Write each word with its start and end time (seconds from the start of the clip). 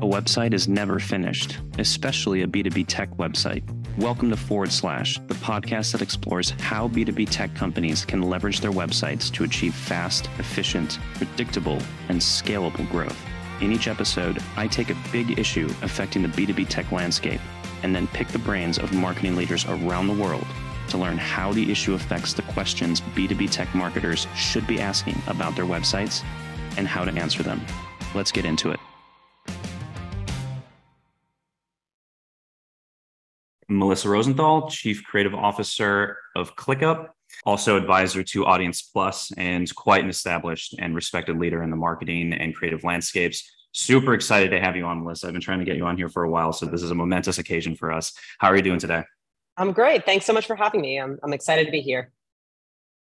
A 0.00 0.02
website 0.02 0.54
is 0.54 0.66
never 0.66 0.98
finished, 0.98 1.58
especially 1.78 2.40
a 2.40 2.46
B2B 2.46 2.86
tech 2.88 3.10
website. 3.18 3.62
Welcome 3.98 4.30
to 4.30 4.36
Forward 4.36 4.72
Slash, 4.72 5.18
the 5.26 5.34
podcast 5.34 5.92
that 5.92 6.00
explores 6.00 6.48
how 6.58 6.88
B2B 6.88 7.28
tech 7.28 7.54
companies 7.54 8.06
can 8.06 8.22
leverage 8.22 8.60
their 8.60 8.70
websites 8.70 9.30
to 9.34 9.44
achieve 9.44 9.74
fast, 9.74 10.30
efficient, 10.38 10.98
predictable, 11.16 11.78
and 12.08 12.18
scalable 12.18 12.90
growth. 12.90 13.18
In 13.60 13.72
each 13.72 13.88
episode, 13.88 14.42
I 14.56 14.68
take 14.68 14.88
a 14.88 14.96
big 15.12 15.38
issue 15.38 15.68
affecting 15.82 16.22
the 16.22 16.28
B2B 16.28 16.68
tech 16.70 16.90
landscape 16.92 17.42
and 17.82 17.94
then 17.94 18.06
pick 18.06 18.28
the 18.28 18.38
brains 18.38 18.78
of 18.78 18.94
marketing 18.94 19.36
leaders 19.36 19.66
around 19.66 20.06
the 20.06 20.14
world 20.14 20.46
to 20.88 20.96
learn 20.96 21.18
how 21.18 21.52
the 21.52 21.70
issue 21.70 21.92
affects 21.92 22.32
the 22.32 22.42
questions 22.42 23.02
B2B 23.14 23.50
tech 23.50 23.74
marketers 23.74 24.26
should 24.34 24.66
be 24.66 24.80
asking 24.80 25.20
about 25.26 25.54
their 25.56 25.66
websites 25.66 26.24
and 26.78 26.88
how 26.88 27.04
to 27.04 27.12
answer 27.12 27.42
them. 27.42 27.60
Let's 28.14 28.32
get 28.32 28.46
into 28.46 28.70
it. 28.70 28.80
Melissa 33.70 34.08
Rosenthal, 34.08 34.68
Chief 34.68 35.04
Creative 35.04 35.34
Officer 35.34 36.18
of 36.34 36.56
ClickUp, 36.56 37.08
also 37.46 37.76
advisor 37.76 38.22
to 38.24 38.44
Audience 38.44 38.82
Plus, 38.82 39.30
and 39.36 39.72
quite 39.74 40.02
an 40.02 40.10
established 40.10 40.74
and 40.78 40.94
respected 40.94 41.38
leader 41.38 41.62
in 41.62 41.70
the 41.70 41.76
marketing 41.76 42.32
and 42.32 42.54
creative 42.54 42.82
landscapes. 42.82 43.48
Super 43.72 44.14
excited 44.14 44.50
to 44.50 44.60
have 44.60 44.76
you 44.76 44.84
on, 44.84 45.02
Melissa. 45.04 45.28
I've 45.28 45.32
been 45.32 45.40
trying 45.40 45.60
to 45.60 45.64
get 45.64 45.76
you 45.76 45.86
on 45.86 45.96
here 45.96 46.08
for 46.08 46.24
a 46.24 46.30
while, 46.30 46.52
so 46.52 46.66
this 46.66 46.82
is 46.82 46.90
a 46.90 46.94
momentous 46.94 47.38
occasion 47.38 47.76
for 47.76 47.92
us. 47.92 48.12
How 48.38 48.48
are 48.48 48.56
you 48.56 48.62
doing 48.62 48.80
today? 48.80 49.04
I'm 49.56 49.72
great. 49.72 50.04
Thanks 50.04 50.26
so 50.26 50.32
much 50.32 50.46
for 50.46 50.56
having 50.56 50.80
me. 50.80 50.98
I'm, 50.98 51.18
I'm 51.22 51.32
excited 51.32 51.66
to 51.66 51.70
be 51.70 51.80
here. 51.80 52.10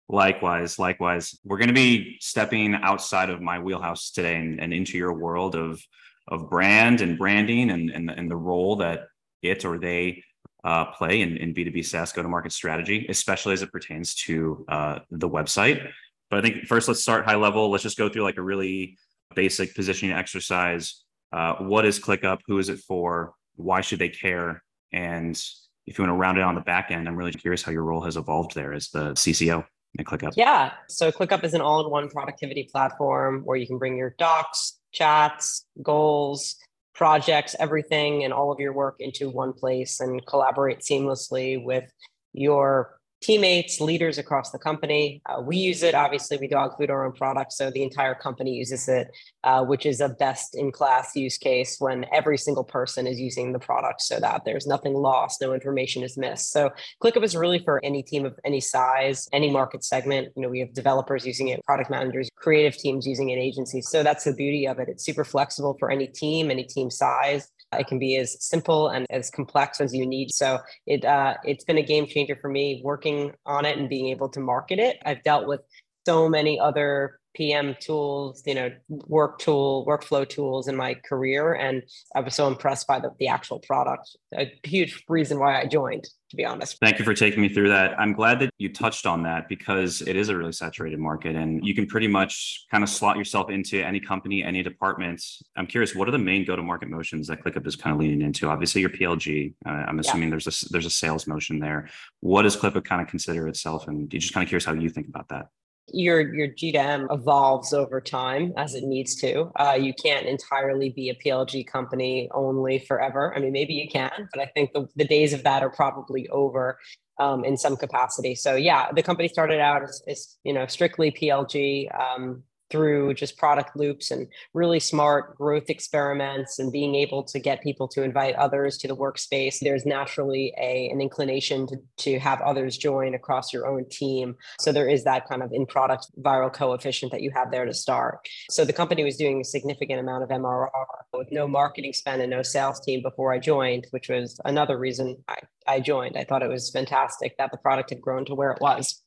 Likewise, 0.07 0.79
likewise. 0.79 1.37
We're 1.43 1.57
going 1.57 1.67
to 1.67 1.73
be 1.73 2.17
stepping 2.21 2.75
outside 2.75 3.29
of 3.29 3.41
my 3.41 3.59
wheelhouse 3.59 4.11
today 4.11 4.37
and, 4.37 4.61
and 4.61 4.73
into 4.73 4.97
your 4.97 5.13
world 5.13 5.55
of 5.55 5.81
of 6.27 6.49
brand 6.49 7.01
and 7.01 7.17
branding 7.17 7.69
and, 7.69 7.89
and, 7.91 8.09
and 8.09 8.31
the 8.31 8.35
role 8.35 8.77
that 8.77 9.07
it 9.41 9.63
or 9.63 9.77
they 9.77 10.23
uh, 10.65 10.85
play 10.85 11.21
in, 11.21 11.37
in 11.37 11.53
B2B 11.53 11.85
SaaS 11.85 12.11
go 12.11 12.23
to 12.23 12.27
market 12.27 12.51
strategy, 12.51 13.05
especially 13.07 13.53
as 13.53 13.61
it 13.61 13.71
pertains 13.71 14.15
to 14.15 14.65
uh, 14.67 14.99
the 15.11 15.29
website. 15.29 15.87
But 16.31 16.39
I 16.39 16.41
think 16.41 16.65
first, 16.65 16.87
let's 16.87 17.01
start 17.01 17.23
high 17.23 17.35
level. 17.35 17.69
Let's 17.69 17.83
just 17.83 17.97
go 17.97 18.09
through 18.09 18.23
like 18.23 18.37
a 18.37 18.41
really 18.41 18.97
basic 19.35 19.75
positioning 19.75 20.15
exercise. 20.15 21.03
Uh, 21.31 21.55
what 21.55 21.85
is 21.85 21.99
ClickUp? 21.99 22.39
Who 22.47 22.57
is 22.57 22.69
it 22.69 22.79
for? 22.79 23.33
Why 23.55 23.81
should 23.81 23.99
they 23.99 24.09
care? 24.09 24.63
And 24.91 25.39
if 25.85 25.99
you 25.99 26.03
want 26.03 26.09
to 26.09 26.19
round 26.19 26.39
it 26.39 26.43
on 26.43 26.55
the 26.55 26.61
back 26.61 26.89
end, 26.89 27.07
I'm 27.07 27.15
really 27.15 27.31
curious 27.31 27.61
how 27.61 27.71
your 27.71 27.83
role 27.83 28.01
has 28.01 28.17
evolved 28.17 28.55
there 28.55 28.73
as 28.73 28.89
the 28.89 29.11
CCO 29.11 29.63
at 29.99 30.05
ClickUp. 30.05 30.33
Yeah. 30.35 30.71
So 30.89 31.11
ClickUp 31.11 31.43
is 31.43 31.53
an 31.53 31.61
all 31.61 31.85
in 31.85 31.91
one 31.91 32.09
productivity 32.09 32.67
platform 32.71 33.41
where 33.43 33.55
you 33.55 33.67
can 33.67 33.77
bring 33.77 33.97
your 33.97 34.15
docs, 34.17 34.79
chats, 34.91 35.67
goals, 35.83 36.55
projects, 36.95 37.55
everything, 37.59 38.23
and 38.23 38.33
all 38.33 38.51
of 38.51 38.59
your 38.59 38.73
work 38.73 38.95
into 38.99 39.29
one 39.29 39.53
place 39.53 39.99
and 39.99 40.25
collaborate 40.25 40.79
seamlessly 40.79 41.63
with 41.63 41.91
your 42.33 42.99
teammates, 43.25 43.81
leaders 43.81 44.19
across 44.19 44.51
the 44.51 44.59
company. 44.59 45.19
Uh, 45.25 45.41
we 45.41 45.57
use 45.57 45.81
it. 45.81 45.95
Obviously, 45.95 46.37
we 46.37 46.47
dog 46.47 46.77
food 46.77 46.91
our 46.91 47.05
own 47.05 47.11
product, 47.13 47.51
so 47.53 47.71
the 47.71 47.81
entire 47.81 48.13
company 48.13 48.53
uses 48.53 48.87
it, 48.87 49.07
uh, 49.43 49.63
which 49.63 49.87
is 49.87 49.99
a 49.99 50.09
best 50.09 50.55
in 50.55 50.71
class 50.71 51.15
use 51.15 51.37
case 51.37 51.77
when 51.79 52.05
every 52.13 52.37
single 52.37 52.63
person 52.63 53.07
is 53.07 53.19
using 53.19 53.51
the 53.51 53.59
product 53.59 54.01
so 54.01 54.19
that 54.19 54.43
there's 54.45 54.67
nothing 54.67 54.93
lost, 54.93 55.41
no 55.41 55.53
information 55.53 56.03
is 56.03 56.17
missed. 56.17 56.51
So 56.51 56.69
ClickUp 57.03 57.23
is 57.23 57.35
really 57.35 57.59
for 57.59 57.83
any 57.83 58.03
team 58.03 58.25
of 58.25 58.37
any 58.45 58.61
size, 58.61 59.27
any 59.33 59.49
market 59.49 59.83
segment. 59.83 60.29
You 60.35 60.43
know, 60.43 60.49
we 60.49 60.59
have 60.59 60.73
developers 60.73 61.25
using 61.25 61.47
it, 61.47 61.63
product 61.65 61.89
managers, 61.89 62.29
creative 62.35 62.77
teams 62.77 63.07
using 63.07 63.29
it, 63.29 63.37
agencies. 63.37 63.89
So 63.89 64.03
that's 64.03 64.25
the 64.25 64.33
beauty 64.33 64.67
of 64.67 64.77
it. 64.77 64.87
It's 64.87 65.03
super 65.03 65.23
flexible 65.23 65.75
for 65.79 65.89
any 65.89 66.05
team, 66.07 66.51
any 66.51 66.63
team 66.63 66.91
size. 66.91 67.47
It 67.73 67.87
can 67.87 67.99
be 67.99 68.15
as 68.17 68.43
simple 68.43 68.89
and 68.89 69.05
as 69.09 69.29
complex 69.29 69.81
as 69.81 69.93
you 69.93 70.05
need. 70.05 70.31
So 70.31 70.59
it 70.85 71.03
uh, 71.05 71.35
it's 71.43 71.63
been 71.63 71.77
a 71.77 71.83
game 71.83 72.07
changer 72.07 72.37
for 72.41 72.49
me 72.49 72.81
working 72.83 73.33
on 73.45 73.65
it 73.65 73.77
and 73.77 73.89
being 73.89 74.07
able 74.07 74.29
to 74.29 74.39
market 74.39 74.79
it. 74.79 74.97
I've 75.05 75.23
dealt 75.23 75.47
with 75.47 75.61
so 76.05 76.29
many 76.29 76.59
other 76.59 77.19
PM 77.35 77.75
tools, 77.79 78.41
you 78.45 78.55
know, 78.55 78.71
work 78.87 79.39
tool, 79.39 79.85
workflow 79.85 80.27
tools 80.27 80.67
in 80.67 80.75
my 80.75 80.93
career. 80.93 81.53
And 81.53 81.83
I 82.15 82.21
was 82.21 82.33
so 82.33 82.47
impressed 82.47 82.87
by 82.87 82.99
the, 82.99 83.11
the 83.19 83.27
actual 83.27 83.59
product. 83.59 84.15
A 84.37 84.51
huge 84.63 85.03
reason 85.07 85.39
why 85.39 85.61
I 85.61 85.65
joined, 85.65 86.07
to 86.29 86.35
be 86.35 86.45
honest. 86.45 86.77
Thank 86.79 86.97
you 86.97 87.05
for 87.05 87.13
taking 87.13 87.41
me 87.41 87.49
through 87.49 87.69
that. 87.69 87.99
I'm 87.99 88.13
glad 88.13 88.39
that 88.39 88.49
you 88.57 88.71
touched 88.71 89.05
on 89.05 89.23
that 89.23 89.49
because 89.49 90.01
it 90.01 90.15
is 90.15 90.29
a 90.29 90.37
really 90.37 90.53
saturated 90.53 90.99
market 90.99 91.35
and 91.35 91.65
you 91.65 91.75
can 91.75 91.85
pretty 91.85 92.07
much 92.07 92.65
kind 92.71 92.83
of 92.83 92.89
slot 92.89 93.17
yourself 93.17 93.49
into 93.49 93.85
any 93.85 93.99
company, 93.99 94.43
any 94.43 94.63
department. 94.63 95.21
I'm 95.57 95.67
curious, 95.67 95.93
what 95.93 96.07
are 96.07 96.11
the 96.11 96.17
main 96.17 96.45
go-to-market 96.45 96.89
motions 96.89 97.27
that 97.27 97.43
ClickUp 97.43 97.67
is 97.67 97.75
kind 97.75 97.93
of 97.93 97.99
leaning 97.99 98.21
into? 98.21 98.49
Obviously, 98.49 98.81
your 98.81 98.89
PLG. 98.89 99.53
Uh, 99.65 99.69
I'm 99.69 99.99
assuming 99.99 100.29
yeah. 100.29 100.31
there's 100.31 100.47
a 100.47 100.69
there's 100.71 100.85
a 100.85 100.89
sales 100.89 101.27
motion 101.27 101.59
there. 101.59 101.89
What 102.21 102.43
does 102.43 102.55
ClickUp 102.55 102.85
kind 102.85 103.01
of 103.01 103.07
consider 103.07 103.47
itself? 103.47 103.87
And 103.87 104.11
you 104.13 104.19
just 104.19 104.33
kind 104.33 104.43
of 104.43 104.47
curious 104.47 104.65
how 104.65 104.73
you 104.73 104.89
think 104.89 105.07
about 105.07 105.27
that 105.29 105.47
your 105.87 106.33
your 106.33 106.47
GTM 106.47 107.07
evolves 107.13 107.73
over 107.73 108.01
time 108.01 108.53
as 108.57 108.75
it 108.75 108.83
needs 108.83 109.15
to. 109.17 109.51
Uh, 109.55 109.77
you 109.79 109.93
can't 109.93 110.25
entirely 110.25 110.89
be 110.89 111.09
a 111.09 111.15
PLG 111.15 111.65
company 111.67 112.29
only 112.33 112.79
forever. 112.79 113.33
I 113.35 113.39
mean, 113.39 113.51
maybe 113.51 113.73
you 113.73 113.87
can, 113.89 114.27
but 114.33 114.41
I 114.41 114.47
think 114.47 114.73
the, 114.73 114.87
the 114.95 115.05
days 115.05 115.33
of 115.33 115.43
that 115.43 115.63
are 115.63 115.69
probably 115.69 116.27
over 116.29 116.79
um, 117.19 117.45
in 117.45 117.57
some 117.57 117.77
capacity. 117.77 118.35
So 118.35 118.55
yeah, 118.55 118.91
the 118.91 119.03
company 119.03 119.27
started 119.27 119.59
out 119.59 119.83
as, 119.83 120.01
as 120.07 120.37
you 120.43 120.53
know 120.53 120.65
strictly 120.67 121.11
PLG. 121.11 121.87
Um, 121.97 122.43
through 122.69 123.13
just 123.13 123.37
product 123.37 123.75
loops 123.75 124.11
and 124.11 124.27
really 124.53 124.79
smart 124.79 125.37
growth 125.37 125.69
experiments 125.69 126.59
and 126.59 126.71
being 126.71 126.95
able 126.95 127.23
to 127.23 127.39
get 127.39 127.61
people 127.61 127.87
to 127.87 128.03
invite 128.03 128.35
others 128.35 128.77
to 128.77 128.87
the 128.87 128.95
workspace. 128.95 129.59
There's 129.59 129.85
naturally 129.85 130.53
a 130.57 130.89
an 130.89 131.01
inclination 131.01 131.67
to, 131.67 131.77
to 131.97 132.19
have 132.19 132.41
others 132.41 132.77
join 132.77 133.13
across 133.15 133.53
your 133.53 133.67
own 133.67 133.85
team. 133.89 134.35
So 134.59 134.71
there 134.71 134.89
is 134.89 135.03
that 135.03 135.27
kind 135.27 135.43
of 135.43 135.51
in 135.51 135.65
product 135.65 136.07
viral 136.19 136.51
coefficient 136.51 137.11
that 137.11 137.21
you 137.21 137.31
have 137.35 137.51
there 137.51 137.65
to 137.65 137.73
start. 137.73 138.27
So 138.49 138.65
the 138.65 138.73
company 138.73 139.03
was 139.03 139.17
doing 139.17 139.41
a 139.41 139.45
significant 139.45 139.99
amount 139.99 140.23
of 140.23 140.29
mrr 140.29 140.69
with 141.13 141.31
no 141.31 141.47
marketing 141.47 141.93
spend 141.93 142.21
and 142.21 142.31
no 142.31 142.41
sales 142.41 142.79
team 142.79 143.01
before 143.01 143.33
i 143.33 143.39
joined 143.39 143.87
which 143.91 144.09
was 144.09 144.39
another 144.45 144.77
reason 144.77 145.15
i, 145.27 145.37
I 145.67 145.79
joined. 145.79 146.17
I 146.17 146.23
thought 146.23 146.43
it 146.43 146.49
was 146.49 146.69
fantastic 146.69 147.37
that 147.37 147.51
the 147.51 147.57
product 147.57 147.89
had 147.89 148.01
grown 148.01 148.25
to 148.25 148.35
where 148.35 148.51
it 148.51 148.61
was 148.61 149.01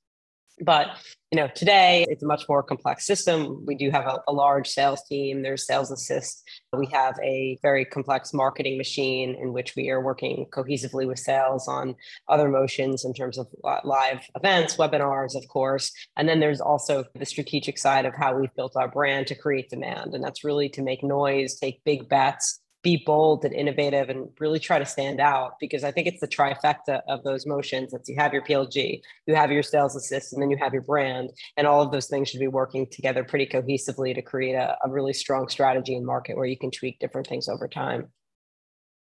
but 0.60 0.88
you 1.30 1.36
know, 1.36 1.48
today 1.54 2.06
it's 2.08 2.22
a 2.22 2.26
much 2.26 2.48
more 2.48 2.62
complex 2.62 3.06
system. 3.06 3.64
We 3.66 3.74
do 3.74 3.91
have 3.91 4.06
a, 4.06 4.20
a, 4.28 4.32
large 4.32 4.66
sales 4.66 5.02
team. 5.06 5.42
There's 5.42 5.66
sales 5.66 5.91
assist. 5.91 6.42
We 6.72 6.86
have 6.86 7.19
a 7.22 7.58
very 7.60 7.84
complex 7.84 8.32
marketing 8.32 8.78
machine 8.78 9.34
in 9.34 9.52
which 9.52 9.76
we 9.76 9.91
are 9.91 10.00
working 10.00 10.46
cohesively 10.50 11.06
with 11.06 11.19
sales 11.19 11.69
on 11.69 11.96
other 12.28 12.48
motions 12.48 13.04
in 13.04 13.12
terms 13.12 13.36
of 13.36 13.46
uh, 13.62 13.80
live 13.84 14.26
events, 14.36 14.76
webinars, 14.76 15.36
of 15.36 15.46
course. 15.48 15.92
And 16.16 16.26
then 16.26 16.41
there's 16.41 16.62
also 16.62 17.04
the 17.14 17.26
strategic 17.26 17.76
side 17.76 18.06
of 18.06 18.14
how 18.14 18.34
we've 18.34 18.54
built 18.54 18.75
our 18.76 18.88
brand 18.88 19.26
to 19.26 19.34
create 19.34 19.69
demand. 19.69 20.14
And 20.14 20.25
that's 20.25 20.44
really 20.44 20.70
to 20.70 20.82
make 20.82 21.02
noise, 21.02 21.56
take 21.56 21.84
big 21.84 22.08
bets, 22.08 22.60
be 22.83 23.03
bold 23.05 23.44
and 23.44 23.53
innovative 23.55 24.09
and 24.09 24.28
really 24.39 24.59
try 24.59 24.78
to 24.78 24.87
stand 24.87 25.21
out 25.21 25.55
because 25.59 25.83
I 25.83 25.91
think 25.91 26.06
it's 26.06 26.21
the 26.21 26.28
trifecta 26.28 27.00
of 27.09 27.25
those 27.25 27.47
motions. 27.47 27.91
That 27.91 28.09
you 28.09 28.15
have 28.16 28.33
your 28.33 28.43
PLG, 28.43 29.00
you 29.27 29.34
have 29.34 29.50
your 29.50 29.62
sales 29.62 29.97
assist, 29.97 30.33
and 30.33 30.41
then 30.41 30.50
you 30.50 30.56
have 30.59 30.72
your 30.72 30.83
brand. 30.83 31.31
And 31.56 31.67
all 31.67 31.83
of 31.83 31.91
those 31.91 32.06
things 32.06 32.28
should 32.28 32.41
be 32.41 32.47
working 32.47 32.87
together 32.91 33.25
pretty 33.25 33.47
cohesively 33.47 34.15
to 34.15 34.22
create 34.22 34.55
a, 34.55 34.77
a 34.84 34.91
really 34.91 35.12
strong 35.12 35.49
strategy 35.49 35.97
and 35.97 36.06
market 36.06 36.37
where 36.37 36.47
you 36.47 36.56
can 36.56 36.71
tweak 36.71 36.99
different 37.00 37.27
things 37.27 37.49
over 37.49 37.67
time. 37.67 38.09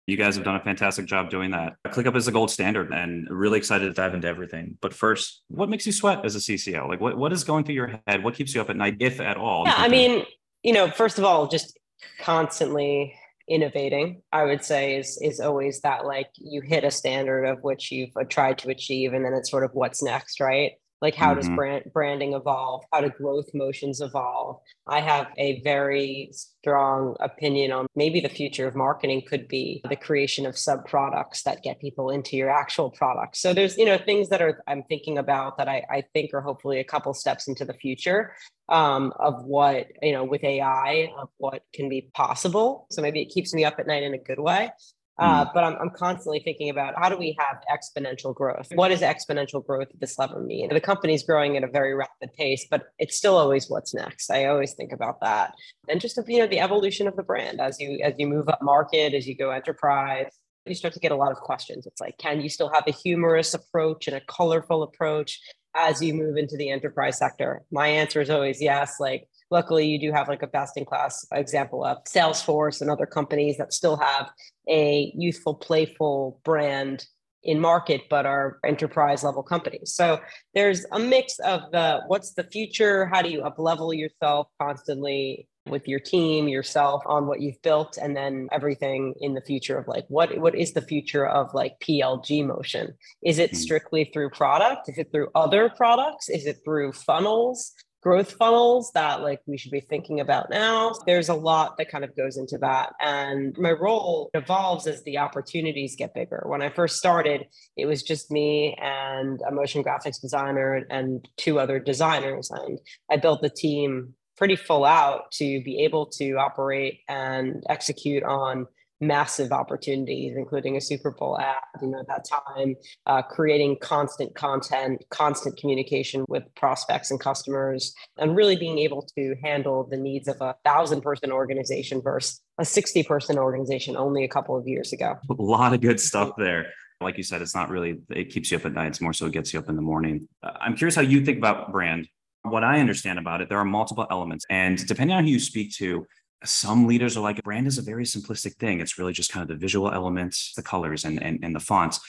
You 0.07 0.17
guys 0.17 0.35
have 0.35 0.45
done 0.45 0.55
a 0.55 0.63
fantastic 0.63 1.07
job 1.07 1.31
doing 1.31 1.51
that. 1.51 1.73
ClickUp 1.87 2.15
is 2.15 2.27
the 2.27 2.31
gold 2.31 2.51
standard 2.51 2.93
and 2.93 3.27
really 3.29 3.57
excited 3.57 3.87
to 3.87 3.93
dive 3.93 4.13
into 4.13 4.27
everything. 4.27 4.77
But 4.79 4.93
first, 4.93 5.41
what 5.47 5.67
makes 5.67 5.87
you 5.87 5.91
sweat 5.91 6.23
as 6.23 6.35
a 6.35 6.39
CCO? 6.39 6.87
Like 6.87 7.01
what, 7.01 7.17
what 7.17 7.33
is 7.33 7.43
going 7.43 7.63
through 7.63 7.75
your 7.75 7.99
head? 8.05 8.23
What 8.23 8.35
keeps 8.35 8.53
you 8.53 8.61
up 8.61 8.69
at 8.69 8.75
night, 8.75 8.97
if 8.99 9.19
at 9.19 9.35
all? 9.35 9.65
Yeah, 9.65 9.73
I 9.75 9.87
mean, 9.87 10.23
you 10.61 10.73
know, 10.73 10.91
first 10.91 11.17
of 11.17 11.23
all, 11.23 11.47
just 11.47 11.79
constantly 12.19 13.15
innovating 13.47 14.21
i 14.31 14.43
would 14.43 14.63
say 14.63 14.97
is 14.97 15.19
is 15.21 15.39
always 15.39 15.81
that 15.81 16.05
like 16.05 16.29
you 16.37 16.61
hit 16.61 16.83
a 16.83 16.91
standard 16.91 17.45
of 17.45 17.63
which 17.63 17.91
you've 17.91 18.15
uh, 18.19 18.23
tried 18.23 18.57
to 18.57 18.69
achieve 18.69 19.13
and 19.13 19.23
then 19.23 19.33
it's 19.33 19.51
sort 19.51 19.63
of 19.63 19.71
what's 19.73 20.01
next 20.01 20.39
right 20.39 20.73
like 21.01 21.15
how 21.15 21.31
mm-hmm. 21.31 21.39
does 21.39 21.49
brand 21.49 21.83
branding 21.93 22.33
evolve? 22.33 22.83
How 22.91 23.01
do 23.01 23.09
growth 23.09 23.49
motions 23.53 24.01
evolve? 24.01 24.59
I 24.87 25.01
have 25.01 25.27
a 25.37 25.61
very 25.61 26.29
strong 26.31 27.15
opinion 27.19 27.71
on 27.71 27.87
maybe 27.95 28.19
the 28.19 28.29
future 28.29 28.67
of 28.67 28.75
marketing 28.75 29.23
could 29.27 29.47
be 29.47 29.81
the 29.87 29.95
creation 29.95 30.45
of 30.45 30.57
sub 30.57 30.85
products 30.85 31.43
that 31.43 31.61
get 31.63 31.79
people 31.79 32.09
into 32.09 32.35
your 32.35 32.49
actual 32.49 32.89
product 32.89 33.37
so 33.37 33.53
there's 33.53 33.77
you 33.77 33.85
know 33.85 33.99
things 33.99 34.29
that 34.29 34.41
are 34.41 34.63
i'm 34.67 34.81
thinking 34.83 35.19
about 35.19 35.59
that 35.59 35.67
i, 35.67 35.83
I 35.91 36.03
think 36.13 36.33
are 36.33 36.41
hopefully 36.41 36.79
a 36.79 36.83
couple 36.83 37.13
steps 37.13 37.47
into 37.47 37.65
the 37.65 37.73
future 37.73 38.33
um, 38.69 39.13
of 39.19 39.43
what 39.43 39.87
you 40.01 40.11
know 40.11 40.23
with 40.23 40.43
ai 40.43 41.11
of 41.17 41.29
what 41.37 41.63
can 41.73 41.89
be 41.89 42.09
possible. 42.13 42.87
So 42.89 43.01
maybe 43.01 43.21
it 43.21 43.29
keeps 43.29 43.53
me 43.53 43.63
up 43.63 43.79
at 43.79 43.87
night 43.87 44.03
in 44.03 44.13
a 44.13 44.17
good 44.17 44.39
way 44.39 44.71
Uh, 45.17 45.45
mm. 45.45 45.53
But 45.53 45.63
I'm, 45.63 45.75
I'm 45.79 45.89
constantly 45.91 46.39
thinking 46.39 46.69
about 46.69 46.93
how 46.97 47.09
do 47.09 47.17
we 47.17 47.35
have 47.39 47.61
exponential 47.71 48.35
growth? 48.35 48.67
What 48.75 48.89
does 48.89 49.01
exponential 49.01 49.65
growth 49.65 49.87
at 49.93 49.99
this 49.99 50.19
level 50.19 50.41
mean? 50.41 50.69
The 50.69 50.81
company's 50.81 51.23
growing 51.23 51.55
at 51.55 51.63
a 51.63 51.67
very 51.67 51.93
rapid 51.93 52.33
pace, 52.33 52.65
but 52.69 52.83
it's 52.99 53.17
still 53.17 53.37
always 53.37 53.69
what's 53.69 53.93
next. 53.93 54.29
I 54.29 54.45
always 54.45 54.73
think 54.73 54.91
about 54.91 55.21
that, 55.21 55.53
and 55.87 56.01
just 56.01 56.19
you 56.27 56.39
know 56.39 56.47
the 56.47 56.59
evolution 56.59 57.07
of 57.07 57.15
the 57.15 57.23
brand 57.23 57.61
as 57.61 57.79
you 57.79 57.99
as 58.03 58.13
you 58.17 58.27
move 58.27 58.49
up 58.49 58.61
market, 58.61 59.13
as 59.13 59.27
you 59.27 59.35
go 59.37 59.51
enterprise. 59.51 60.31
You 60.65 60.73
start 60.73 60.95
to 60.95 60.99
get 60.99 61.11
a 61.11 61.15
lot 61.15 61.31
of 61.31 61.37
questions. 61.37 61.85
It's 61.85 62.01
like, 62.01 62.17
can 62.17 62.41
you 62.41 62.49
still 62.49 62.69
have 62.73 62.85
a 62.87 62.91
humorous 62.91 63.53
approach 63.53 64.07
and 64.07 64.17
a 64.17 64.21
colorful 64.21 64.81
approach 64.81 65.39
as 65.75 66.01
you 66.01 66.15
move 66.15 66.37
into 66.37 66.57
the 66.57 66.71
enterprise 66.71 67.19
sector? 67.19 67.61
My 67.71 67.87
answer 67.87 68.19
is 68.19 68.31
always 68.31 68.59
yes. 68.59 68.95
Like 68.99 69.27
luckily 69.51 69.87
you 69.87 69.99
do 69.99 70.11
have 70.11 70.27
like 70.27 70.41
a 70.41 70.47
best 70.47 70.77
in 70.77 70.85
class 70.85 71.25
example 71.33 71.83
of 71.83 72.03
salesforce 72.05 72.81
and 72.81 72.89
other 72.89 73.05
companies 73.05 73.57
that 73.57 73.73
still 73.73 73.97
have 73.97 74.29
a 74.69 75.11
youthful 75.15 75.55
playful 75.55 76.39
brand 76.43 77.05
in 77.45 77.59
market 77.59 78.01
but 78.09 78.25
are 78.25 78.59
enterprise 78.65 79.23
level 79.23 79.43
companies. 79.43 79.93
So 79.93 80.19
there's 80.53 80.85
a 80.91 80.99
mix 80.99 81.39
of 81.39 81.61
the 81.71 82.01
what's 82.07 82.33
the 82.33 82.43
future? 82.43 83.05
How 83.05 83.21
do 83.21 83.29
you 83.29 83.43
up 83.43 83.55
level 83.57 83.93
yourself 83.93 84.47
constantly 84.59 85.47
with 85.67 85.87
your 85.87 85.99
team 85.99 86.47
yourself 86.47 87.01
on 87.07 87.25
what 87.25 87.41
you've 87.41 87.61
built 87.63 87.97
and 87.99 88.15
then 88.15 88.47
everything 88.51 89.15
in 89.19 89.33
the 89.33 89.41
future 89.41 89.79
of 89.79 89.87
like 89.87 90.05
what 90.09 90.37
what 90.37 90.53
is 90.53 90.73
the 90.73 90.81
future 90.81 91.27
of 91.27 91.53
like 91.53 91.79
plg 91.79 92.45
motion? 92.45 92.93
Is 93.23 93.39
it 93.39 93.51
hmm. 93.51 93.55
strictly 93.55 94.09
through 94.11 94.31
product? 94.31 94.89
Is 94.89 94.97
it 94.97 95.11
through 95.11 95.29
other 95.35 95.69
products? 95.69 96.29
Is 96.29 96.45
it 96.45 96.59
through 96.65 96.93
funnels 96.93 97.73
growth 98.05 98.33
funnels 98.33 98.91
that 98.93 99.23
like 99.23 99.41
we 99.47 99.57
should 99.57 99.71
be 99.71 99.79
thinking 99.79 100.19
about 100.19 100.51
now. 100.51 100.93
There's 101.07 101.27
a 101.27 101.33
lot 101.33 101.75
that 101.77 101.89
kind 101.89 102.03
of 102.03 102.15
goes 102.15 102.37
into 102.37 102.55
that. 102.59 102.93
And 103.01 103.57
my 103.57 103.71
role 103.71 104.29
evolves 104.35 104.85
as 104.85 105.03
the 105.05 105.17
opportunities 105.17 105.95
get 105.95 106.13
bigger. 106.13 106.43
When 106.45 106.61
I 106.61 106.69
first 106.69 106.97
started, 106.97 107.47
it 107.75 107.87
was 107.87 108.03
just 108.03 108.29
me 108.29 108.77
and 108.79 109.41
a 109.47 109.51
motion 109.51 109.83
graphics 109.83 110.21
designer 110.21 110.85
and 110.91 111.27
two 111.37 111.59
other 111.59 111.79
designers. 111.79 112.51
And 112.51 112.77
I 113.09 113.17
built 113.17 113.41
the 113.41 113.49
team 113.49 114.13
pretty 114.37 114.55
full 114.55 114.85
out 114.85 115.31
to 115.31 115.63
be 115.63 115.83
able 115.83 116.05
to 116.05 116.33
operate 116.33 116.99
and 117.09 117.63
execute 117.69 118.21
on 118.21 118.67
massive 119.01 119.51
opportunities, 119.51 120.35
including 120.37 120.77
a 120.77 120.81
Super 120.81 121.11
Bowl 121.11 121.39
ad, 121.39 121.55
you 121.81 121.87
know, 121.89 121.99
at 121.99 122.07
that 122.07 122.25
time, 122.25 122.75
uh, 123.05 123.21
creating 123.21 123.77
constant 123.81 124.33
content, 124.35 125.03
constant 125.09 125.57
communication 125.57 126.25
with 126.27 126.43
prospects 126.55 127.11
and 127.11 127.19
customers, 127.19 127.93
and 128.17 128.35
really 128.35 128.55
being 128.55 128.79
able 128.79 129.07
to 129.17 129.35
handle 129.43 129.87
the 129.89 129.97
needs 129.97 130.27
of 130.27 130.37
a 130.41 130.55
thousand 130.63 131.01
person 131.01 131.31
organization 131.31 132.01
versus 132.01 132.41
a 132.57 132.65
60 132.65 133.03
person 133.03 133.37
organization 133.37 133.95
only 133.95 134.23
a 134.23 134.29
couple 134.29 134.57
of 134.57 134.67
years 134.67 134.93
ago. 134.93 135.15
A 135.29 135.33
lot 135.33 135.73
of 135.73 135.81
good 135.81 135.99
stuff 135.99 136.31
there. 136.37 136.67
Like 137.01 137.17
you 137.17 137.23
said, 137.23 137.41
it's 137.41 137.55
not 137.55 137.69
really, 137.69 137.99
it 138.09 138.29
keeps 138.29 138.51
you 138.51 138.57
up 138.57 138.65
at 138.65 138.73
night. 138.73 138.87
It's 138.87 139.01
more 139.01 139.13
so 139.13 139.25
it 139.25 139.33
gets 139.33 139.53
you 139.53 139.59
up 139.59 139.67
in 139.67 139.75
the 139.75 139.81
morning. 139.81 140.29
Uh, 140.41 140.51
I'm 140.61 140.75
curious 140.75 140.95
how 140.95 141.01
you 141.01 141.25
think 141.25 141.37
about 141.37 141.71
brand. 141.71 142.07
What 142.43 142.63
I 142.63 142.79
understand 142.79 143.19
about 143.19 143.41
it, 143.41 143.49
there 143.49 143.57
are 143.57 143.65
multiple 143.65 144.07
elements. 144.09 144.45
And 144.49 144.77
depending 144.87 145.17
on 145.17 145.25
who 145.25 145.31
you 145.31 145.39
speak 145.39 145.73
to, 145.75 146.05
some 146.45 146.87
leaders 146.87 147.17
are 147.17 147.21
like 147.21 147.43
brand 147.43 147.67
is 147.67 147.77
a 147.77 147.81
very 147.81 148.05
simplistic 148.05 148.55
thing. 148.55 148.79
It's 148.79 148.97
really 148.97 149.13
just 149.13 149.31
kind 149.31 149.41
of 149.41 149.47
the 149.47 149.59
visual 149.59 149.91
elements 149.91 150.53
the 150.55 150.63
colors 150.63 151.05
and 151.05 151.21
and, 151.21 151.39
and 151.43 151.55
the 151.55 151.59
fonts. 151.59 151.99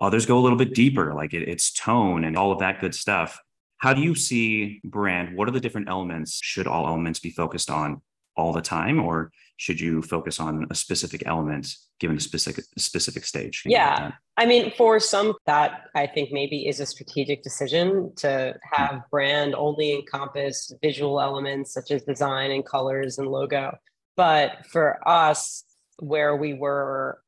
Others 0.00 0.26
go 0.26 0.38
a 0.38 0.40
little 0.40 0.58
bit 0.58 0.74
deeper 0.74 1.14
like 1.14 1.34
it, 1.34 1.48
it's 1.48 1.72
tone 1.72 2.24
and 2.24 2.36
all 2.36 2.52
of 2.52 2.58
that 2.58 2.80
good 2.80 2.94
stuff. 2.94 3.40
How 3.78 3.92
do 3.92 4.02
you 4.02 4.14
see 4.14 4.80
brand? 4.84 5.36
What 5.36 5.48
are 5.48 5.52
the 5.52 5.60
different 5.60 5.88
elements? 5.88 6.40
Should 6.42 6.66
all 6.66 6.86
elements 6.86 7.20
be 7.20 7.30
focused 7.30 7.70
on 7.70 8.02
all 8.36 8.52
the 8.52 8.62
time 8.62 9.00
or 9.00 9.30
should 9.56 9.80
you 9.80 10.02
focus 10.02 10.40
on 10.40 10.66
a 10.70 10.74
specific 10.74 11.22
element 11.26 11.68
given 12.00 12.16
a 12.16 12.20
specific 12.20 12.64
specific 12.76 13.24
stage? 13.24 13.62
Yeah. 13.64 14.12
i 14.36 14.46
mean 14.46 14.72
for 14.76 14.98
some 14.98 15.34
that 15.46 15.82
i 15.94 16.06
think 16.06 16.32
maybe 16.32 16.66
is 16.66 16.80
a 16.80 16.86
strategic 16.86 17.42
decision 17.42 18.12
to 18.16 18.54
have 18.72 18.90
mm-hmm. 18.90 18.98
brand 19.10 19.54
only 19.54 19.94
encompass 19.94 20.72
visual 20.82 21.20
elements 21.20 21.72
such 21.72 21.90
as 21.90 22.02
design 22.02 22.50
and 22.50 22.64
colors 22.64 23.18
and 23.18 23.28
logo. 23.28 23.76
But 24.16 24.66
for 24.70 25.06
us 25.06 25.64
where 25.98 26.36
we 26.36 26.54
were 26.54 27.18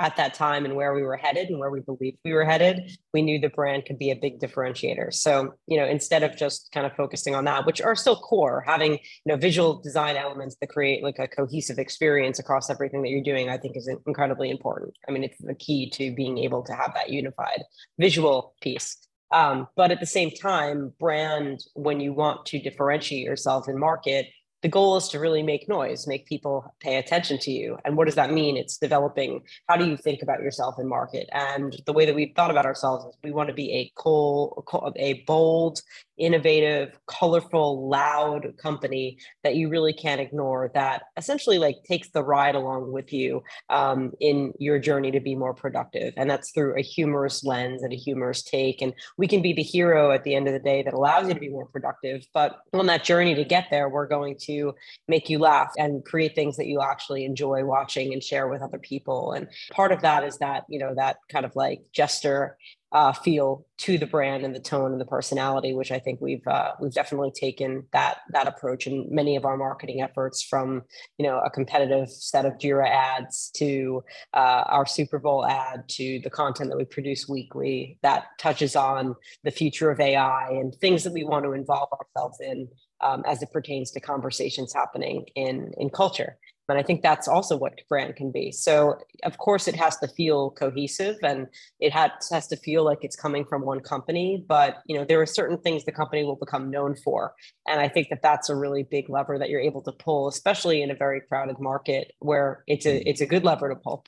at 0.00 0.16
that 0.16 0.32
time 0.32 0.64
and 0.64 0.74
where 0.74 0.94
we 0.94 1.02
were 1.02 1.16
headed 1.16 1.48
and 1.50 1.60
where 1.60 1.70
we 1.70 1.80
believed 1.80 2.16
we 2.24 2.32
were 2.32 2.44
headed, 2.44 2.96
we 3.12 3.20
knew 3.20 3.38
the 3.38 3.50
brand 3.50 3.84
could 3.84 3.98
be 3.98 4.10
a 4.10 4.16
big 4.16 4.40
differentiator. 4.40 5.12
So, 5.12 5.52
you 5.66 5.78
know, 5.78 5.86
instead 5.86 6.22
of 6.22 6.36
just 6.36 6.72
kind 6.72 6.86
of 6.86 6.96
focusing 6.96 7.34
on 7.34 7.44
that, 7.44 7.66
which 7.66 7.82
are 7.82 7.94
still 7.94 8.16
core, 8.16 8.64
having, 8.66 8.92
you 8.92 8.98
know, 9.26 9.36
visual 9.36 9.80
design 9.82 10.16
elements 10.16 10.56
that 10.60 10.68
create 10.68 11.04
like 11.04 11.18
a 11.18 11.28
cohesive 11.28 11.78
experience 11.78 12.38
across 12.38 12.70
everything 12.70 13.02
that 13.02 13.10
you're 13.10 13.22
doing, 13.22 13.50
I 13.50 13.58
think 13.58 13.76
is 13.76 13.90
incredibly 14.06 14.50
important. 14.50 14.94
I 15.06 15.12
mean, 15.12 15.22
it's 15.22 15.38
the 15.38 15.54
key 15.54 15.90
to 15.90 16.14
being 16.14 16.38
able 16.38 16.62
to 16.62 16.72
have 16.72 16.94
that 16.94 17.10
unified 17.10 17.62
visual 17.98 18.54
piece. 18.62 18.96
Um, 19.32 19.68
but 19.76 19.90
at 19.90 20.00
the 20.00 20.06
same 20.06 20.30
time, 20.30 20.92
brand, 20.98 21.60
when 21.74 22.00
you 22.00 22.12
want 22.12 22.46
to 22.46 22.58
differentiate 22.58 23.24
yourself 23.24 23.68
in 23.68 23.78
market, 23.78 24.26
the 24.62 24.68
goal 24.68 24.96
is 24.96 25.08
to 25.08 25.18
really 25.18 25.42
make 25.42 25.68
noise, 25.68 26.06
make 26.06 26.26
people 26.26 26.74
pay 26.80 26.96
attention 26.96 27.38
to 27.38 27.50
you. 27.50 27.78
And 27.84 27.96
what 27.96 28.06
does 28.06 28.14
that 28.16 28.32
mean? 28.32 28.56
It's 28.56 28.76
developing 28.76 29.42
how 29.68 29.76
do 29.76 29.86
you 29.86 29.96
think 29.96 30.22
about 30.22 30.40
yourself 30.40 30.76
in 30.78 30.86
market? 30.86 31.28
And 31.32 31.80
the 31.86 31.92
way 31.92 32.04
that 32.06 32.14
we've 32.14 32.34
thought 32.34 32.50
about 32.50 32.66
ourselves 32.66 33.04
is 33.06 33.14
we 33.22 33.30
want 33.30 33.48
to 33.48 33.54
be 33.54 33.72
a 33.72 33.92
cool, 33.94 34.64
a 34.96 35.24
bold, 35.26 35.80
innovative, 36.20 36.98
colorful, 37.06 37.88
loud 37.88 38.52
company 38.58 39.18
that 39.42 39.56
you 39.56 39.68
really 39.68 39.92
can't 39.92 40.20
ignore 40.20 40.70
that 40.74 41.02
essentially 41.16 41.58
like 41.58 41.76
takes 41.84 42.10
the 42.10 42.22
ride 42.22 42.54
along 42.54 42.92
with 42.92 43.12
you 43.12 43.42
um, 43.70 44.12
in 44.20 44.52
your 44.58 44.78
journey 44.78 45.10
to 45.10 45.20
be 45.20 45.34
more 45.34 45.54
productive. 45.54 46.12
And 46.16 46.30
that's 46.30 46.50
through 46.52 46.78
a 46.78 46.82
humorous 46.82 47.42
lens 47.42 47.82
and 47.82 47.92
a 47.92 47.96
humorous 47.96 48.42
take. 48.42 48.82
And 48.82 48.92
we 49.16 49.26
can 49.26 49.42
be 49.42 49.52
the 49.52 49.62
hero 49.62 50.10
at 50.12 50.24
the 50.24 50.34
end 50.34 50.46
of 50.46 50.52
the 50.52 50.60
day 50.60 50.82
that 50.82 50.94
allows 50.94 51.26
you 51.26 51.34
to 51.34 51.40
be 51.40 51.48
more 51.48 51.66
productive. 51.66 52.26
But 52.34 52.60
on 52.72 52.86
that 52.86 53.04
journey 53.04 53.34
to 53.34 53.44
get 53.44 53.68
there, 53.70 53.88
we're 53.88 54.06
going 54.06 54.36
to 54.42 54.74
make 55.08 55.30
you 55.30 55.38
laugh 55.38 55.70
and 55.78 56.04
create 56.04 56.34
things 56.34 56.56
that 56.56 56.66
you 56.66 56.80
actually 56.80 57.24
enjoy 57.24 57.64
watching 57.64 58.12
and 58.12 58.22
share 58.22 58.48
with 58.48 58.62
other 58.62 58.78
people. 58.78 59.32
And 59.32 59.48
part 59.72 59.92
of 59.92 60.02
that 60.02 60.24
is 60.24 60.38
that, 60.38 60.64
you 60.68 60.78
know, 60.78 60.94
that 60.94 61.16
kind 61.30 61.44
of 61.44 61.56
like 61.56 61.80
jester 61.92 62.58
uh, 62.92 63.12
feel 63.12 63.66
to 63.78 63.96
the 63.98 64.06
brand 64.06 64.44
and 64.44 64.54
the 64.54 64.60
tone 64.60 64.92
and 64.92 65.00
the 65.00 65.06
personality, 65.06 65.72
which 65.72 65.92
I 65.92 65.98
think 65.98 66.20
we've 66.20 66.46
uh, 66.46 66.72
we've 66.80 66.92
definitely 66.92 67.30
taken 67.30 67.86
that 67.92 68.18
that 68.30 68.48
approach 68.48 68.86
in 68.86 69.06
many 69.10 69.36
of 69.36 69.44
our 69.44 69.56
marketing 69.56 70.02
efforts, 70.02 70.42
from 70.42 70.82
you 71.16 71.26
know 71.26 71.38
a 71.38 71.50
competitive 71.50 72.10
set 72.10 72.44
of 72.44 72.54
Jira 72.54 72.88
ads 72.88 73.50
to 73.56 74.02
uh, 74.34 74.64
our 74.66 74.86
Super 74.86 75.18
Bowl 75.18 75.46
ad 75.46 75.88
to 75.90 76.20
the 76.24 76.30
content 76.30 76.70
that 76.70 76.76
we 76.76 76.84
produce 76.84 77.28
weekly 77.28 77.98
that 78.02 78.26
touches 78.38 78.74
on 78.74 79.14
the 79.44 79.50
future 79.50 79.90
of 79.90 80.00
AI 80.00 80.48
and 80.50 80.74
things 80.74 81.04
that 81.04 81.12
we 81.12 81.24
want 81.24 81.44
to 81.44 81.52
involve 81.52 81.88
ourselves 81.92 82.38
in 82.40 82.68
um, 83.00 83.22
as 83.26 83.42
it 83.42 83.52
pertains 83.52 83.90
to 83.92 84.00
conversations 84.00 84.72
happening 84.72 85.26
in 85.36 85.72
in 85.78 85.90
culture. 85.90 86.36
And 86.70 86.78
I 86.78 86.82
think 86.82 87.02
that's 87.02 87.28
also 87.28 87.56
what 87.56 87.80
brand 87.88 88.16
can 88.16 88.30
be. 88.30 88.52
So, 88.52 88.98
of 89.24 89.38
course, 89.38 89.68
it 89.68 89.74
has 89.76 89.96
to 89.98 90.08
feel 90.08 90.50
cohesive 90.50 91.16
and 91.22 91.48
it 91.80 91.92
has, 91.92 92.10
has 92.30 92.46
to 92.48 92.56
feel 92.56 92.84
like 92.84 92.98
it's 93.02 93.16
coming 93.16 93.44
from 93.44 93.62
one 93.62 93.80
company. 93.80 94.44
But 94.46 94.78
you 94.86 94.96
know, 94.96 95.04
there 95.04 95.20
are 95.20 95.26
certain 95.26 95.58
things 95.58 95.84
the 95.84 95.92
company 95.92 96.24
will 96.24 96.36
become 96.36 96.70
known 96.70 96.96
for, 96.96 97.34
and 97.68 97.80
I 97.80 97.88
think 97.88 98.08
that 98.08 98.22
that's 98.22 98.48
a 98.48 98.56
really 98.56 98.82
big 98.82 99.10
lever 99.10 99.38
that 99.38 99.50
you're 99.50 99.60
able 99.60 99.82
to 99.82 99.92
pull, 99.92 100.28
especially 100.28 100.82
in 100.82 100.90
a 100.90 100.94
very 100.94 101.20
crowded 101.20 101.58
market 101.58 102.12
where 102.20 102.64
it's 102.66 102.86
a 102.86 103.08
it's 103.08 103.20
a 103.20 103.26
good 103.26 103.44
lever 103.44 103.68
to 103.68 103.76
pull. 103.76 104.04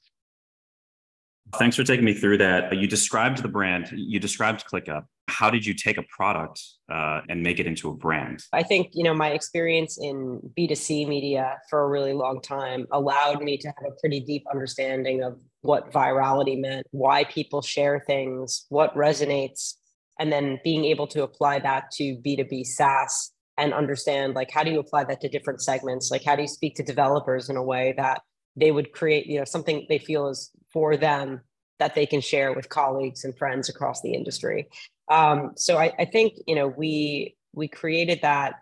Thanks 1.59 1.77
for 1.77 1.85
taking 1.85 2.05
me 2.05 2.15
through 2.15 2.39
that. 2.39 2.77
You 2.77 2.87
described 2.87 3.43
the 3.43 3.49
brand. 3.49 3.91
You 3.93 4.19
described 4.19 4.65
ClickUp 4.67 5.05
how 5.33 5.51
did 5.51 5.65
you 5.65 5.75
take 5.75 5.99
a 5.99 6.03
product 6.03 6.61
uh, 6.93 7.21
and 7.29 7.43
make 7.43 7.59
it 7.59 7.67
into 7.67 7.89
a 7.89 7.95
brand? 7.95 8.45
I 8.53 8.63
think 8.63 8.91
you 8.93 9.03
know 9.03 9.15
my 9.15 9.31
experience 9.31 9.99
in 10.01 10.41
B2C 10.59 11.09
media 11.09 11.59
for 11.71 11.83
a 11.83 11.89
really 11.89 12.13
long 12.13 12.41
time 12.41 12.87
allowed 12.93 13.43
me 13.43 13.57
to 13.59 13.69
have 13.69 13.87
a 13.89 14.01
pretty 14.01 14.21
deep 14.21 14.45
understanding 14.53 15.23
of 15.23 15.41
what 15.63 15.93
virality 15.93 16.61
meant, 16.61 16.87
why 16.91 17.25
people 17.25 17.63
share 17.63 18.03
things, 18.07 18.67
what 18.69 18.95
resonates, 18.95 19.75
and 20.19 20.31
then 20.31 20.61
being 20.65 20.85
able 20.85 21.07
to 21.09 21.23
apply 21.23 21.59
that 21.61 21.91
to 21.93 22.17
B2B 22.25 22.67
SaaS 22.67 23.33
and 23.59 23.73
understand 23.73 24.35
like 24.35 24.51
how 24.51 24.63
do 24.63 24.71
you 24.71 24.81
apply 24.81 25.05
that 25.05 25.21
to 25.23 25.29
different 25.29 25.63
segments? 25.63 26.11
Like 26.11 26.25
how 26.25 26.37
do 26.37 26.43
you 26.43 26.49
speak 26.49 26.75
to 26.77 26.83
developers 26.83 27.49
in 27.49 27.57
a 27.57 27.63
way 27.63 27.95
that 27.97 28.23
they 28.57 28.71
would 28.71 28.93
create, 28.93 29.27
you 29.27 29.39
know, 29.39 29.45
something 29.45 29.87
they 29.89 29.99
feel 29.99 30.29
is 30.29 30.51
for 30.73 30.97
them 30.97 31.41
that 31.79 31.95
they 31.95 32.07
can 32.07 32.21
share 32.21 32.53
with 32.53 32.69
colleagues 32.69 33.25
and 33.25 33.37
friends 33.37 33.69
across 33.69 34.03
the 34.03 34.15
industry. 34.15 34.69
Um, 35.09 35.53
so 35.57 35.79
I, 35.79 35.93
I 35.99 36.05
think 36.05 36.35
you 36.47 36.55
know 36.55 36.69
we 36.69 37.37
we 37.53 37.69
created 37.69 38.21
that 38.23 38.55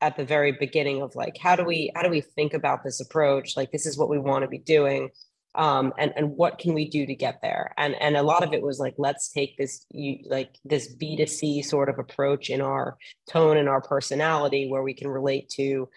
at 0.00 0.16
the 0.16 0.24
very 0.24 0.52
beginning 0.52 1.02
of 1.02 1.14
like 1.14 1.36
how 1.38 1.54
do 1.54 1.64
we 1.64 1.92
how 1.94 2.02
do 2.02 2.08
we 2.08 2.20
think 2.20 2.54
about 2.54 2.82
this 2.82 3.00
approach 3.00 3.56
like 3.56 3.70
this 3.70 3.86
is 3.86 3.96
what 3.96 4.08
we 4.08 4.18
want 4.18 4.42
to 4.42 4.48
be 4.48 4.58
doing 4.58 5.10
um, 5.54 5.92
and 5.98 6.12
and 6.16 6.30
what 6.30 6.58
can 6.58 6.74
we 6.74 6.88
do 6.88 7.06
to 7.06 7.14
get 7.14 7.40
there 7.40 7.72
and 7.76 7.94
and 8.00 8.16
a 8.16 8.22
lot 8.22 8.42
of 8.42 8.52
it 8.52 8.62
was 8.62 8.80
like 8.80 8.94
let's 8.98 9.30
take 9.30 9.56
this 9.58 9.86
you 9.90 10.18
like 10.28 10.56
this 10.64 10.92
b2c 10.96 11.64
sort 11.64 11.88
of 11.88 11.98
approach 12.00 12.50
in 12.50 12.60
our 12.60 12.96
tone 13.30 13.56
and 13.56 13.68
our 13.68 13.82
personality 13.82 14.68
where 14.68 14.82
we 14.82 14.94
can 14.94 15.08
relate 15.08 15.48
to 15.50 15.88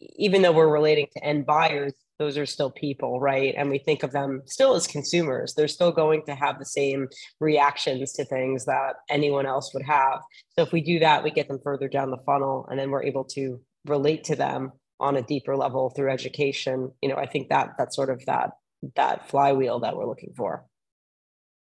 even 0.00 0.42
though 0.42 0.52
we're 0.52 0.72
relating 0.72 1.06
to 1.12 1.24
end 1.24 1.46
buyers, 1.46 1.92
those 2.20 2.36
are 2.36 2.44
still 2.44 2.70
people, 2.70 3.18
right? 3.18 3.54
And 3.56 3.70
we 3.70 3.78
think 3.78 4.02
of 4.02 4.12
them 4.12 4.42
still 4.44 4.74
as 4.74 4.86
consumers. 4.86 5.54
They're 5.54 5.66
still 5.66 5.90
going 5.90 6.22
to 6.26 6.34
have 6.34 6.58
the 6.58 6.66
same 6.66 7.08
reactions 7.40 8.12
to 8.12 8.26
things 8.26 8.66
that 8.66 8.96
anyone 9.08 9.46
else 9.46 9.72
would 9.72 9.84
have. 9.84 10.20
So 10.50 10.62
if 10.62 10.70
we 10.70 10.82
do 10.82 10.98
that, 10.98 11.24
we 11.24 11.30
get 11.30 11.48
them 11.48 11.60
further 11.64 11.88
down 11.88 12.10
the 12.10 12.22
funnel 12.26 12.68
and 12.70 12.78
then 12.78 12.90
we're 12.90 13.04
able 13.04 13.24
to 13.36 13.62
relate 13.86 14.24
to 14.24 14.36
them 14.36 14.72
on 15.00 15.16
a 15.16 15.22
deeper 15.22 15.56
level 15.56 15.88
through 15.96 16.10
education. 16.10 16.92
You 17.00 17.08
know, 17.08 17.16
I 17.16 17.24
think 17.24 17.48
that 17.48 17.70
that's 17.78 17.96
sort 17.96 18.10
of 18.10 18.22
that 18.26 18.50
that 18.96 19.30
flywheel 19.30 19.80
that 19.80 19.96
we're 19.96 20.06
looking 20.06 20.34
for. 20.36 20.66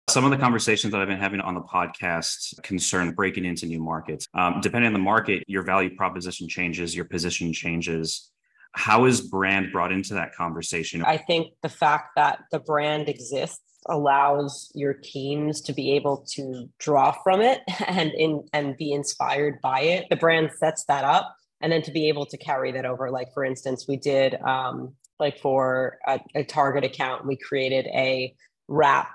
Some 0.10 0.25
of 0.25 0.31
the 0.31 0.38
conversations 0.38 0.91
that 0.91 1.00
I've 1.00 1.08
been 1.08 1.17
having 1.17 1.39
on 1.39 1.55
the 1.55 1.62
podcast 1.62 2.62
concern 2.62 3.13
breaking 3.13 3.46
into 3.46 3.67
new 3.67 3.81
markets. 3.81 4.27
Um, 4.34 4.60
depending 4.62 4.88
on 4.88 4.93
the 4.93 5.00
market, 5.00 5.46
your 5.48 5.63
value 5.63 5.96
proposition 5.96 6.50
changes, 6.50 6.93
your 6.93 7.05
position 7.05 7.53
changes. 7.53 8.31
How 8.74 9.06
is 9.06 9.22
brand 9.22 9.72
brought 9.72 9.92
into 9.92 10.13
that 10.13 10.34
conversation? 10.36 11.04
I 11.04 11.18
think 11.18 11.54
the 11.62 11.70
fact 11.70 12.12
that 12.16 12.40
the 12.51 12.60
brand 12.60 13.10
exists 13.10 13.62
allows 13.88 14.72
your 14.75 14.94
teams 14.94 15.62
to 15.62 15.74
be 15.74 15.94
able 15.94 16.25
to 16.34 16.70
draw 16.80 17.12
from 17.24 17.42
it 17.42 17.62
and 17.88 18.12
in 18.12 18.44
and 18.54 18.78
be 18.78 18.92
inspired 18.92 19.60
by 19.62 19.82
it. 19.82 20.08
The 20.10 20.16
brand 20.16 20.51
sets 20.58 20.86
that 20.86 21.04
up 21.04 21.36
and 21.62 21.72
then 21.72 21.82
to 21.84 21.92
be 21.92 22.08
able 22.10 22.25
to 22.28 22.38
carry 22.38 22.72
that 22.72 22.86
over. 22.86 23.12
Like 23.12 23.34
for 23.34 23.44
instance, 23.44 23.86
we 23.88 23.98
did 23.98 24.36
um, 24.42 24.94
like 25.20 25.40
for 25.40 25.98
a, 26.08 26.20
a 26.36 26.44
target 26.44 26.84
account, 26.84 27.25
we 27.25 27.38
created 27.38 27.86
a 27.88 28.34
wrap 28.68 29.10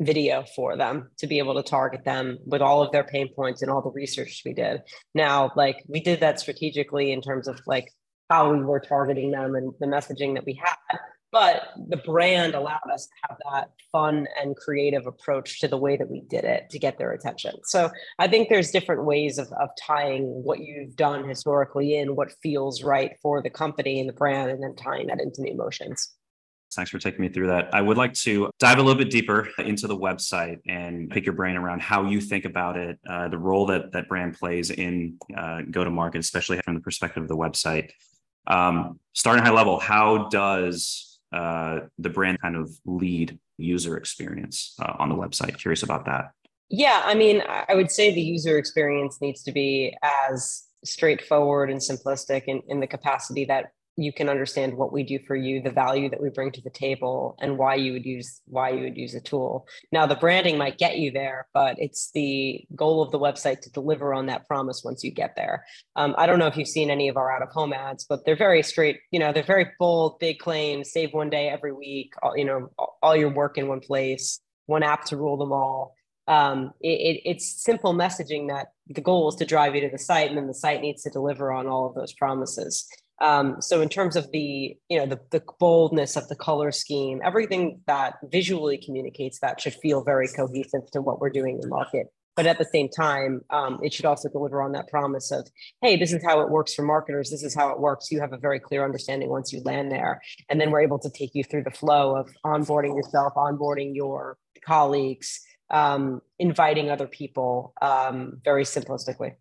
video 0.00 0.44
for 0.56 0.76
them 0.76 1.10
to 1.18 1.26
be 1.26 1.38
able 1.38 1.54
to 1.54 1.62
target 1.62 2.04
them 2.04 2.38
with 2.44 2.60
all 2.60 2.82
of 2.82 2.90
their 2.92 3.04
pain 3.04 3.28
points 3.34 3.62
and 3.62 3.70
all 3.70 3.82
the 3.82 3.90
research 3.90 4.42
we 4.44 4.52
did. 4.52 4.82
Now, 5.14 5.52
like 5.54 5.84
we 5.86 6.00
did 6.00 6.20
that 6.20 6.40
strategically 6.40 7.12
in 7.12 7.20
terms 7.20 7.46
of 7.46 7.60
like 7.66 7.92
how 8.32 8.52
we 8.52 8.64
were 8.64 8.80
targeting 8.80 9.30
them 9.30 9.54
and 9.54 9.72
the 9.78 9.86
messaging 9.86 10.34
that 10.34 10.46
we 10.46 10.54
had. 10.54 10.98
But 11.30 11.68
the 11.88 11.96
brand 11.96 12.54
allowed 12.54 12.90
us 12.92 13.06
to 13.06 13.12
have 13.28 13.38
that 13.50 13.70
fun 13.90 14.26
and 14.40 14.54
creative 14.54 15.06
approach 15.06 15.60
to 15.60 15.68
the 15.68 15.78
way 15.78 15.96
that 15.96 16.10
we 16.10 16.20
did 16.20 16.44
it 16.44 16.68
to 16.70 16.78
get 16.78 16.98
their 16.98 17.12
attention. 17.12 17.54
So 17.64 17.90
I 18.18 18.28
think 18.28 18.48
there's 18.48 18.70
different 18.70 19.04
ways 19.04 19.38
of, 19.38 19.48
of 19.52 19.70
tying 19.80 20.24
what 20.44 20.60
you've 20.60 20.94
done 20.94 21.26
historically 21.26 21.96
in 21.96 22.16
what 22.16 22.32
feels 22.42 22.82
right 22.82 23.12
for 23.22 23.42
the 23.42 23.50
company 23.50 24.00
and 24.00 24.08
the 24.08 24.12
brand, 24.12 24.50
and 24.50 24.62
then 24.62 24.74
tying 24.76 25.06
that 25.06 25.20
into 25.20 25.40
the 25.42 25.50
emotions. 25.50 26.14
Thanks 26.74 26.90
for 26.90 26.98
taking 26.98 27.20
me 27.20 27.28
through 27.28 27.48
that. 27.48 27.74
I 27.74 27.82
would 27.82 27.98
like 27.98 28.14
to 28.14 28.50
dive 28.58 28.78
a 28.78 28.82
little 28.82 28.98
bit 28.98 29.10
deeper 29.10 29.48
into 29.58 29.86
the 29.86 29.96
website 29.96 30.58
and 30.66 31.10
pick 31.10 31.26
your 31.26 31.34
brain 31.34 31.56
around 31.56 31.82
how 31.82 32.04
you 32.04 32.20
think 32.20 32.46
about 32.46 32.78
it, 32.78 32.98
uh, 33.08 33.28
the 33.28 33.38
role 33.38 33.66
that 33.66 33.92
that 33.92 34.08
brand 34.08 34.38
plays 34.38 34.70
in 34.70 35.18
uh, 35.36 35.62
go 35.70 35.84
to 35.84 35.90
market, 35.90 36.20
especially 36.20 36.58
from 36.62 36.74
the 36.74 36.80
perspective 36.80 37.22
of 37.22 37.28
the 37.28 37.36
website. 37.36 37.90
Um, 38.46 38.98
starting 39.12 39.44
high 39.44 39.52
level, 39.52 39.78
how 39.78 40.28
does 40.28 41.20
uh, 41.32 41.80
the 41.98 42.10
brand 42.10 42.40
kind 42.40 42.56
of 42.56 42.70
lead 42.84 43.38
user 43.58 43.96
experience 43.96 44.74
uh, 44.80 44.94
on 44.98 45.08
the 45.08 45.14
website? 45.14 45.58
Curious 45.58 45.82
about 45.82 46.04
that. 46.06 46.32
Yeah, 46.68 47.02
I 47.04 47.14
mean, 47.14 47.42
I 47.46 47.74
would 47.74 47.90
say 47.90 48.14
the 48.14 48.20
user 48.20 48.56
experience 48.56 49.20
needs 49.20 49.42
to 49.42 49.52
be 49.52 49.94
as 50.02 50.64
straightforward 50.84 51.70
and 51.70 51.80
simplistic 51.80 52.44
in, 52.46 52.62
in 52.68 52.80
the 52.80 52.86
capacity 52.86 53.44
that 53.44 53.72
you 53.96 54.12
can 54.12 54.28
understand 54.28 54.74
what 54.74 54.92
we 54.92 55.02
do 55.02 55.18
for 55.26 55.36
you 55.36 55.60
the 55.60 55.70
value 55.70 56.08
that 56.10 56.22
we 56.22 56.30
bring 56.30 56.50
to 56.52 56.62
the 56.62 56.70
table 56.70 57.36
and 57.40 57.58
why 57.58 57.74
you 57.74 57.92
would 57.92 58.04
use 58.04 58.40
why 58.46 58.70
you 58.70 58.82
would 58.84 58.96
use 58.96 59.14
a 59.14 59.20
tool. 59.20 59.66
Now 59.90 60.06
the 60.06 60.16
branding 60.16 60.58
might 60.58 60.78
get 60.78 60.98
you 60.98 61.10
there 61.10 61.48
but 61.52 61.76
it's 61.78 62.10
the 62.12 62.64
goal 62.74 63.02
of 63.02 63.10
the 63.10 63.18
website 63.18 63.60
to 63.60 63.70
deliver 63.70 64.14
on 64.14 64.26
that 64.26 64.46
promise 64.46 64.82
once 64.84 65.04
you 65.04 65.10
get 65.10 65.36
there. 65.36 65.64
Um, 65.96 66.14
i 66.16 66.26
don't 66.26 66.38
know 66.38 66.46
if 66.46 66.56
you've 66.56 66.68
seen 66.68 66.90
any 66.90 67.08
of 67.08 67.16
our 67.16 67.30
out 67.30 67.42
of 67.42 67.50
home 67.50 67.72
ads 67.72 68.04
but 68.04 68.24
they're 68.24 68.36
very 68.36 68.62
straight 68.62 69.00
you 69.10 69.18
know 69.18 69.32
they're 69.32 69.42
very 69.42 69.70
bold 69.78 70.18
big 70.18 70.38
claims 70.38 70.92
save 70.92 71.12
one 71.12 71.30
day 71.30 71.48
every 71.48 71.72
week 71.72 72.14
all, 72.22 72.36
you 72.36 72.44
know 72.44 72.70
all 73.02 73.16
your 73.16 73.32
work 73.32 73.58
in 73.58 73.68
one 73.68 73.80
place 73.80 74.40
one 74.66 74.82
app 74.82 75.04
to 75.06 75.16
rule 75.16 75.36
them 75.36 75.52
all. 75.52 75.94
Um, 76.28 76.72
it, 76.80 76.88
it, 77.16 77.22
it's 77.24 77.62
simple 77.62 77.94
messaging 77.94 78.48
that 78.48 78.68
the 78.88 79.00
goal 79.00 79.28
is 79.28 79.34
to 79.36 79.44
drive 79.44 79.74
you 79.74 79.80
to 79.82 79.88
the 79.88 79.98
site 79.98 80.28
and 80.28 80.38
then 80.38 80.46
the 80.46 80.54
site 80.54 80.80
needs 80.80 81.02
to 81.02 81.10
deliver 81.10 81.52
on 81.52 81.66
all 81.66 81.86
of 81.86 81.94
those 81.94 82.12
promises 82.12 82.86
um, 83.20 83.60
so 83.60 83.80
in 83.80 83.88
terms 83.88 84.16
of 84.16 84.30
the, 84.32 84.76
you 84.88 84.98
know, 84.98 85.06
the, 85.06 85.20
the 85.30 85.42
boldness 85.60 86.16
of 86.16 86.28
the 86.28 86.36
color 86.36 86.72
scheme, 86.72 87.20
everything 87.24 87.80
that 87.86 88.14
visually 88.30 88.78
communicates 88.78 89.38
that 89.40 89.60
should 89.60 89.74
feel 89.74 90.02
very 90.02 90.28
cohesive 90.28 90.90
to 90.92 91.00
what 91.00 91.20
we're 91.20 91.30
doing 91.30 91.60
in 91.62 91.68
market. 91.68 92.08
But 92.34 92.46
at 92.46 92.58
the 92.58 92.64
same 92.64 92.88
time, 92.88 93.42
um, 93.50 93.78
it 93.82 93.92
should 93.92 94.06
also 94.06 94.28
deliver 94.28 94.62
on 94.62 94.72
that 94.72 94.88
promise 94.88 95.30
of, 95.30 95.46
hey, 95.82 95.96
this 95.96 96.12
is 96.12 96.24
how 96.24 96.40
it 96.40 96.48
works 96.48 96.72
for 96.72 96.82
marketers. 96.82 97.30
This 97.30 97.42
is 97.42 97.54
how 97.54 97.68
it 97.70 97.78
works. 97.78 98.10
You 98.10 98.20
have 98.20 98.32
a 98.32 98.38
very 98.38 98.58
clear 98.58 98.84
understanding 98.84 99.28
once 99.28 99.52
you 99.52 99.60
land 99.64 99.92
there. 99.92 100.20
And 100.48 100.58
then 100.58 100.70
we're 100.70 100.80
able 100.80 100.98
to 101.00 101.10
take 101.10 101.34
you 101.34 101.44
through 101.44 101.64
the 101.64 101.70
flow 101.70 102.16
of 102.16 102.30
onboarding 102.44 102.96
yourself, 102.96 103.34
onboarding 103.34 103.94
your 103.94 104.38
colleagues, 104.64 105.40
um, 105.68 106.22
inviting 106.38 106.90
other 106.90 107.06
people 107.06 107.74
um, 107.82 108.40
very 108.44 108.64
simplistically. 108.64 109.34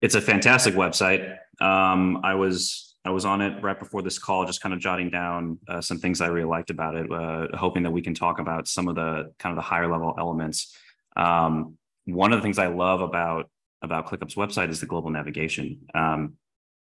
It's 0.00 0.14
a 0.14 0.20
fantastic 0.20 0.74
website. 0.74 1.36
Um, 1.60 2.20
I 2.22 2.34
was 2.34 2.96
I 3.04 3.10
was 3.10 3.24
on 3.24 3.40
it 3.40 3.62
right 3.62 3.78
before 3.78 4.02
this 4.02 4.18
call, 4.18 4.44
just 4.44 4.60
kind 4.60 4.74
of 4.74 4.80
jotting 4.80 5.10
down 5.10 5.58
uh, 5.68 5.80
some 5.80 5.98
things 5.98 6.20
I 6.20 6.26
really 6.26 6.48
liked 6.48 6.70
about 6.70 6.94
it, 6.94 7.10
uh, 7.10 7.56
hoping 7.56 7.82
that 7.84 7.90
we 7.90 8.02
can 8.02 8.14
talk 8.14 8.38
about 8.38 8.68
some 8.68 8.88
of 8.88 8.96
the 8.96 9.32
kind 9.38 9.52
of 9.52 9.56
the 9.56 9.62
higher 9.62 9.90
level 9.90 10.14
elements. 10.18 10.76
Um, 11.16 11.78
one 12.04 12.32
of 12.32 12.38
the 12.38 12.42
things 12.42 12.58
I 12.58 12.68
love 12.68 13.00
about 13.00 13.50
about 13.82 14.08
ClickUp's 14.08 14.34
website 14.34 14.70
is 14.70 14.80
the 14.80 14.86
global 14.86 15.10
navigation. 15.10 15.80
Um, 15.94 16.34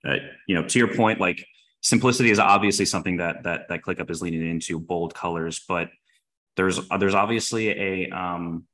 uh, 0.07 0.17
you 0.48 0.55
know, 0.55 0.67
to 0.67 0.79
your 0.79 0.95
point, 0.95 1.19
like 1.19 1.45
simplicity 1.81 2.31
is 2.31 2.39
obviously 2.39 2.86
something 2.86 3.17
that 3.17 3.43
that 3.43 3.67
that 3.69 3.81
ClickUp 3.81 4.10
is 4.10 4.22
leaning 4.22 4.48
into, 4.50 4.79
bold 4.79 5.13
colors, 5.13 5.63
but 5.67 5.89
there's 6.55 6.79
there's 7.00 7.15
obviously 7.15 7.69
a 7.69 8.10
um, 8.10 8.65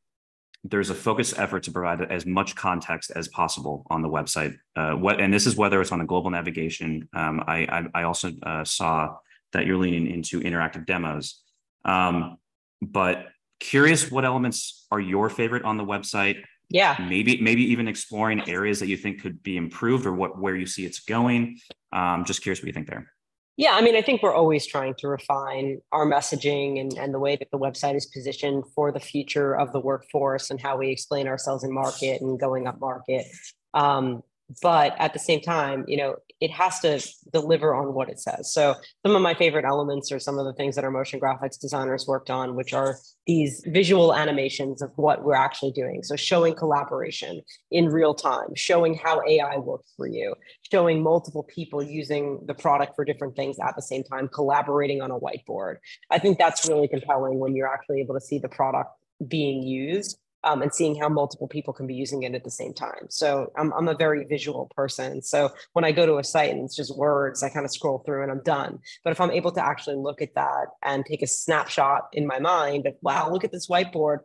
there's 0.64 0.90
a 0.90 0.96
focused 0.96 1.40
effort 1.40 1.64
to 1.64 1.72
provide 1.72 2.02
as 2.12 2.26
much 2.26 2.56
context 2.56 3.12
as 3.16 3.28
possible 3.28 3.86
on 3.90 4.02
the 4.02 4.10
website. 4.10 4.56
Uh, 4.76 4.94
what 4.94 5.20
and 5.20 5.34
this 5.34 5.48
is 5.48 5.56
whether 5.56 5.82
it's 5.82 5.92
on 5.92 6.00
the 6.00 6.06
global 6.06 6.30
navigation. 6.30 7.08
Um, 7.14 7.44
I, 7.48 7.66
I, 7.94 8.02
I 8.02 8.04
also 8.04 8.32
uh, 8.44 8.64
saw 8.64 9.16
that 9.54 9.66
you're 9.66 9.78
leaning 9.78 10.08
into 10.08 10.40
interactive 10.40 10.86
demos. 10.86 11.42
Um, 11.84 12.38
but 12.82 13.28
curious, 13.60 14.12
what 14.12 14.24
elements 14.24 14.86
are 14.92 15.00
your 15.00 15.30
favorite 15.30 15.64
on 15.64 15.78
the 15.78 15.86
website? 15.86 16.44
Yeah, 16.70 16.96
maybe 17.10 17.42
maybe 17.42 17.64
even 17.72 17.88
exploring 17.88 18.48
areas 18.48 18.80
that 18.80 18.88
you 18.88 18.98
think 18.98 19.22
could 19.22 19.44
be 19.44 19.58
improved 19.58 20.06
or 20.06 20.14
what 20.14 20.40
where 20.40 20.56
you 20.56 20.66
see 20.66 20.86
it's 20.86 21.00
going. 21.00 21.60
Um, 21.92 22.24
just 22.24 22.42
curious 22.42 22.62
what 22.62 22.68
you 22.68 22.74
think 22.74 22.88
there. 22.88 23.12
Yeah, 23.58 23.74
I 23.74 23.82
mean, 23.82 23.96
I 23.96 24.02
think 24.02 24.24
we're 24.24 24.34
always 24.34 24.66
trying 24.66 24.96
to 25.00 25.08
refine 25.08 25.82
our 25.92 26.06
messaging 26.06 26.80
and, 26.80 26.98
and 26.98 27.14
the 27.14 27.20
way 27.20 27.36
that 27.36 27.52
the 27.52 27.60
website 27.60 27.96
is 27.96 28.06
positioned 28.06 28.64
for 28.74 28.92
the 28.92 29.00
future 29.00 29.56
of 29.56 29.74
the 29.74 29.80
workforce 29.80 30.50
and 30.50 30.60
how 30.60 30.78
we 30.78 30.90
explain 30.90 31.28
ourselves 31.28 31.64
in 31.64 31.74
market 31.74 32.22
and 32.22 32.40
going 32.40 32.66
up 32.66 32.80
market. 32.80 33.26
Um, 33.74 34.24
but 34.62 34.96
at 35.00 35.14
the 35.14 35.20
same 35.20 35.42
time, 35.42 35.86
you 35.88 35.98
know, 35.98 36.16
it 36.40 36.50
has 36.50 36.80
to 36.80 37.00
deliver 37.32 37.76
on 37.76 37.94
what 37.94 38.10
it 38.10 38.20
says. 38.20 38.52
So 38.52 38.76
some 39.06 39.16
of 39.16 39.22
my 39.22 39.36
favorite 39.36 39.64
elements 39.64 40.12
are 40.12 40.20
some 40.20 40.40
of 40.40 40.46
the 40.46 40.54
things 40.54 40.76
that 40.76 40.84
our 40.84 40.90
motion 40.90 41.20
graphics 41.20 41.60
designers 41.60 42.08
worked 42.08 42.32
on, 42.32 42.56
which 42.56 42.74
are 42.74 42.98
these 43.28 43.64
visual 43.68 44.14
animations 44.16 44.82
of 44.82 44.92
what 44.96 45.24
we're 45.24 45.36
actually 45.36 45.72
doing. 45.72 46.02
So 46.02 46.16
showing 46.16 46.56
collaboration 46.56 47.42
in 47.70 47.90
real 47.90 48.16
time, 48.16 48.56
showing 48.56 48.96
how 48.96 49.22
AI 49.28 49.58
works 49.58 49.94
for 49.96 50.08
you, 50.08 50.34
showing 50.72 51.04
multiple 51.04 51.44
people 51.44 51.84
using 51.84 52.40
the 52.48 52.56
product 52.56 52.96
for 52.96 53.06
different 53.06 53.36
things 53.36 53.58
at 53.60 53.76
the 53.76 53.82
same 53.84 54.04
time, 54.04 54.28
collaborating 54.28 55.02
on 55.02 55.12
a 55.12 55.20
whiteboard. 55.20 55.76
I 56.10 56.18
think 56.18 56.40
that's 56.40 56.68
really 56.68 56.88
compelling 56.88 57.38
when 57.38 57.56
you're 57.56 57.72
actually 57.72 58.02
able 58.02 58.16
to 58.16 58.22
see 58.22 58.40
the 58.40 58.50
product 58.50 58.90
being 59.28 59.62
used 59.62 60.18
um, 60.44 60.62
and 60.62 60.74
seeing 60.74 60.96
how 60.96 61.10
multiple 61.10 61.48
people 61.48 61.74
can 61.74 61.88
be 61.88 61.94
using 61.94 62.24
it 62.24 62.34
at 62.34 62.44
the 62.44 62.52
same 62.52 62.74
time. 62.74 63.08
So 63.10 63.52
I'm, 63.58 63.72
I'm 63.74 63.88
a 63.88 63.96
very 63.96 64.26
visual 64.26 64.72
person. 64.76 65.22
So 65.22 65.52
when 65.74 65.86
I 65.86 65.92
go 65.92 66.06
to 66.06 66.18
a 66.18 66.24
site 66.24 66.52
and 66.52 66.66
it's 66.66 66.76
just 66.76 66.98
words, 66.98 67.44
I 67.44 67.50
kind 67.50 67.66
of 67.66 67.72
scroll 67.72 68.00
through 68.06 68.24
and 68.24 68.32
I'm 68.32 68.42
done. 68.44 68.80
But 69.04 69.12
if 69.12 69.22
I'm 69.22 69.32
able 69.32 69.52
to 69.52 69.66
actually 69.66 69.98
look 69.98 70.22
at 70.22 70.34
that 70.36 70.68
and 70.84 71.06
take 71.06 71.22
a 71.22 71.28
snapshot 71.28 72.08
in 72.14 72.26
my 72.26 72.40
mind 72.40 72.88
of, 72.88 72.96
wow, 73.02 73.30
look 73.32 73.44
at 73.44 73.52
this 73.52 73.68
whiteboard. 73.68 74.20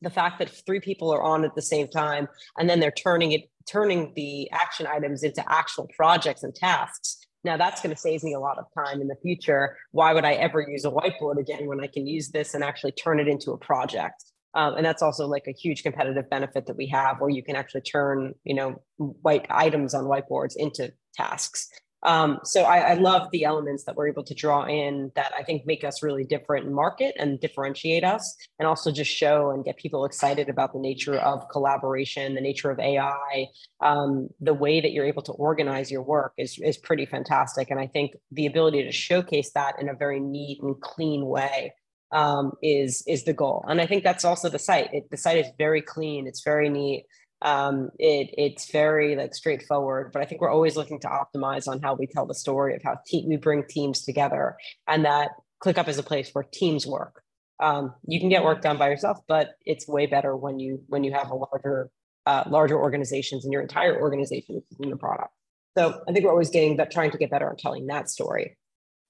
The 0.00 0.10
fact 0.10 0.38
that 0.38 0.50
three 0.64 0.80
people 0.80 1.12
are 1.12 1.22
on 1.22 1.44
at 1.44 1.54
the 1.54 1.62
same 1.62 1.88
time 1.88 2.28
and 2.56 2.70
then 2.70 2.78
they're 2.78 2.92
turning 2.92 3.32
it, 3.32 3.50
turning 3.68 4.12
the 4.14 4.50
action 4.52 4.86
items 4.86 5.22
into 5.24 5.42
actual 5.50 5.88
projects 5.96 6.42
and 6.44 6.54
tasks. 6.54 7.18
Now 7.42 7.56
that's 7.56 7.80
going 7.80 7.94
to 7.94 8.00
save 8.00 8.22
me 8.22 8.34
a 8.34 8.40
lot 8.40 8.58
of 8.58 8.66
time 8.76 9.00
in 9.00 9.08
the 9.08 9.16
future. 9.22 9.76
Why 9.92 10.12
would 10.12 10.24
I 10.24 10.34
ever 10.34 10.60
use 10.60 10.84
a 10.84 10.90
whiteboard 10.90 11.38
again 11.38 11.66
when 11.66 11.80
I 11.80 11.86
can 11.86 12.06
use 12.06 12.28
this 12.28 12.54
and 12.54 12.62
actually 12.62 12.92
turn 12.92 13.18
it 13.18 13.28
into 13.28 13.52
a 13.52 13.58
project? 13.58 14.22
Um, 14.58 14.74
and 14.74 14.84
that's 14.84 15.02
also 15.02 15.28
like 15.28 15.44
a 15.46 15.52
huge 15.52 15.84
competitive 15.84 16.28
benefit 16.28 16.66
that 16.66 16.76
we 16.76 16.88
have 16.88 17.20
where 17.20 17.30
you 17.30 17.44
can 17.44 17.54
actually 17.54 17.82
turn, 17.82 18.34
you 18.42 18.56
know, 18.56 18.82
white 18.96 19.46
items 19.50 19.94
on 19.94 20.06
whiteboards 20.06 20.56
into 20.56 20.92
tasks. 21.14 21.68
Um, 22.02 22.40
so 22.42 22.62
I, 22.62 22.78
I, 22.78 22.94
love 22.94 23.28
the 23.32 23.44
elements 23.44 23.84
that 23.84 23.96
we're 23.96 24.08
able 24.08 24.22
to 24.22 24.34
draw 24.34 24.64
in 24.66 25.10
that 25.16 25.32
I 25.36 25.42
think 25.42 25.66
make 25.66 25.82
us 25.82 26.00
really 26.00 26.22
different 26.22 26.66
in 26.66 26.72
market 26.72 27.14
and 27.18 27.40
differentiate 27.40 28.04
us, 28.04 28.36
and 28.58 28.68
also 28.68 28.92
just 28.92 29.10
show 29.10 29.50
and 29.50 29.64
get 29.64 29.76
people 29.78 30.04
excited 30.04 30.48
about 30.48 30.72
the 30.72 30.78
nature 30.78 31.16
of 31.16 31.48
collaboration, 31.48 32.36
the 32.36 32.40
nature 32.40 32.70
of 32.70 32.78
AI, 32.78 33.46
um, 33.80 34.28
the 34.40 34.54
way 34.54 34.80
that 34.80 34.92
you're 34.92 35.06
able 35.06 35.22
to 35.22 35.32
organize 35.32 35.90
your 35.90 36.02
work 36.02 36.34
is 36.38 36.56
is 36.62 36.76
pretty 36.76 37.04
fantastic. 37.04 37.68
And 37.68 37.80
I 37.80 37.88
think 37.88 38.12
the 38.30 38.46
ability 38.46 38.84
to 38.84 38.92
showcase 38.92 39.50
that 39.54 39.80
in 39.80 39.88
a 39.88 39.94
very 39.94 40.20
neat 40.20 40.60
and 40.62 40.80
clean 40.80 41.26
way 41.26 41.74
um, 42.12 42.52
is 42.62 43.02
is 43.06 43.24
the 43.24 43.32
goal. 43.32 43.64
And 43.68 43.80
I 43.80 43.86
think 43.86 44.04
that's 44.04 44.24
also 44.24 44.48
the 44.48 44.58
site. 44.58 44.92
It, 44.92 45.10
the 45.10 45.16
site 45.16 45.38
is 45.38 45.52
very 45.58 45.82
clean. 45.82 46.26
It's 46.26 46.42
very 46.42 46.68
neat 46.68 47.06
um, 47.42 47.90
it 47.98 48.30
it's 48.36 48.70
very 48.70 49.14
like 49.14 49.34
straightforward 49.34 50.10
but 50.12 50.22
i 50.22 50.24
think 50.24 50.40
we're 50.40 50.50
always 50.50 50.76
looking 50.76 50.98
to 51.00 51.08
optimize 51.08 51.68
on 51.68 51.80
how 51.80 51.94
we 51.94 52.06
tell 52.06 52.26
the 52.26 52.34
story 52.34 52.74
of 52.74 52.82
how 52.82 52.96
te- 53.06 53.26
we 53.28 53.36
bring 53.36 53.64
teams 53.68 54.04
together 54.04 54.56
and 54.86 55.04
that 55.04 55.30
clickup 55.62 55.88
is 55.88 55.98
a 55.98 56.02
place 56.02 56.30
where 56.32 56.44
teams 56.52 56.86
work 56.86 57.22
um, 57.60 57.94
you 58.06 58.20
can 58.20 58.28
get 58.28 58.44
work 58.44 58.62
done 58.62 58.76
by 58.76 58.88
yourself 58.88 59.18
but 59.28 59.50
it's 59.64 59.86
way 59.86 60.06
better 60.06 60.36
when 60.36 60.58
you 60.58 60.82
when 60.88 61.04
you 61.04 61.12
have 61.12 61.30
a 61.30 61.34
larger 61.34 61.90
uh, 62.26 62.44
larger 62.48 62.78
organizations 62.78 63.44
and 63.44 63.52
your 63.52 63.62
entire 63.62 64.00
organization 64.00 64.60
is 64.70 64.76
in 64.80 64.90
the 64.90 64.96
product 64.96 65.30
so 65.76 66.02
i 66.08 66.12
think 66.12 66.24
we're 66.24 66.32
always 66.32 66.50
getting 66.50 66.76
that 66.76 66.90
trying 66.90 67.10
to 67.10 67.18
get 67.18 67.30
better 67.30 67.50
at 67.50 67.58
telling 67.58 67.86
that 67.86 68.10
story 68.10 68.56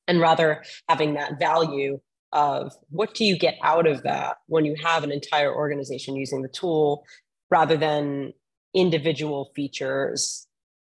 and 0.06 0.20
rather 0.20 0.62
having 0.88 1.14
that 1.14 1.38
value 1.38 1.98
of 2.32 2.72
what 2.90 3.14
do 3.14 3.24
you 3.24 3.38
get 3.38 3.58
out 3.62 3.86
of 3.86 4.02
that 4.02 4.36
when 4.46 4.64
you 4.64 4.74
have 4.82 5.04
an 5.04 5.12
entire 5.12 5.54
organization 5.54 6.16
using 6.16 6.42
the 6.42 6.48
tool 6.48 7.04
rather 7.50 7.76
than 7.76 8.32
individual 8.74 9.50
features 9.54 10.48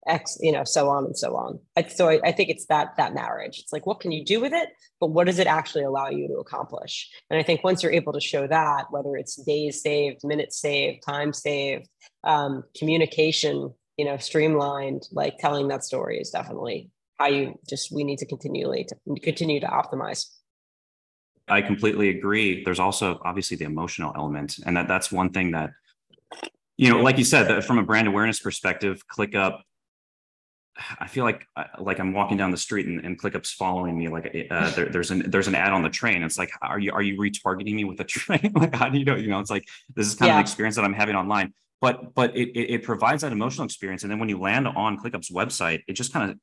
X, 0.07 0.37
you 0.41 0.51
know, 0.51 0.63
so 0.63 0.89
on 0.89 1.05
and 1.05 1.17
so 1.17 1.35
on. 1.35 1.59
So 1.89 2.09
I, 2.09 2.19
I, 2.23 2.31
think 2.31 2.49
it's 2.49 2.65
that 2.67 2.95
that 2.97 3.13
marriage. 3.13 3.59
It's 3.59 3.73
like, 3.73 3.85
what 3.85 3.99
can 3.99 4.11
you 4.11 4.23
do 4.23 4.39
with 4.39 4.53
it, 4.53 4.69
but 4.99 5.07
what 5.07 5.27
does 5.27 5.39
it 5.39 5.47
actually 5.47 5.83
allow 5.83 6.09
you 6.09 6.27
to 6.27 6.35
accomplish? 6.35 7.09
And 7.29 7.39
I 7.39 7.43
think 7.43 7.63
once 7.63 7.83
you're 7.83 7.91
able 7.91 8.13
to 8.13 8.21
show 8.21 8.47
that, 8.47 8.85
whether 8.89 9.15
it's 9.15 9.35
days 9.35 9.81
saved, 9.81 10.21
minutes 10.23 10.59
saved, 10.59 11.03
time 11.05 11.33
saved, 11.33 11.87
um, 12.23 12.63
communication, 12.77 13.73
you 13.97 14.05
know, 14.05 14.17
streamlined, 14.17 15.03
like 15.11 15.37
telling 15.39 15.67
that 15.67 15.83
story 15.83 16.19
is 16.19 16.29
definitely 16.29 16.89
how 17.17 17.27
you 17.27 17.59
just 17.67 17.91
we 17.91 18.03
need 18.03 18.19
to 18.19 18.25
continually 18.25 18.85
to 18.85 18.95
continue 19.21 19.59
to 19.59 19.67
optimize. 19.67 20.25
I 21.47 21.61
completely 21.61 22.09
agree. 22.09 22.63
There's 22.63 22.79
also 22.79 23.21
obviously 23.23 23.57
the 23.57 23.65
emotional 23.65 24.11
element, 24.15 24.59
and 24.65 24.75
that 24.75 24.87
that's 24.87 25.11
one 25.11 25.31
thing 25.31 25.51
that 25.51 25.71
you 26.77 26.89
know, 26.89 27.01
like 27.01 27.17
you 27.17 27.23
said, 27.23 27.63
from 27.63 27.79
a 27.79 27.83
brand 27.83 28.07
awareness 28.07 28.39
perspective, 28.39 29.01
ClickUp. 29.07 29.61
I 30.99 31.07
feel 31.07 31.23
like 31.23 31.43
uh, 31.55 31.63
like 31.79 31.99
I'm 31.99 32.13
walking 32.13 32.37
down 32.37 32.51
the 32.51 32.57
street 32.57 32.85
and, 32.85 33.03
and 33.03 33.19
ClickUp's 33.19 33.51
following 33.51 33.97
me. 33.97 34.09
Like 34.09 34.47
uh, 34.51 34.69
there, 34.71 34.85
there's 34.85 35.09
an 35.09 35.29
there's 35.31 35.47
an 35.47 35.55
ad 35.55 35.73
on 35.73 35.81
the 35.81 35.89
train. 35.89 36.21
It's 36.21 36.37
like, 36.37 36.51
are 36.61 36.77
you 36.77 36.91
are 36.91 37.01
you 37.01 37.17
retargeting 37.17 37.73
me 37.73 37.83
with 37.83 37.99
a 37.99 38.03
train? 38.15 38.51
like 38.53 38.75
how 38.75 38.89
do 38.89 38.99
you 38.99 39.05
know? 39.05 39.15
You 39.15 39.29
know, 39.29 39.39
it's 39.39 39.49
like 39.49 39.67
this 39.95 40.05
is 40.05 40.13
kind 40.13 40.29
yeah. 40.29 40.35
of 40.35 40.37
the 40.37 40.41
experience 40.41 40.75
that 40.75 40.85
I'm 40.85 40.93
having 40.93 41.15
online. 41.15 41.53
But 41.81 42.13
but 42.13 42.37
it, 42.37 42.49
it, 42.49 42.69
it 42.75 42.83
provides 42.83 43.23
that 43.23 43.31
emotional 43.31 43.65
experience, 43.65 44.03
and 44.03 44.11
then 44.11 44.19
when 44.19 44.29
you 44.29 44.39
land 44.39 44.67
on 44.67 44.99
ClickUp's 44.99 45.31
website, 45.31 45.81
it 45.87 45.93
just 45.93 46.13
kind 46.13 46.29
of 46.29 46.37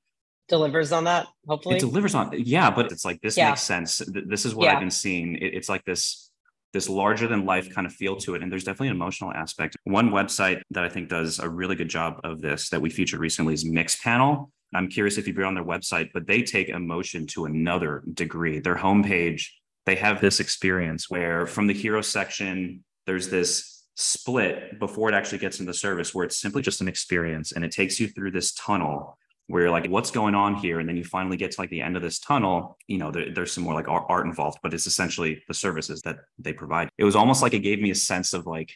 delivers 0.49 0.93
on 0.93 1.05
that. 1.05 1.27
Hopefully, 1.47 1.77
it 1.77 1.81
delivers 1.81 2.15
on. 2.15 2.31
Yeah, 2.37 2.71
but 2.71 2.93
it's 2.93 3.05
like 3.05 3.21
this 3.21 3.37
yeah. 3.37 3.51
makes 3.51 3.63
sense. 3.63 4.01
This 4.07 4.45
is 4.45 4.55
what 4.55 4.65
yeah. 4.65 4.75
I've 4.75 4.81
been 4.81 4.91
seeing. 4.91 5.37
It, 5.37 5.55
it's 5.55 5.69
like 5.69 5.85
this 5.85 6.31
this 6.75 6.89
larger 6.89 7.29
than 7.29 7.47
life 7.47 7.73
kind 7.73 7.87
of 7.87 7.93
feel 7.93 8.17
to 8.17 8.35
it. 8.35 8.43
And 8.43 8.53
there's 8.53 8.65
definitely 8.65 8.89
an 8.89 8.97
emotional 8.97 9.33
aspect. 9.33 9.77
One 9.85 10.11
website 10.11 10.61
that 10.73 10.85
I 10.85 10.89
think 10.89 11.09
does 11.09 11.39
a 11.39 11.49
really 11.49 11.77
good 11.77 11.89
job 11.89 12.21
of 12.25 12.43
this 12.43 12.69
that 12.71 12.83
we 12.83 12.91
featured 12.91 13.21
recently 13.21 13.55
is 13.55 13.65
Mixpanel. 13.65 14.51
I'm 14.75 14.89
curious 14.89 15.17
if 15.17 15.27
you've 15.27 15.37
been 15.37 15.45
on 15.45 15.55
their 15.55 15.65
website, 15.65 16.11
but 16.13 16.27
they 16.27 16.43
take 16.43 16.69
emotion 16.69 17.29
to 17.29 17.45
another 17.45 18.03
degree. 18.13 18.59
Their 18.59 18.75
homepage, 18.75 19.47
they 19.87 19.95
have 19.95 20.21
this 20.21 20.41
experience 20.41 21.09
where 21.09 21.47
from 21.47 21.69
the 21.69 21.75
hero 21.75 22.01
section, 22.01 22.83
there's 23.07 23.29
this 23.29 23.85
split 23.95 24.81
before 24.81 25.09
it 25.09 25.15
actually 25.15 25.39
gets 25.39 25.61
into 25.61 25.71
the 25.71 25.79
service 25.79 26.13
where 26.13 26.25
it's 26.25 26.41
simply 26.41 26.61
just 26.61 26.81
an 26.81 26.89
experience 26.89 27.53
and 27.53 27.65
it 27.65 27.71
takes 27.71 28.01
you 28.01 28.09
through 28.09 28.33
this 28.33 28.53
tunnel 28.55 29.17
where 29.47 29.63
you're 29.63 29.71
like, 29.71 29.87
what's 29.89 30.11
going 30.11 30.35
on 30.35 30.55
here? 30.55 30.81
And 30.81 30.89
then 30.89 30.97
you 30.97 31.05
finally 31.05 31.37
get 31.37 31.53
to 31.53 31.61
like 31.61 31.71
the 31.71 31.83
end 31.83 31.97
of 31.97 32.03
this 32.03 32.19
tunnel, 32.19 32.79
you 32.87 32.99
know, 32.99 33.11
there, 33.11 33.31
there's 33.33 33.53
some 33.53 33.65
more 33.65 33.75
like 33.75 33.89
art 33.89 34.27
involved, 34.27 34.59
but 34.63 34.73
it's 34.73 34.87
essentially 34.87 35.43
the 35.49 35.55
services 35.55 36.01
that 36.03 36.17
they 36.39 36.53
provide. 36.53 36.89
It 36.97 37.05
was 37.05 37.17
almost 37.17 37.43
like 37.43 37.53
it 37.53 37.61
gave 37.61 37.81
me 37.81 37.91
a 37.91 37.95
sense 37.95 38.33
of 38.33 38.47
like, 38.47 38.73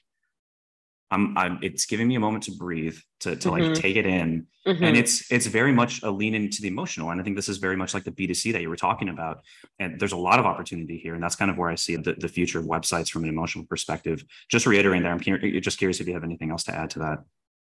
I'm, 1.10 1.38
I'm 1.38 1.58
it's 1.62 1.86
giving 1.86 2.06
me 2.06 2.16
a 2.16 2.20
moment 2.20 2.44
to 2.44 2.52
breathe, 2.52 2.98
to, 3.20 3.34
to 3.34 3.48
mm-hmm. 3.48 3.70
like 3.70 3.74
take 3.80 3.96
it 3.96 4.04
in. 4.04 4.46
Mm-hmm. 4.66 4.84
And 4.84 4.94
it's, 4.94 5.32
it's 5.32 5.46
very 5.46 5.72
much 5.72 6.02
a 6.02 6.10
lean 6.10 6.34
into 6.34 6.60
the 6.60 6.68
emotional. 6.68 7.10
And 7.10 7.18
I 7.18 7.24
think 7.24 7.36
this 7.36 7.48
is 7.48 7.56
very 7.56 7.76
much 7.76 7.94
like 7.94 8.04
the 8.04 8.12
B2C 8.12 8.52
that 8.52 8.60
you 8.60 8.68
were 8.68 8.76
talking 8.76 9.08
about. 9.08 9.40
And 9.78 9.98
there's 9.98 10.12
a 10.12 10.18
lot 10.18 10.38
of 10.38 10.44
opportunity 10.44 10.98
here. 10.98 11.14
And 11.14 11.22
that's 11.22 11.34
kind 11.34 11.50
of 11.50 11.56
where 11.56 11.70
I 11.70 11.76
see 11.76 11.96
the, 11.96 12.12
the 12.12 12.28
future 12.28 12.58
of 12.58 12.66
websites 12.66 13.08
from 13.08 13.22
an 13.22 13.30
emotional 13.30 13.64
perspective. 13.64 14.22
Just 14.50 14.66
reiterating 14.66 15.02
there, 15.02 15.12
I'm 15.12 15.62
just 15.62 15.78
curious 15.78 15.98
if 16.00 16.06
you 16.06 16.12
have 16.12 16.24
anything 16.24 16.50
else 16.50 16.64
to 16.64 16.74
add 16.74 16.90
to 16.90 16.98
that. 16.98 17.20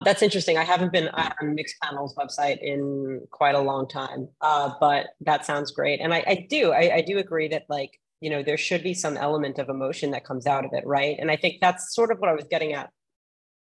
That's 0.05 0.23
interesting. 0.23 0.57
I 0.57 0.65
haven't 0.65 0.93
been 0.93 1.09
on 1.09 1.57
Mixpanel's 1.57 2.15
website 2.15 2.59
in 2.61 3.27
quite 3.31 3.55
a 3.55 3.61
long 3.61 3.89
time, 3.89 4.29
uh, 4.41 4.73
but 4.81 5.09
that 5.21 5.45
sounds 5.45 5.71
great. 5.71 6.01
And 6.01 6.13
I, 6.13 6.25
I 6.27 6.47
do, 6.49 6.73
I, 6.73 6.97
I 6.97 7.01
do 7.01 7.19
agree 7.19 7.49
that 7.49 7.65
like 7.69 7.99
you 8.21 8.31
know 8.31 8.43
there 8.43 8.57
should 8.57 8.83
be 8.83 8.95
some 8.95 9.17
element 9.17 9.59
of 9.59 9.69
emotion 9.69 10.13
that 10.13 10.25
comes 10.25 10.47
out 10.47 10.65
of 10.65 10.71
it, 10.73 10.87
right? 10.87 11.17
And 11.19 11.31
I 11.31 11.37
think 11.37 11.57
that's 11.61 11.95
sort 11.95 12.11
of 12.11 12.19
what 12.19 12.31
I 12.31 12.35
was 12.35 12.47
getting 12.51 12.73
at 12.73 12.91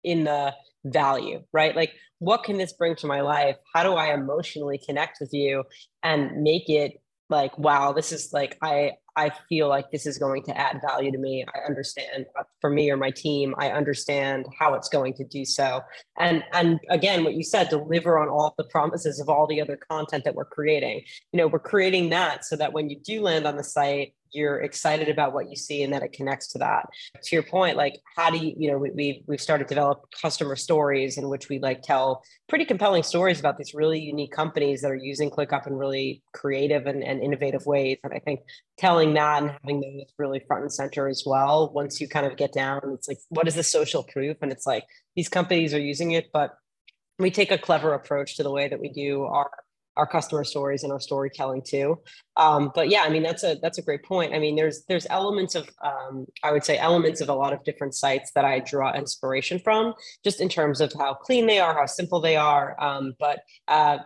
in 0.03 0.23
the 0.25 0.53
value, 0.85 1.43
right? 1.53 1.75
Like, 1.75 1.93
what 2.19 2.43
can 2.43 2.57
this 2.57 2.73
bring 2.73 2.95
to 2.97 3.07
my 3.07 3.21
life? 3.21 3.57
How 3.73 3.83
do 3.83 3.93
I 3.93 4.13
emotionally 4.13 4.77
connect 4.77 5.19
with 5.21 5.33
you 5.33 5.63
and 6.03 6.43
make 6.43 6.69
it 6.69 7.01
like, 7.29 7.57
wow, 7.57 7.93
this 7.93 8.11
is 8.11 8.31
like 8.33 8.57
I 8.61 8.91
I 9.15 9.31
feel 9.49 9.67
like 9.67 9.91
this 9.91 10.05
is 10.05 10.17
going 10.17 10.43
to 10.43 10.57
add 10.57 10.81
value 10.81 11.11
to 11.11 11.17
me. 11.17 11.45
I 11.53 11.67
understand 11.67 12.25
uh, 12.39 12.43
for 12.59 12.69
me 12.69 12.89
or 12.89 12.97
my 12.97 13.11
team, 13.11 13.53
I 13.57 13.71
understand 13.71 14.45
how 14.57 14.73
it's 14.73 14.89
going 14.89 15.13
to 15.15 15.23
do 15.25 15.45
so. 15.45 15.81
And 16.17 16.43
and 16.53 16.79
again, 16.89 17.23
what 17.23 17.33
you 17.33 17.43
said, 17.43 17.69
deliver 17.69 18.17
on 18.17 18.29
all 18.29 18.53
the 18.57 18.63
promises 18.65 19.19
of 19.19 19.29
all 19.29 19.47
the 19.47 19.61
other 19.61 19.77
content 19.77 20.23
that 20.23 20.35
we're 20.35 20.45
creating. 20.45 21.03
You 21.33 21.37
know, 21.37 21.47
we're 21.47 21.59
creating 21.59 22.09
that 22.09 22.45
so 22.45 22.55
that 22.55 22.73
when 22.73 22.89
you 22.89 22.99
do 22.99 23.21
land 23.21 23.45
on 23.45 23.57
the 23.57 23.63
site, 23.63 24.13
you're 24.31 24.61
excited 24.61 25.09
about 25.09 25.33
what 25.33 25.49
you 25.49 25.55
see 25.55 25.83
and 25.83 25.93
that 25.93 26.03
it 26.03 26.13
connects 26.13 26.47
to 26.47 26.57
that 26.57 26.89
to 27.23 27.35
your 27.35 27.43
point 27.43 27.75
like 27.75 27.99
how 28.15 28.29
do 28.29 28.37
you 28.37 28.53
you 28.57 28.71
know 28.71 28.77
we, 28.77 28.91
we've, 28.91 29.23
we've 29.27 29.41
started 29.41 29.67
to 29.67 29.73
develop 29.73 30.05
customer 30.21 30.55
stories 30.55 31.17
in 31.17 31.29
which 31.29 31.49
we 31.49 31.59
like 31.59 31.81
tell 31.81 32.23
pretty 32.47 32.65
compelling 32.65 33.03
stories 33.03 33.39
about 33.39 33.57
these 33.57 33.73
really 33.73 33.99
unique 33.99 34.31
companies 34.31 34.81
that 34.81 34.91
are 34.91 34.95
using 34.95 35.29
clickup 35.29 35.67
in 35.67 35.73
really 35.73 36.21
creative 36.33 36.85
and, 36.87 37.03
and 37.03 37.21
innovative 37.21 37.65
ways 37.65 37.97
and 38.03 38.13
i 38.13 38.19
think 38.19 38.39
telling 38.81 39.13
that 39.13 39.43
and 39.43 39.51
having 39.51 39.79
those 39.79 40.11
really 40.17 40.41
front 40.47 40.63
and 40.63 40.73
center 40.73 41.07
as 41.07 41.21
well 41.23 41.71
once 41.73 42.01
you 42.01 42.07
kind 42.07 42.25
of 42.25 42.35
get 42.35 42.51
down 42.51 42.81
it's 42.95 43.07
like 43.07 43.19
what 43.29 43.47
is 43.47 43.53
the 43.53 43.63
social 43.63 44.03
proof 44.03 44.35
and 44.41 44.51
it's 44.51 44.65
like 44.65 44.85
these 45.15 45.29
companies 45.29 45.71
are 45.71 45.79
using 45.79 46.11
it 46.11 46.31
but 46.33 46.57
we 47.19 47.29
take 47.29 47.51
a 47.51 47.59
clever 47.59 47.93
approach 47.93 48.37
to 48.37 48.43
the 48.43 48.51
way 48.51 48.67
that 48.67 48.79
we 48.79 48.89
do 48.89 49.23
our 49.23 49.51
our 49.97 50.07
customer 50.07 50.43
stories 50.43 50.83
and 50.83 50.91
our 50.93 50.99
storytelling 50.99 51.61
too. 51.61 51.99
Um, 52.37 52.71
but 52.73 52.89
yeah, 52.89 53.03
I 53.03 53.09
mean 53.09 53.23
that's 53.23 53.43
a 53.43 53.57
that's 53.61 53.77
a 53.77 53.81
great 53.81 54.03
point. 54.03 54.33
I 54.33 54.39
mean, 54.39 54.55
there's 54.55 54.83
there's 54.87 55.05
elements 55.09 55.53
of 55.53 55.69
um, 55.83 56.25
I 56.43 56.51
would 56.51 56.63
say 56.63 56.77
elements 56.77 57.21
of 57.21 57.29
a 57.29 57.33
lot 57.33 57.53
of 57.53 57.63
different 57.63 57.93
sites 57.93 58.31
that 58.33 58.45
I 58.45 58.59
draw 58.59 58.93
inspiration 58.93 59.59
from, 59.59 59.93
just 60.23 60.39
in 60.39 60.49
terms 60.49 60.81
of 60.81 60.93
how 60.97 61.13
clean 61.13 61.45
they 61.45 61.59
are, 61.59 61.73
how 61.73 61.85
simple 61.85 62.21
they 62.21 62.37
are. 62.37 62.81
Um, 62.81 63.13
but 63.19 63.41
uh, 63.67 63.97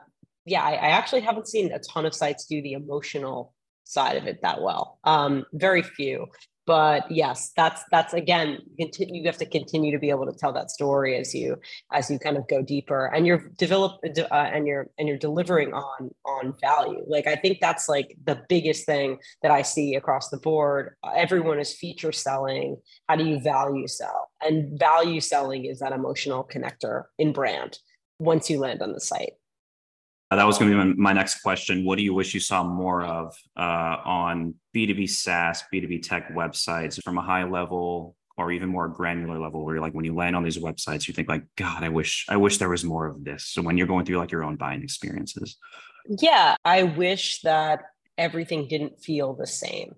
yeah, 0.45 0.63
I, 0.63 0.71
I, 0.71 0.89
actually 0.89 1.21
haven't 1.21 1.47
seen 1.47 1.71
a 1.71 1.79
ton 1.79 2.05
of 2.05 2.13
sites 2.13 2.45
do 2.45 2.61
the 2.61 2.73
emotional 2.73 3.54
side 3.85 4.17
of 4.17 4.27
it 4.27 4.41
that 4.41 4.61
well. 4.61 4.99
Um, 5.03 5.45
very 5.53 5.81
few 5.81 6.27
but 6.65 7.09
yes 7.11 7.51
that's 7.55 7.83
that's 7.91 8.13
again 8.13 8.57
continue, 8.79 9.21
you 9.21 9.27
have 9.27 9.37
to 9.37 9.45
continue 9.45 9.91
to 9.91 9.99
be 9.99 10.09
able 10.09 10.25
to 10.25 10.37
tell 10.37 10.51
that 10.51 10.71
story 10.71 11.15
as 11.15 11.33
you 11.33 11.57
as 11.91 12.09
you 12.09 12.17
kind 12.17 12.37
of 12.37 12.47
go 12.47 12.61
deeper 12.61 13.05
and 13.07 13.27
you're 13.27 13.49
develop 13.57 13.99
uh, 14.03 14.33
and 14.33 14.65
you're 14.67 14.89
and 14.97 15.07
you're 15.07 15.17
delivering 15.17 15.73
on 15.73 16.09
on 16.25 16.53
value. 16.59 17.03
Like 17.07 17.27
i 17.27 17.35
think 17.35 17.59
that's 17.61 17.87
like 17.87 18.15
the 18.25 18.41
biggest 18.49 18.85
thing 18.85 19.17
that 19.41 19.51
i 19.51 19.61
see 19.61 19.95
across 19.95 20.29
the 20.29 20.37
board. 20.37 20.95
Everyone 21.15 21.59
is 21.59 21.73
feature 21.73 22.11
selling. 22.11 22.77
How 23.07 23.15
do 23.15 23.25
you 23.25 23.39
value 23.39 23.87
sell? 23.87 24.29
And 24.41 24.79
value 24.79 25.21
selling 25.21 25.65
is 25.65 25.79
that 25.79 25.91
emotional 25.91 26.43
connector 26.43 27.03
in 27.17 27.33
brand 27.33 27.77
once 28.19 28.49
you 28.49 28.59
land 28.59 28.81
on 28.81 28.93
the 28.93 29.01
site 29.01 29.33
that 30.31 30.43
was 30.45 30.57
going 30.57 30.71
to 30.71 30.77
be 30.77 30.83
my, 30.83 30.93
my, 30.95 31.13
next 31.13 31.41
question. 31.41 31.85
What 31.85 31.97
do 31.97 32.03
you 32.03 32.13
wish 32.13 32.33
you 32.33 32.39
saw 32.39 32.63
more 32.63 33.03
of 33.03 33.35
uh, 33.55 33.97
on 34.05 34.55
B2B 34.75 35.09
SaaS, 35.09 35.63
B2B 35.73 36.01
tech 36.01 36.33
websites 36.33 37.01
from 37.03 37.17
a 37.17 37.21
high 37.21 37.43
level 37.43 38.15
or 38.37 38.51
even 38.51 38.69
more 38.69 38.87
granular 38.87 39.39
level 39.39 39.63
where 39.63 39.75
you're 39.75 39.81
like, 39.81 39.93
when 39.93 40.03
you 40.03 40.15
land 40.15 40.35
on 40.35 40.43
these 40.43 40.57
websites, 40.57 41.07
you 41.07 41.13
think 41.13 41.29
like, 41.29 41.43
God, 41.55 41.83
I 41.83 41.89
wish, 41.89 42.25
I 42.27 42.37
wish 42.37 42.57
there 42.57 42.69
was 42.69 42.83
more 42.83 43.05
of 43.05 43.23
this. 43.23 43.45
So 43.45 43.61
when 43.61 43.77
you're 43.77 43.87
going 43.87 44.05
through 44.05 44.17
like 44.17 44.31
your 44.31 44.43
own 44.43 44.55
buying 44.55 44.83
experiences. 44.83 45.57
Yeah. 46.07 46.55
I 46.65 46.83
wish 46.83 47.41
that 47.41 47.83
everything 48.17 48.67
didn't 48.67 48.99
feel 48.99 49.33
the 49.33 49.47
same. 49.47 49.95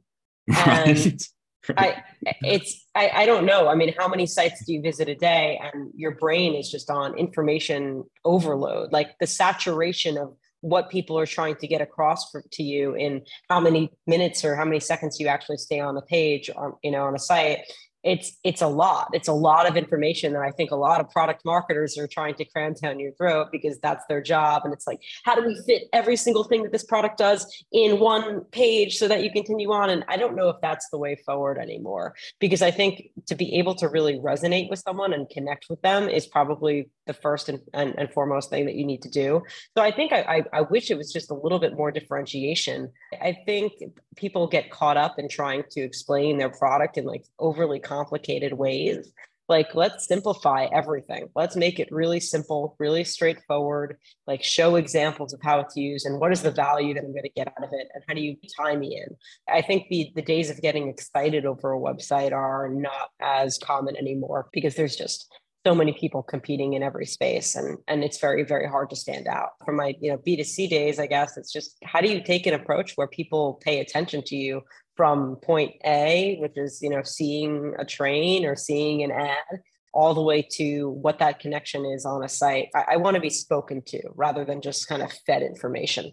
And 0.48 0.98
right. 0.98 1.24
I 1.78 2.04
it's 2.42 2.86
I, 2.96 3.10
I 3.14 3.26
don't 3.26 3.46
know. 3.46 3.68
I 3.68 3.76
mean, 3.76 3.94
how 3.98 4.08
many 4.08 4.26
sites 4.26 4.66
do 4.66 4.74
you 4.74 4.82
visit 4.82 5.10
a 5.10 5.16
day 5.16 5.60
and 5.62 5.92
your 5.96 6.12
brain 6.12 6.56
is 6.56 6.72
just 6.72 6.90
on 6.90 7.18
information 7.18 8.04
overload? 8.24 8.92
Like 8.92 9.18
the 9.20 9.28
saturation 9.28 10.18
of 10.18 10.34
what 10.62 10.90
people 10.90 11.18
are 11.20 11.26
trying 11.26 11.56
to 11.56 11.68
get 11.68 11.82
across 11.82 12.32
for, 12.32 12.44
to 12.52 12.64
you 12.64 12.96
in 12.96 13.22
how 13.50 13.60
many 13.60 13.92
minutes 14.08 14.44
or 14.44 14.56
how 14.56 14.66
many 14.66 14.80
seconds 14.80 15.20
you 15.20 15.28
actually 15.28 15.58
stay 15.58 15.80
on 15.80 15.96
the 15.96 16.02
page 16.02 16.50
on 16.56 16.74
you 16.84 16.92
know 16.92 17.04
on 17.04 17.16
a 17.16 17.20
site 17.20 17.60
it's 18.08 18.38
it's 18.44 18.62
a 18.62 18.68
lot. 18.68 19.10
It's 19.14 19.28
a 19.28 19.34
lot 19.34 19.68
of 19.70 19.76
information 19.76 20.34
that 20.34 20.42
i 20.42 20.52
think 20.52 20.72
a 20.72 20.76
lot 20.76 21.02
of 21.02 21.10
product 21.10 21.44
marketers 21.44 21.98
are 21.98 22.08
trying 22.08 22.36
to 22.36 22.46
cram 22.46 22.74
down 22.82 23.00
your 23.00 23.12
throat 23.14 23.48
because 23.52 23.78
that's 23.80 24.06
their 24.08 24.22
job. 24.22 24.62
And 24.64 24.74
it's 24.74 24.88
like 24.88 25.00
how 25.26 25.36
do 25.36 25.46
we 25.46 25.60
fit 25.66 25.84
every 25.92 26.16
single 26.16 26.46
thing 26.46 26.64
that 26.64 26.72
this 26.72 26.86
product 26.86 27.18
does 27.18 27.42
in 27.72 28.00
one 28.00 28.46
page 28.46 28.98
so 28.98 29.08
that 29.10 29.24
you 29.24 29.32
continue 29.32 29.72
on? 29.72 29.90
And 29.90 30.06
i 30.08 30.16
don't 30.16 30.36
know 30.36 30.50
if 30.50 30.58
that's 30.62 30.90
the 30.90 30.98
way 30.98 31.16
forward 31.26 31.58
anymore 31.58 32.16
because 32.40 32.62
i 32.62 32.72
think 32.72 33.10
to 33.26 33.36
be 33.36 33.56
able 33.60 33.76
to 33.76 33.88
really 33.90 34.16
resonate 34.20 34.70
with 34.70 34.80
someone 34.80 35.12
and 35.14 35.30
connect 35.30 35.66
with 35.70 35.82
them 35.82 36.08
is 36.08 36.26
probably 36.28 36.90
the 37.08 37.14
first 37.14 37.50
and, 37.50 37.60
and, 37.74 37.94
and 37.98 38.12
foremost 38.12 38.50
thing 38.50 38.66
that 38.66 38.76
you 38.76 38.86
need 38.86 39.02
to 39.02 39.10
do. 39.10 39.44
So 39.76 39.84
i 39.84 39.92
think 39.92 40.14
I, 40.14 40.22
I, 40.36 40.60
I 40.60 40.62
wish 40.62 40.92
it 40.92 40.98
was 40.98 41.12
just 41.12 41.32
a 41.32 41.34
little 41.34 41.60
bit 41.60 41.74
more 41.76 41.92
differentiation. 41.92 42.92
I 43.22 43.38
think 43.46 43.74
people 44.18 44.48
get 44.48 44.70
caught 44.70 44.98
up 44.98 45.20
in 45.20 45.30
trying 45.30 45.64
to 45.72 45.82
explain 45.82 46.38
their 46.38 46.50
product 46.50 46.98
in 46.98 47.06
like 47.06 47.26
overly 47.40 47.80
complicated 47.80 48.54
ways. 48.54 49.12
Like, 49.50 49.74
let's 49.76 50.06
simplify 50.06 50.68
everything. 50.74 51.30
Let's 51.34 51.56
make 51.56 51.80
it 51.80 51.88
really 51.90 52.20
simple, 52.20 52.76
really 52.80 53.06
straightforward. 53.06 53.98
Like, 54.26 54.44
show 54.44 54.76
examples 54.76 55.32
of 55.32 55.40
how 55.42 55.62
it's 55.62 55.78
used 55.78 56.06
and 56.06 56.20
what 56.20 56.34
is 56.34 56.42
the 56.42 56.52
value 56.52 56.94
that 56.94 57.04
I'm 57.04 57.14
going 57.14 57.24
to 57.24 57.30
get 57.30 57.48
out 57.48 57.64
of 57.64 57.70
it, 57.72 57.88
and 57.94 58.04
how 58.08 58.14
do 58.14 58.20
you 58.20 58.36
tie 58.60 58.76
me 58.76 59.02
in. 59.02 59.16
I 59.48 59.62
think 59.62 59.88
the 59.88 60.12
the 60.16 60.22
days 60.22 60.50
of 60.50 60.62
getting 60.62 60.90
excited 60.90 61.46
over 61.46 61.72
a 61.72 61.80
website 61.80 62.34
are 62.34 62.68
not 62.68 63.12
as 63.22 63.58
common 63.58 63.96
anymore 63.96 64.50
because 64.52 64.76
there's 64.76 64.98
just 64.98 65.32
so 65.66 65.76
many 65.76 65.92
people 65.92 66.24
competing 66.24 66.74
in 66.74 66.84
every 66.84 67.06
space 67.06 67.56
and 67.56 67.78
and 67.88 68.04
it's 68.04 68.20
very 68.20 68.44
very 68.44 68.68
hard 68.68 68.90
to 68.90 68.96
stand 68.96 69.28
out 69.28 69.50
from 69.66 69.76
my 69.76 69.94
you 70.00 70.10
know 70.10 70.18
b2c 70.18 70.70
days 70.70 70.98
i 70.98 71.06
guess 71.06 71.36
it's 71.36 71.52
just 71.52 71.78
how 71.84 72.00
do 72.00 72.08
you 72.08 72.24
take 72.24 72.46
an 72.46 72.54
approach 72.54 72.94
where 72.96 73.08
people 73.08 73.60
pay 73.64 73.82
attention 73.82 74.22
to 74.24 74.36
you 74.36 74.62
from 74.98 75.36
point 75.38 75.76
A, 75.86 76.38
which 76.40 76.58
is, 76.58 76.82
you 76.82 76.90
know, 76.90 77.04
seeing 77.04 77.76
a 77.80 77.86
train 77.86 78.46
or 78.46 78.56
seeing 78.56 79.04
an 79.04 79.12
ad, 79.12 79.62
all 79.94 80.14
the 80.14 80.22
way 80.22 80.42
to 80.54 80.90
what 80.90 81.20
that 81.20 81.40
connection 81.40 81.86
is 81.86 82.04
on 82.04 82.24
a 82.24 82.28
site. 82.28 82.70
I, 82.76 82.86
I 82.94 82.98
want 82.98 83.16
to 83.16 83.22
be 83.22 83.30
spoken 83.30 83.84
to 83.86 84.02
rather 84.16 84.44
than 84.44 84.60
just 84.60 84.90
kind 84.90 85.02
of 85.02 85.14
fed 85.26 85.44
information. 85.44 86.12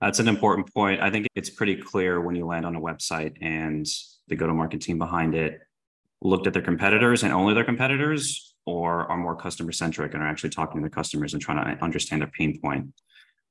That's 0.00 0.18
an 0.18 0.28
important 0.28 0.72
point. 0.72 1.00
I 1.00 1.10
think 1.10 1.26
it's 1.34 1.50
pretty 1.50 1.76
clear 1.76 2.20
when 2.20 2.36
you 2.36 2.46
land 2.46 2.66
on 2.66 2.76
a 2.76 2.80
website 2.80 3.36
and 3.40 3.86
the 4.28 4.36
go 4.36 4.46
to 4.46 4.52
market 4.52 4.82
team 4.82 4.98
behind 4.98 5.34
it 5.34 5.58
looked 6.20 6.46
at 6.46 6.52
their 6.52 6.62
competitors 6.62 7.22
and 7.22 7.32
only 7.32 7.54
their 7.54 7.64
competitors, 7.64 8.53
or 8.66 9.06
are 9.10 9.16
more 9.16 9.36
customer 9.36 9.72
centric 9.72 10.14
and 10.14 10.22
are 10.22 10.28
actually 10.28 10.50
talking 10.50 10.80
to 10.80 10.82
their 10.82 10.90
customers 10.90 11.32
and 11.34 11.42
trying 11.42 11.62
to 11.62 11.84
understand 11.84 12.22
their 12.22 12.30
pain 12.30 12.60
point 12.60 12.88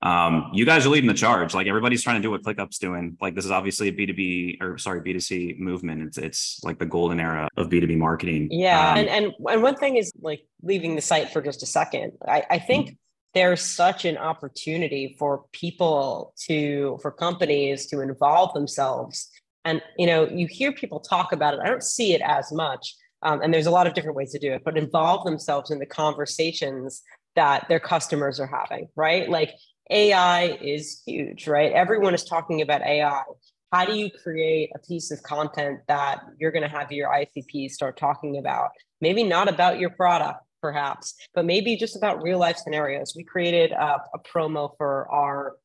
um, 0.04 0.52
you 0.54 0.66
guys 0.66 0.86
are 0.86 0.90
leading 0.90 1.08
the 1.08 1.14
charge. 1.14 1.54
Like 1.54 1.66
everybody's 1.66 2.04
trying 2.04 2.18
to 2.18 2.22
do 2.22 2.30
what 2.30 2.44
ClickUp's 2.44 2.78
doing. 2.78 3.18
Like 3.22 3.36
this 3.36 3.46
is 3.46 3.52
obviously 3.52 3.88
a 3.88 3.92
B2B 3.94 4.62
or 4.62 4.78
sorry, 4.78 5.00
B2C 5.02 5.58
movement. 5.60 6.04
It's 6.04 6.18
it's 6.18 6.60
like 6.62 6.78
the 6.78 6.86
golden 6.86 7.22
era 7.22 7.48
of 7.56 7.70
B2B 7.70 7.98
marketing. 7.98 8.50
Yeah. 8.52 8.92
Um, 8.92 8.98
and, 8.98 9.10
and 9.10 9.34
and 9.50 9.64
one 9.64 9.76
thing 9.76 9.96
is 9.96 10.12
like 10.22 10.46
leaving 10.62 10.96
the 10.96 11.02
site 11.02 11.32
for 11.32 11.42
just 11.42 11.64
a 11.64 11.66
second. 11.66 12.12
I, 12.28 12.44
I 12.50 12.60
think 12.60 12.88
mm-hmm. 12.88 12.96
there's 13.34 13.62
such 13.62 14.04
an 14.04 14.18
opportunity 14.18 15.16
for 15.18 15.46
people 15.54 16.34
to 16.48 17.00
for 17.02 17.10
companies 17.10 17.86
to 17.88 18.02
involve 18.02 18.54
themselves. 18.54 19.30
And 19.64 19.82
you 19.98 20.06
know, 20.06 20.28
you 20.28 20.48
hear 20.48 20.74
people 20.74 21.00
talk 21.00 21.32
about 21.32 21.54
it. 21.54 21.62
I 21.64 21.68
don't 21.68 21.84
see 21.84 22.14
it 22.14 22.22
as 22.22 22.52
much. 22.52 22.94
Um, 23.24 23.42
and 23.42 23.54
there's 23.54 23.66
a 23.66 23.72
lot 23.72 23.88
of 23.88 23.94
different 23.94 24.18
ways 24.18 24.32
to 24.34 24.40
do 24.40 24.52
it, 24.52 24.62
but 24.64 24.78
involve 24.78 25.26
themselves 25.26 25.72
in 25.72 25.80
the 25.80 25.86
conversations 25.86 27.02
that 27.36 27.68
their 27.68 27.80
customers 27.80 28.40
are 28.40 28.48
having, 28.48 28.88
right? 28.96 29.30
Like 29.30 29.52
AI 29.90 30.58
is 30.62 31.02
huge, 31.06 31.48
right? 31.48 31.72
Everyone 31.72 32.14
is 32.14 32.24
talking 32.24 32.62
about 32.62 32.82
AI. 32.82 33.24
How 33.72 33.86
do 33.86 33.96
you 33.96 34.10
create 34.12 34.70
a 34.76 34.80
piece 34.80 35.10
of 35.12 35.24
content 35.24 35.80
that 35.88 36.22
you're 36.40 36.52
going 36.52 36.64
to 36.64 36.70
have 36.70 36.92
your 36.92 37.10
ICPs 37.10 37.72
start 37.72 37.98
talking 37.98 38.38
about? 38.38 38.70
Maybe 39.02 39.24
not 39.24 39.50
about 39.50 39.80
your 39.80 39.90
product, 39.90 40.42
perhaps, 40.62 41.16
but 41.34 41.46
maybe 41.46 41.76
just 41.76 41.96
about 41.96 42.22
real 42.22 42.38
life 42.38 42.58
scenarios. 42.58 43.14
We 43.16 43.24
created 43.24 43.72
a, 43.72 44.02
a 44.14 44.20
promo 44.20 44.72
for 44.78 45.10
our 45.12 45.56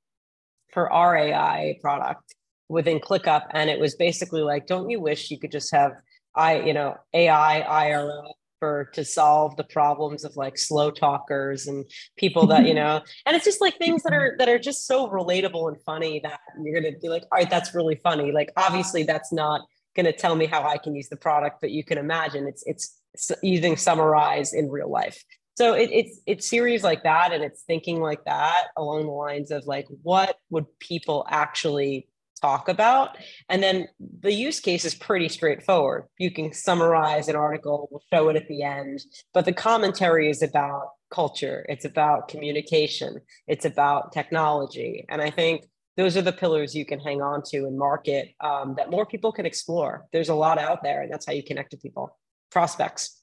for 0.72 0.90
our 0.92 1.16
AI 1.16 1.78
product 1.80 2.34
within 2.68 2.98
ClickUp, 2.98 3.46
and 3.52 3.70
it 3.70 3.78
was 3.78 3.94
basically 3.94 4.42
like, 4.42 4.66
don't 4.66 4.90
you 4.90 5.00
wish 5.00 5.30
you 5.30 5.38
could 5.38 5.52
just 5.52 5.72
have 5.72 5.92
I, 6.38 6.60
you 6.60 6.72
know, 6.72 6.96
AI 7.12 7.90
IRL 7.90 8.32
for 8.58 8.90
to 8.92 9.04
solve 9.04 9.56
the 9.56 9.64
problems 9.64 10.24
of 10.24 10.36
like 10.36 10.58
slow 10.58 10.90
talkers 10.90 11.68
and 11.68 11.84
people 12.16 12.46
that 12.48 12.66
you 12.66 12.74
know 12.80 13.00
and 13.24 13.36
it's 13.36 13.44
just 13.44 13.60
like 13.60 13.78
things 13.78 14.02
that 14.02 14.12
are 14.12 14.34
that 14.38 14.48
are 14.48 14.58
just 14.58 14.84
so 14.86 15.08
relatable 15.08 15.68
and 15.68 15.80
funny 15.82 16.18
that 16.24 16.40
you're 16.60 16.80
gonna 16.80 16.96
be 17.00 17.08
like 17.08 17.22
all 17.30 17.38
right 17.38 17.50
that's 17.50 17.74
really 17.74 18.00
funny. 18.02 18.32
Like 18.32 18.50
obviously 18.56 19.04
that's 19.04 19.32
not 19.32 19.60
gonna 19.96 20.12
tell 20.12 20.34
me 20.34 20.46
how 20.46 20.62
i 20.62 20.78
can 20.78 20.94
use 20.94 21.08
the 21.08 21.16
product 21.16 21.60
but 21.60 21.70
you 21.70 21.82
can 21.82 21.98
imagine 21.98 22.46
it's 22.46 22.62
it's 22.66 22.98
using 23.42 23.76
summarize 23.76 24.52
in 24.54 24.70
real 24.70 24.90
life. 24.90 25.22
So 25.56 25.74
it, 25.74 25.90
it's 25.90 26.20
it's 26.26 26.48
series 26.48 26.84
like 26.84 27.02
that 27.02 27.32
and 27.32 27.42
it's 27.42 27.62
thinking 27.62 28.00
like 28.00 28.24
that 28.24 28.68
along 28.76 29.06
the 29.06 29.12
lines 29.12 29.50
of 29.50 29.66
like 29.66 29.86
what 30.02 30.36
would 30.50 30.66
people 30.78 31.26
actually 31.28 32.06
talk 32.38 32.68
about. 32.68 33.16
And 33.48 33.62
then 33.62 33.88
the 34.20 34.32
use 34.32 34.60
case 34.60 34.84
is 34.84 34.94
pretty 34.94 35.28
straightforward. 35.28 36.04
You 36.18 36.30
can 36.30 36.52
summarize 36.52 37.28
an 37.28 37.36
article, 37.36 37.88
we'll 37.90 38.02
show 38.12 38.28
it 38.28 38.36
at 38.36 38.48
the 38.48 38.62
end, 38.62 39.00
but 39.34 39.44
the 39.44 39.52
commentary 39.52 40.30
is 40.30 40.42
about 40.42 40.90
culture, 41.10 41.64
it's 41.68 41.84
about 41.84 42.28
communication, 42.28 43.20
it's 43.46 43.64
about 43.64 44.12
technology. 44.12 45.04
And 45.08 45.22
I 45.22 45.30
think 45.30 45.64
those 45.96 46.16
are 46.16 46.22
the 46.22 46.32
pillars 46.32 46.76
you 46.76 46.86
can 46.86 47.00
hang 47.00 47.20
on 47.20 47.42
to 47.46 47.66
and 47.66 47.76
market 47.76 48.34
um, 48.40 48.74
that 48.76 48.90
more 48.90 49.04
people 49.04 49.32
can 49.32 49.46
explore. 49.46 50.06
There's 50.12 50.28
a 50.28 50.34
lot 50.34 50.58
out 50.58 50.82
there, 50.82 51.02
and 51.02 51.12
that's 51.12 51.26
how 51.26 51.32
you 51.32 51.42
connect 51.42 51.72
to 51.72 51.76
people, 51.76 52.16
prospects. 52.52 53.17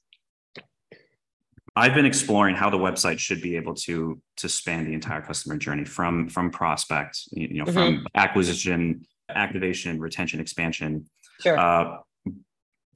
I've 1.78 1.94
been 1.94 2.06
exploring 2.06 2.56
how 2.56 2.70
the 2.70 2.78
website 2.78 3.18
should 3.18 3.42
be 3.42 3.56
able 3.56 3.74
to 3.74 4.20
to 4.38 4.48
span 4.48 4.86
the 4.86 4.94
entire 4.94 5.20
customer 5.20 5.58
journey 5.58 5.84
from 5.84 6.28
from 6.28 6.50
prospect, 6.50 7.20
you 7.32 7.58
know, 7.58 7.64
mm-hmm. 7.64 7.74
from 7.74 8.06
acquisition, 8.14 9.06
activation, 9.28 10.00
retention, 10.00 10.40
expansion. 10.40 11.04
Sure. 11.40 11.58
Uh, 11.58 11.98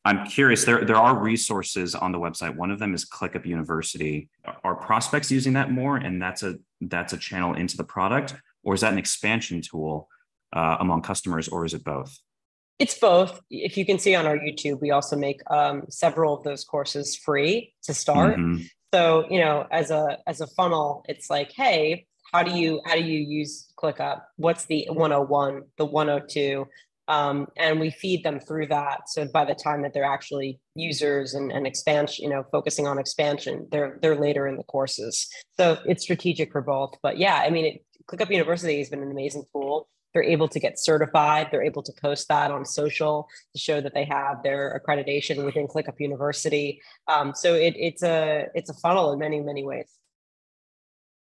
I'm 0.07 0.27
curious. 0.27 0.65
There 0.65 0.83
there 0.85 0.97
are 0.97 1.19
resources 1.19 1.95
on 1.95 2.11
the 2.11 2.19
website. 2.19 2.57
One 2.57 2.71
of 2.71 2.79
them 2.79 2.95
is 2.95 3.05
ClickUp 3.05 3.45
University. 3.45 4.31
Are 4.65 4.75
prospects 4.75 5.31
using 5.31 5.53
that 5.53 5.71
more, 5.71 5.97
and 5.97 6.21
that's 6.21 6.43
a 6.43 6.57
that's 6.81 7.13
a 7.13 7.19
channel 7.19 7.53
into 7.53 7.77
the 7.77 7.85
product, 7.85 8.35
or 8.63 8.73
is 8.73 8.81
that 8.81 8.95
an 8.95 8.99
expansion 8.99 9.61
tool 9.61 10.09
uh, 10.55 10.79
among 10.81 11.03
customers, 11.03 11.49
or 11.49 11.67
is 11.67 11.75
it 11.75 11.85
both? 11.85 12.19
It's 12.81 12.99
both. 12.99 13.41
If 13.51 13.77
you 13.77 13.85
can 13.85 13.99
see 13.99 14.15
on 14.15 14.27
our 14.27 14.39
YouTube, 14.39 14.81
we 14.81 14.91
also 14.91 15.15
make 15.15 15.41
um, 15.51 15.85
several 15.91 16.35
of 16.35 16.43
those 16.45 16.65
courses 16.65 17.15
free 17.15 17.75
to 17.83 17.93
start. 17.93 18.39
Mm-hmm. 18.39 18.63
So 18.95 19.27
you 19.31 19.39
know, 19.39 19.67
as 19.71 19.91
a 19.91 20.19
as 20.27 20.41
a 20.41 20.47
funnel, 20.47 21.05
it's 21.07 21.29
like, 21.29 21.53
hey, 21.53 22.07
how 22.33 22.43
do 22.43 22.53
you 22.59 22.81
how 22.87 22.95
do 22.95 23.03
you 23.03 23.19
use 23.19 23.71
ClickUp? 23.79 24.23
What's 24.37 24.65
the 24.65 24.87
101, 24.91 25.63
the 25.77 25.85
102? 25.85 26.67
Um, 27.07 27.49
and 27.57 27.81
we 27.81 27.91
feed 27.91 28.25
them 28.25 28.41
through 28.41 28.69
that. 28.69 29.09
So 29.09 29.27
by 29.27 29.45
the 29.45 29.55
time 29.55 29.83
that 29.83 29.93
they're 29.93 30.05
actually 30.05 30.61
users 30.75 31.35
and, 31.35 31.51
and 31.53 31.67
expansion, 31.67 32.23
you 32.23 32.31
know, 32.31 32.45
focusing 32.51 32.87
on 32.87 32.99
expansion, 32.99 33.69
they're 33.71 33.99
they're 34.01 34.19
later 34.19 34.47
in 34.47 34.57
the 34.57 34.63
courses. 34.63 35.29
So 35.59 35.79
it's 35.85 36.03
strategic 36.03 36.51
for 36.51 36.63
both. 36.63 36.95
But 37.03 37.19
yeah, 37.19 37.43
I 37.45 37.51
mean, 37.51 37.67
it, 37.67 37.85
ClickUp 38.07 38.31
University 38.31 38.79
has 38.79 38.89
been 38.89 39.03
an 39.03 39.11
amazing 39.11 39.45
tool 39.53 39.87
they're 40.13 40.23
able 40.23 40.49
to 40.49 40.61
get 40.61 40.79
certified. 40.79 41.49
They're 41.51 41.63
able 41.63 41.83
to 41.83 41.93
post 42.01 42.29
that 42.29 42.51
on 42.51 42.65
social 42.65 43.29
to 43.55 43.61
show 43.61 43.81
that 43.81 43.95
they 43.95 44.05
have 44.05 44.43
their 44.43 44.81
accreditation 44.81 45.45
within 45.45 45.67
ClickUp 45.67 45.99
University. 45.99 46.81
Um, 47.09 47.33
so 47.35 47.55
it, 47.55 47.75
it's 47.77 48.03
a 48.03 48.47
it's 48.55 48.71
a 48.71 48.75
funnel 48.75 49.13
in 49.13 49.19
many 49.19 49.41
many 49.41 49.65
ways. 49.65 49.91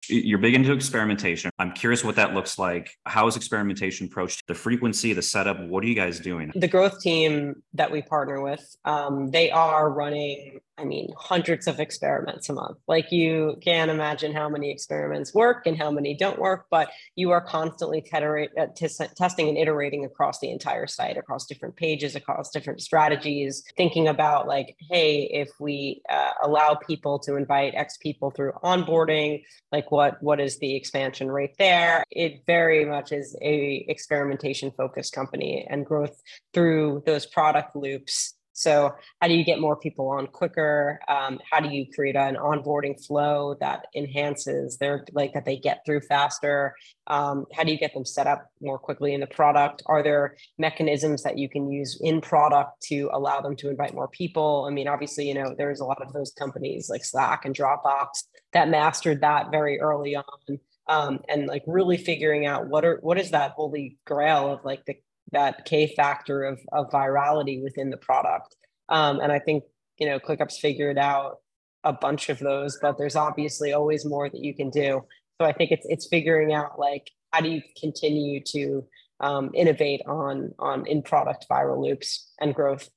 You're 0.07 0.37
big 0.37 0.53
into 0.53 0.71
experimentation. 0.71 1.49
I'm 1.57 1.71
curious 1.71 2.03
what 2.03 2.15
that 2.17 2.35
looks 2.35 2.59
like. 2.59 2.91
How 3.07 3.25
is 3.25 3.35
experimentation 3.35 4.05
approached? 4.05 4.45
The 4.47 4.53
frequency, 4.53 5.13
the 5.13 5.23
setup. 5.23 5.59
What 5.59 5.83
are 5.83 5.87
you 5.87 5.95
guys 5.95 6.19
doing? 6.19 6.51
The 6.53 6.67
growth 6.67 6.99
team 6.99 7.63
that 7.73 7.91
we 7.91 8.03
partner 8.03 8.39
with, 8.39 8.63
um, 8.85 9.31
they 9.31 9.49
are 9.49 9.89
running 9.89 10.59
I 10.77 10.83
mean, 10.83 11.13
hundreds 11.17 11.67
of 11.67 11.79
experiments 11.79 12.49
a 12.49 12.53
month. 12.53 12.77
Like 12.87 13.11
you 13.11 13.57
can 13.61 13.89
imagine 13.89 14.33
how 14.33 14.49
many 14.49 14.71
experiments 14.71 15.33
work 15.33 15.65
and 15.65 15.77
how 15.77 15.89
many 15.89 16.15
don't 16.15 16.37
work, 16.37 16.65
but 16.69 16.89
you 17.15 17.31
are 17.31 17.39
constantly 17.39 18.01
teterate, 18.01 18.49
uh, 18.57 18.67
t- 18.75 18.87
testing 19.15 19.47
and 19.47 19.57
iterating 19.57 20.03
across 20.03 20.39
the 20.39 20.51
entire 20.51 20.85
site, 20.85 21.17
across 21.17 21.45
different 21.45 21.77
pages, 21.77 22.15
across 22.15 22.49
different 22.49 22.81
strategies, 22.81 23.63
thinking 23.77 24.09
about 24.09 24.47
like, 24.47 24.75
hey, 24.89 25.23
if 25.31 25.49
we 25.59 26.01
uh, 26.09 26.31
allow 26.43 26.75
people 26.75 27.19
to 27.19 27.35
invite 27.35 27.73
X 27.73 27.97
people 27.97 28.31
through 28.31 28.51
onboarding, 28.63 29.43
like 29.71 29.91
what 29.91 30.21
what 30.21 30.41
is 30.41 30.59
the 30.59 30.75
expansion 30.75 31.31
rate 31.31 31.55
there? 31.57 32.03
It 32.11 32.43
very 32.45 32.85
much 32.85 33.13
is 33.13 33.35
a 33.41 33.85
experimentation 33.87 34.71
focused 34.71 35.13
company 35.13 35.65
and 35.69 35.85
growth 35.85 36.21
through 36.53 37.03
those 37.05 37.25
product 37.25 37.75
loops 37.75 38.34
So, 38.57 38.95
how 39.19 39.27
do 39.27 39.33
you 39.33 39.43
get 39.43 39.59
more 39.59 39.75
people 39.75 40.07
on 40.07 40.27
quicker? 40.27 41.01
Um, 41.09 41.41
how 41.51 41.59
do 41.59 41.69
you 41.69 41.85
create 41.93 42.15
an 42.15 42.37
onboarding 42.37 43.05
flow 43.05 43.57
that 43.59 43.87
enhances 43.93 44.77
their 44.77 45.05
like 45.11 45.33
that 45.33 45.43
they 45.43 45.57
get 45.57 45.81
through 45.85 45.99
faster? 46.01 46.73
Um, 47.07 47.45
how 47.53 47.63
do 47.63 47.73
you 47.73 47.77
get 47.77 47.93
them 47.93 48.05
set 48.05 48.27
up 48.27 48.49
more 48.61 48.79
quickly 48.79 49.13
in 49.13 49.19
the 49.19 49.27
product? 49.27 49.83
Are 49.87 50.01
there 50.01 50.37
mechanisms 50.57 51.21
that 51.23 51.37
you 51.37 51.49
can 51.49 51.69
use 51.69 51.99
in 52.01 52.21
product 52.21 52.81
to 52.83 53.09
allow 53.11 53.41
them 53.41 53.57
to 53.57 53.69
invite 53.69 53.93
more 53.93 54.07
people? 54.07 54.65
I 54.69 54.73
mean, 54.73 54.87
obviously, 54.87 55.27
you 55.27 55.33
know, 55.33 55.53
there's 55.57 55.81
a 55.81 55.85
lot 55.85 56.01
of 56.01 56.13
those 56.13 56.31
companies 56.31 56.89
like 56.89 57.03
Slack 57.03 57.43
and 57.43 57.53
Dropbox 57.53 58.23
that 58.53 58.69
mastered 58.69 59.19
that 59.19 59.51
very 59.51 59.81
early 59.81 60.15
on. 60.15 60.59
Um, 60.87 61.19
and 61.27 61.47
like 61.47 61.63
really 61.67 61.97
figuring 61.97 62.45
out 62.45 62.67
what 62.67 62.85
are 62.85 62.99
what 63.01 63.19
is 63.19 63.31
that 63.31 63.51
holy 63.51 63.97
grail 64.05 64.53
of 64.53 64.63
like 64.63 64.85
the 64.85 64.95
that 65.31 65.65
K 65.65 65.93
factor 65.95 66.43
of 66.43 66.59
of 66.71 66.89
virality 66.89 67.63
within 67.63 67.89
the 67.89 67.97
product. 67.97 68.55
Um, 68.89 69.19
and 69.19 69.31
I 69.31 69.39
think 69.39 69.63
you 69.97 70.07
know 70.07 70.19
ClickUp's 70.19 70.57
figured 70.57 70.97
out 70.97 71.37
a 71.83 71.93
bunch 71.93 72.29
of 72.29 72.39
those, 72.39 72.77
but 72.81 72.97
there's 72.97 73.15
obviously 73.15 73.73
always 73.73 74.05
more 74.05 74.29
that 74.29 74.43
you 74.43 74.53
can 74.53 74.69
do. 74.69 75.05
So 75.39 75.47
I 75.47 75.53
think 75.53 75.71
it's 75.71 75.85
it's 75.89 76.07
figuring 76.07 76.53
out 76.53 76.79
like 76.79 77.09
how 77.31 77.41
do 77.41 77.49
you 77.49 77.61
continue 77.79 78.41
to 78.47 78.85
um, 79.19 79.51
innovate 79.53 80.01
on 80.07 80.53
on 80.59 80.85
in 80.87 81.01
product 81.01 81.45
viral 81.49 81.81
loops 81.81 82.31
and 82.39 82.53
growth. 82.53 82.89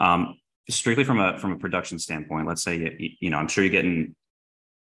Um, 0.00 0.38
strictly 0.68 1.04
from 1.04 1.20
a 1.20 1.38
from 1.38 1.52
a 1.52 1.56
production 1.56 1.98
standpoint, 1.98 2.46
let's 2.46 2.62
say 2.62 2.94
you, 2.98 3.10
you 3.20 3.30
know 3.30 3.38
I'm 3.38 3.48
sure 3.48 3.64
you're 3.64 3.70
getting 3.70 4.14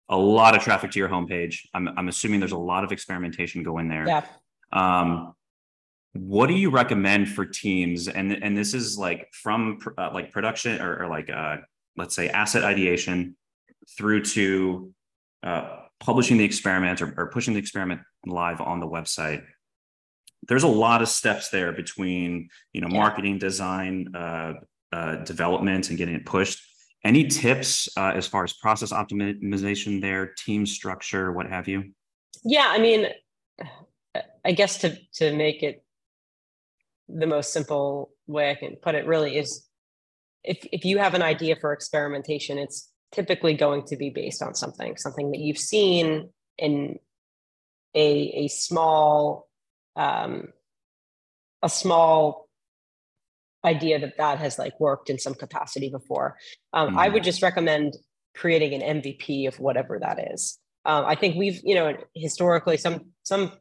a 0.09 0.17
lot 0.17 0.57
of 0.57 0.63
traffic 0.63 0.91
to 0.93 0.99
your 0.99 1.09
homepage. 1.09 1.61
I'm 1.75 1.89
I'm 1.97 2.09
assuming 2.09 2.41
there's 2.41 2.53
a 2.53 2.59
lot 2.59 2.85
of 2.85 2.93
experimentation 2.93 3.63
going 3.63 3.89
there. 3.89 4.07
Yeah. 4.07 4.25
Um, 4.73 5.35
what 6.19 6.47
do 6.47 6.55
you 6.55 6.71
recommend 6.71 7.29
for 7.29 7.45
teams? 7.45 8.09
And 8.09 8.33
and 8.33 8.57
this 8.57 8.75
is 8.75 8.99
like 8.99 9.29
from 9.33 9.79
uh, 9.99 10.11
like 10.13 10.33
production 10.33 10.81
or, 10.81 11.03
or 11.03 11.09
like 11.09 11.31
uh, 11.31 11.59
let's 11.97 12.15
say 12.15 12.29
asset 12.29 12.65
ideation 12.65 13.37
through 13.97 14.23
to 14.25 14.93
uh, 15.43 15.81
publishing 16.01 16.37
the 16.37 16.45
experiment 16.45 17.01
or, 17.03 17.15
or 17.17 17.27
pushing 17.29 17.55
the 17.55 17.61
experiment 17.61 18.01
live 18.27 18.61
on 18.61 18.81
the 18.81 18.87
website. 18.87 19.43
There's 20.49 20.65
a 20.65 20.69
lot 20.69 21.03
of 21.03 21.09
steps 21.09 21.51
there 21.51 21.73
between 21.73 22.49
you 22.73 22.81
know 22.81 22.89
marketing 22.89 23.39
design 23.39 24.15
uh, 24.15 24.55
uh, 24.93 25.17
development 25.25 25.89
and 25.89 25.99
getting 25.99 26.15
it 26.15 26.27
pushed. 26.27 26.63
Any 27.05 27.29
tips 27.29 27.89
uh, 27.97 28.13
as 28.15 28.27
far 28.27 28.43
as 28.43 28.53
process 28.53 28.93
optimization 28.93 30.01
there 30.01 30.35
team 30.45 30.67
structure 30.67 31.33
what 31.33 31.47
have 31.49 31.69
you? 31.69 31.93
Yeah 32.45 32.67
i 32.69 32.79
mean 32.79 33.09
i 34.45 34.53
guess 34.53 34.79
to 34.79 34.97
to 35.15 35.35
make 35.37 35.63
it 35.63 35.85
the 37.09 37.27
most 37.27 37.53
simple 37.53 38.11
way 38.27 38.51
i 38.51 38.55
can 38.55 38.77
put 38.83 38.95
it 38.95 39.07
really 39.07 39.37
is 39.37 39.67
if 40.43 40.59
if 40.73 40.85
you 40.85 40.99
have 40.99 41.15
an 41.15 41.23
idea 41.23 41.57
for 41.61 41.73
experimentation 41.73 42.59
it's 42.59 42.91
typically 43.13 43.55
going 43.55 43.85
to 43.85 43.97
be 43.97 44.11
based 44.11 44.43
on 44.43 44.55
something 44.55 44.97
something 44.97 45.31
that 45.31 45.41
you've 45.41 45.59
seen 45.59 46.29
in 46.59 46.99
a 47.95 48.45
a 48.45 48.49
small 48.49 49.49
um, 49.97 50.49
a 51.63 51.69
small 51.69 52.49
idea 53.65 53.99
that 53.99 54.17
that 54.19 54.39
has 54.39 54.59
like 54.59 54.79
worked 54.79 55.11
in 55.11 55.19
some 55.19 55.35
capacity 55.35 55.89
before. 55.89 56.37
Um, 56.73 56.91
mm-hmm. 56.91 56.99
I 56.99 57.09
would 57.09 57.25
just 57.25 57.43
recommend 57.43 57.97
creating 58.35 58.81
an 58.81 59.01
MVP 59.01 59.49
of 59.49 59.59
whatever 59.59 59.99
that 59.99 60.33
is. 60.33 60.59
Um, 60.85 61.05
I 61.05 61.17
think 61.17 61.37
we've, 61.37 61.61
you 61.65 61.75
know, 61.75 61.97
historically 62.15 62.77
some 62.77 63.07
some 63.25 63.53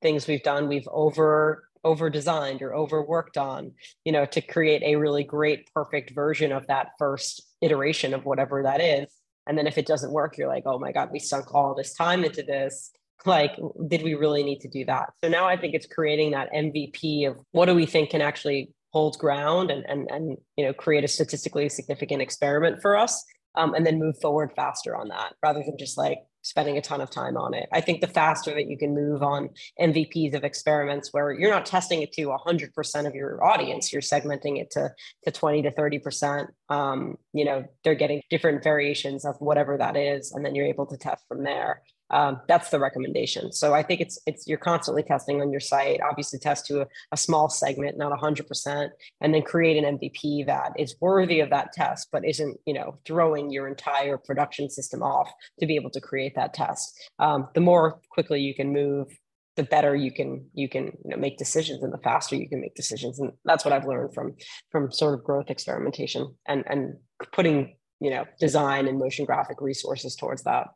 things 0.00 0.26
we've 0.26 0.42
done 0.42 0.66
we've 0.66 0.88
over 0.90 1.68
over 1.84 2.10
designed 2.10 2.62
or 2.62 2.74
overworked 2.74 3.36
on, 3.36 3.72
you 4.04 4.12
know, 4.12 4.24
to 4.26 4.40
create 4.40 4.82
a 4.82 4.96
really 4.96 5.24
great 5.24 5.68
perfect 5.74 6.14
version 6.14 6.52
of 6.52 6.66
that 6.68 6.90
first 6.98 7.42
iteration 7.60 8.14
of 8.14 8.24
whatever 8.24 8.62
that 8.62 8.80
is. 8.80 9.12
And 9.46 9.58
then 9.58 9.66
if 9.66 9.78
it 9.78 9.86
doesn't 9.86 10.12
work, 10.12 10.38
you're 10.38 10.48
like, 10.48 10.62
oh 10.66 10.78
my 10.78 10.92
God, 10.92 11.10
we 11.12 11.18
sunk 11.18 11.54
all 11.54 11.74
this 11.74 11.94
time 11.94 12.24
into 12.24 12.42
this 12.42 12.92
like 13.26 13.56
did 13.88 14.02
we 14.02 14.14
really 14.14 14.42
need 14.42 14.60
to 14.60 14.68
do 14.68 14.84
that 14.84 15.10
so 15.22 15.30
now 15.30 15.46
i 15.46 15.56
think 15.56 15.74
it's 15.74 15.86
creating 15.86 16.32
that 16.32 16.52
mvp 16.52 17.28
of 17.28 17.36
what 17.52 17.66
do 17.66 17.74
we 17.74 17.86
think 17.86 18.10
can 18.10 18.20
actually 18.20 18.70
hold 18.92 19.18
ground 19.18 19.70
and 19.70 19.84
and, 19.88 20.08
and 20.10 20.36
you 20.56 20.64
know 20.64 20.72
create 20.72 21.04
a 21.04 21.08
statistically 21.08 21.68
significant 21.68 22.22
experiment 22.22 22.80
for 22.80 22.96
us 22.96 23.24
um, 23.54 23.74
and 23.74 23.86
then 23.86 23.98
move 23.98 24.18
forward 24.20 24.50
faster 24.56 24.96
on 24.96 25.08
that 25.08 25.34
rather 25.42 25.62
than 25.64 25.76
just 25.78 25.98
like 25.98 26.18
spending 26.42 26.76
a 26.76 26.82
ton 26.82 27.00
of 27.00 27.10
time 27.10 27.36
on 27.36 27.54
it. 27.54 27.68
I 27.72 27.80
think 27.80 28.00
the 28.00 28.06
faster 28.06 28.52
that 28.54 28.68
you 28.68 28.76
can 28.76 28.94
move 28.94 29.22
on 29.22 29.50
MVPs 29.80 30.34
of 30.34 30.44
experiments 30.44 31.12
where 31.12 31.32
you're 31.32 31.50
not 31.50 31.66
testing 31.66 32.02
it 32.02 32.12
to 32.12 32.26
100% 32.26 33.06
of 33.06 33.14
your 33.14 33.42
audience, 33.42 33.92
you're 33.92 34.02
segmenting 34.02 34.60
it 34.60 34.70
to, 34.72 34.92
to 35.24 35.30
20 35.30 35.62
to 35.62 35.70
30%. 35.70 36.48
Um, 36.68 37.16
you 37.32 37.44
know, 37.44 37.64
they're 37.84 37.94
getting 37.94 38.22
different 38.28 38.62
variations 38.62 39.24
of 39.24 39.36
whatever 39.38 39.78
that 39.78 39.96
is, 39.96 40.32
and 40.32 40.44
then 40.44 40.54
you're 40.54 40.66
able 40.66 40.86
to 40.86 40.96
test 40.96 41.24
from 41.28 41.44
there 41.44 41.82
um, 42.12 42.40
that's 42.46 42.68
the 42.68 42.78
recommendation. 42.78 43.52
So 43.52 43.74
I 43.74 43.82
think 43.82 44.00
it's 44.00 44.18
it's 44.26 44.46
you're 44.46 44.58
constantly 44.58 45.02
testing 45.02 45.40
on 45.40 45.50
your 45.50 45.60
site. 45.60 46.00
Obviously, 46.02 46.38
test 46.38 46.66
to 46.66 46.82
a, 46.82 46.86
a 47.10 47.16
small 47.16 47.48
segment, 47.48 47.96
not 47.96 48.16
hundred 48.18 48.46
percent, 48.46 48.92
and 49.20 49.34
then 49.34 49.42
create 49.42 49.82
an 49.82 49.98
MVP 49.98 50.46
that 50.46 50.72
is 50.78 50.94
worthy 51.00 51.40
of 51.40 51.50
that 51.50 51.72
test, 51.72 52.08
but 52.12 52.24
isn't 52.24 52.58
you 52.66 52.74
know 52.74 52.98
throwing 53.06 53.50
your 53.50 53.66
entire 53.66 54.18
production 54.18 54.68
system 54.68 55.02
off 55.02 55.32
to 55.58 55.66
be 55.66 55.76
able 55.76 55.90
to 55.90 56.00
create 56.00 56.34
that 56.36 56.52
test. 56.52 56.92
Um, 57.18 57.48
the 57.54 57.60
more 57.60 58.00
quickly 58.10 58.40
you 58.40 58.54
can 58.54 58.72
move, 58.72 59.08
the 59.56 59.62
better 59.62 59.96
you 59.96 60.12
can 60.12 60.46
you 60.52 60.68
can 60.68 60.86
you 61.04 61.10
know, 61.10 61.16
make 61.16 61.38
decisions, 61.38 61.82
and 61.82 61.92
the 61.92 61.98
faster 61.98 62.36
you 62.36 62.48
can 62.48 62.60
make 62.60 62.74
decisions. 62.74 63.20
And 63.20 63.32
that's 63.46 63.64
what 63.64 63.72
I've 63.72 63.86
learned 63.86 64.12
from 64.14 64.34
from 64.70 64.92
sort 64.92 65.14
of 65.14 65.24
growth 65.24 65.48
experimentation 65.48 66.34
and 66.46 66.64
and 66.66 66.96
putting 67.32 67.76
you 68.00 68.10
know 68.10 68.26
design 68.38 68.86
and 68.86 68.98
motion 68.98 69.24
graphic 69.24 69.62
resources 69.62 70.14
towards 70.14 70.42
that. 70.42 70.68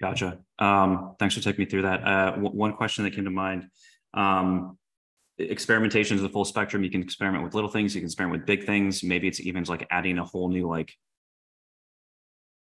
Gotcha. 0.00 0.38
Um, 0.58 1.16
thanks 1.18 1.34
for 1.34 1.40
taking 1.40 1.64
me 1.64 1.70
through 1.70 1.82
that. 1.82 2.06
Uh, 2.06 2.30
w- 2.32 2.50
one 2.50 2.72
question 2.72 3.04
that 3.04 3.14
came 3.14 3.24
to 3.24 3.30
mind. 3.30 3.68
Um, 4.14 4.78
experimentation 5.38 6.16
is 6.16 6.22
the 6.22 6.28
full 6.28 6.44
spectrum. 6.44 6.84
You 6.84 6.90
can 6.90 7.02
experiment 7.02 7.44
with 7.44 7.54
little 7.54 7.70
things. 7.70 7.94
You 7.94 8.00
can 8.00 8.06
experiment 8.06 8.40
with 8.40 8.46
big 8.46 8.64
things. 8.64 9.02
Maybe 9.02 9.28
it's 9.28 9.40
even 9.40 9.64
like 9.64 9.86
adding 9.90 10.18
a 10.18 10.24
whole 10.24 10.48
new 10.48 10.68
like 10.68 10.92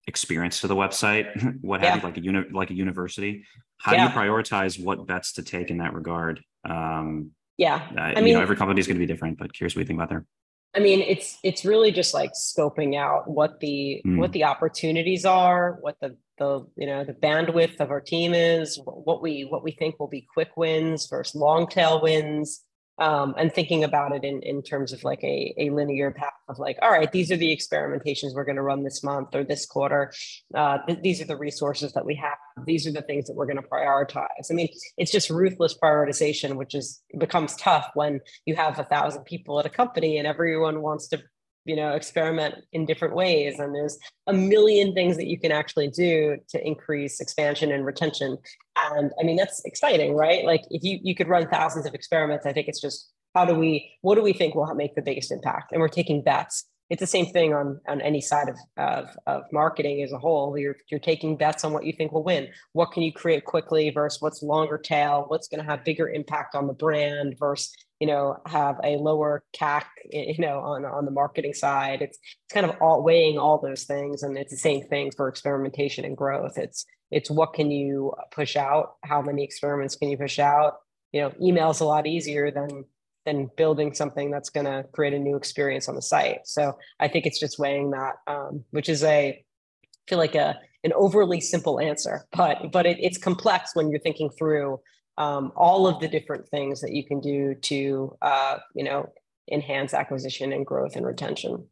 experience 0.06 0.60
to 0.60 0.66
the 0.66 0.76
website. 0.76 1.58
what 1.62 1.80
yeah. 1.80 1.90
have 1.90 2.02
you, 2.02 2.08
like 2.08 2.16
a 2.18 2.22
uni- 2.22 2.50
like 2.50 2.70
a 2.70 2.74
university? 2.74 3.44
How 3.78 3.92
yeah. 3.92 4.08
do 4.08 4.12
you 4.12 4.18
prioritize 4.20 4.82
what 4.82 5.06
bets 5.06 5.32
to 5.34 5.42
take 5.42 5.70
in 5.70 5.78
that 5.78 5.94
regard? 5.94 6.42
Um, 6.68 7.30
yeah, 7.58 7.88
uh, 7.96 8.00
I 8.00 8.20
mean, 8.20 8.34
know, 8.34 8.40
every 8.40 8.56
company 8.56 8.80
is 8.80 8.86
going 8.86 8.96
to 8.96 9.06
be 9.06 9.06
different, 9.06 9.38
but 9.38 9.52
curious 9.52 9.74
what 9.74 9.80
you 9.80 9.86
think 9.86 9.98
about 9.98 10.08
there. 10.08 10.24
I 10.74 10.80
mean, 10.80 11.00
it's 11.02 11.38
it's 11.42 11.64
really 11.64 11.92
just 11.92 12.14
like 12.14 12.32
scoping 12.32 12.96
out 12.96 13.28
what 13.28 13.60
the 13.60 14.00
mm. 14.06 14.18
what 14.18 14.32
the 14.32 14.44
opportunities 14.44 15.26
are, 15.26 15.78
what 15.80 15.96
the 16.00 16.16
the 16.38 16.66
you 16.76 16.86
know 16.86 17.04
the 17.04 17.12
bandwidth 17.12 17.78
of 17.78 17.90
our 17.90 18.00
team 18.00 18.32
is, 18.32 18.80
what 18.84 19.20
we 19.20 19.42
what 19.42 19.62
we 19.62 19.72
think 19.72 20.00
will 20.00 20.08
be 20.08 20.26
quick 20.32 20.56
wins 20.56 21.06
versus 21.08 21.34
long 21.34 21.66
tail 21.66 22.00
wins, 22.00 22.64
um, 22.98 23.34
and 23.38 23.52
thinking 23.52 23.84
about 23.84 24.14
it 24.14 24.24
in, 24.24 24.42
in 24.42 24.62
terms 24.62 24.92
of 24.92 25.02
like 25.04 25.22
a, 25.24 25.54
a 25.58 25.70
linear 25.70 26.10
path 26.10 26.32
of 26.48 26.58
like, 26.58 26.78
all 26.82 26.90
right, 26.90 27.10
these 27.10 27.30
are 27.32 27.36
the 27.36 27.56
experimentations 27.56 28.34
we're 28.34 28.44
going 28.44 28.56
to 28.56 28.62
run 28.62 28.82
this 28.82 29.02
month 29.02 29.34
or 29.34 29.44
this 29.44 29.66
quarter. 29.66 30.12
Uh, 30.54 30.78
th- 30.86 31.00
these 31.02 31.20
are 31.20 31.24
the 31.24 31.36
resources 31.36 31.92
that 31.92 32.04
we 32.04 32.14
have. 32.14 32.36
These 32.66 32.86
are 32.86 32.92
the 32.92 33.02
things 33.02 33.26
that 33.26 33.34
we're 33.34 33.46
going 33.46 33.56
to 33.56 33.68
prioritize. 33.68 34.50
I 34.50 34.54
mean, 34.54 34.68
it's 34.98 35.10
just 35.10 35.30
ruthless 35.30 35.76
prioritization, 35.82 36.56
which 36.56 36.74
is 36.74 37.02
becomes 37.18 37.56
tough 37.56 37.90
when 37.94 38.20
you 38.46 38.54
have 38.56 38.78
a 38.78 38.84
thousand 38.84 39.24
people 39.24 39.58
at 39.58 39.66
a 39.66 39.70
company 39.70 40.18
and 40.18 40.26
everyone 40.26 40.82
wants 40.82 41.08
to 41.08 41.22
you 41.64 41.76
know 41.76 41.92
experiment 41.92 42.56
in 42.72 42.86
different 42.86 43.14
ways 43.14 43.58
and 43.58 43.74
there's 43.74 43.98
a 44.26 44.32
million 44.32 44.94
things 44.94 45.16
that 45.16 45.26
you 45.26 45.38
can 45.38 45.52
actually 45.52 45.88
do 45.88 46.36
to 46.48 46.66
increase 46.66 47.20
expansion 47.20 47.72
and 47.72 47.84
retention. 47.86 48.36
And 48.76 49.12
i 49.20 49.22
mean 49.22 49.36
that's 49.36 49.64
exciting 49.64 50.14
right? 50.14 50.44
Like 50.44 50.62
if 50.70 50.82
you 50.82 50.98
you 51.02 51.14
could 51.14 51.28
run 51.28 51.48
thousands 51.48 51.86
of 51.86 51.94
experiments 51.94 52.46
i 52.46 52.52
think 52.52 52.68
it's 52.68 52.80
just 52.80 53.12
how 53.34 53.44
do 53.44 53.54
we 53.54 53.90
what 54.02 54.14
do 54.16 54.22
we 54.22 54.32
think 54.32 54.54
will 54.54 54.72
make 54.74 54.94
the 54.94 55.02
biggest 55.02 55.32
impact? 55.32 55.72
And 55.72 55.80
we're 55.80 55.88
taking 55.88 56.22
bets. 56.22 56.64
It's 56.90 57.00
the 57.00 57.06
same 57.06 57.26
thing 57.26 57.54
on 57.54 57.80
on 57.88 58.00
any 58.02 58.20
side 58.20 58.48
of, 58.48 58.56
of 58.76 59.16
of 59.26 59.42
marketing 59.52 60.02
as 60.02 60.12
a 60.12 60.18
whole. 60.18 60.58
You're 60.58 60.76
you're 60.90 61.00
taking 61.00 61.36
bets 61.36 61.64
on 61.64 61.72
what 61.72 61.86
you 61.86 61.92
think 61.92 62.12
will 62.12 62.24
win. 62.24 62.48
What 62.72 62.92
can 62.92 63.02
you 63.02 63.12
create 63.12 63.44
quickly 63.44 63.90
versus 63.90 64.20
what's 64.20 64.42
longer 64.42 64.78
tail? 64.78 65.24
What's 65.28 65.48
going 65.48 65.64
to 65.64 65.70
have 65.70 65.84
bigger 65.84 66.08
impact 66.10 66.54
on 66.54 66.66
the 66.66 66.74
brand 66.74 67.36
versus 67.38 67.72
you 68.02 68.08
know 68.08 68.36
have 68.46 68.80
a 68.82 68.96
lower 68.96 69.44
CAC 69.56 69.84
you 70.10 70.34
know 70.38 70.58
on 70.58 70.84
on 70.84 71.04
the 71.04 71.12
marketing 71.12 71.54
side. 71.54 72.02
It's 72.02 72.18
it's 72.18 72.52
kind 72.52 72.66
of 72.66 72.74
all 72.80 73.00
weighing 73.00 73.38
all 73.38 73.60
those 73.60 73.84
things 73.84 74.24
and 74.24 74.36
it's 74.36 74.50
the 74.50 74.56
same 74.56 74.82
thing 74.88 75.12
for 75.16 75.28
experimentation 75.28 76.04
and 76.04 76.16
growth. 76.16 76.58
It's 76.58 76.84
it's 77.12 77.30
what 77.30 77.52
can 77.52 77.70
you 77.70 78.12
push 78.32 78.56
out? 78.56 78.96
How 79.04 79.22
many 79.22 79.44
experiments 79.44 79.94
can 79.94 80.08
you 80.08 80.18
push 80.18 80.40
out? 80.40 80.78
You 81.12 81.20
know 81.20 81.32
email's 81.40 81.78
a 81.78 81.84
lot 81.84 82.08
easier 82.08 82.50
than 82.50 82.86
than 83.24 83.48
building 83.56 83.94
something 83.94 84.32
that's 84.32 84.50
going 84.50 84.66
to 84.66 84.84
create 84.92 85.14
a 85.14 85.18
new 85.20 85.36
experience 85.36 85.88
on 85.88 85.94
the 85.94 86.02
site. 86.02 86.40
So 86.42 86.76
i 86.98 87.06
think 87.06 87.24
it's 87.24 87.38
just 87.38 87.60
weighing 87.60 87.92
that 87.92 88.14
um, 88.26 88.64
which 88.72 88.88
is 88.88 89.04
a 89.04 89.28
I 89.28 90.04
feel 90.08 90.18
like 90.18 90.34
a 90.34 90.58
an 90.82 90.92
overly 90.94 91.40
simple 91.40 91.78
answer 91.78 92.26
but 92.32 92.72
but 92.72 92.84
it, 92.84 92.96
it's 93.00 93.16
complex 93.16 93.76
when 93.76 93.90
you're 93.90 94.00
thinking 94.00 94.30
through 94.36 94.80
um, 95.18 95.52
all 95.56 95.86
of 95.86 96.00
the 96.00 96.08
different 96.08 96.48
things 96.48 96.80
that 96.80 96.92
you 96.92 97.04
can 97.04 97.20
do 97.20 97.54
to 97.54 98.16
uh, 98.22 98.58
you 98.74 98.84
know 98.84 99.12
enhance 99.50 99.94
acquisition 99.94 100.52
and 100.52 100.66
growth 100.66 100.96
and 100.96 101.06
retention. 101.06 101.66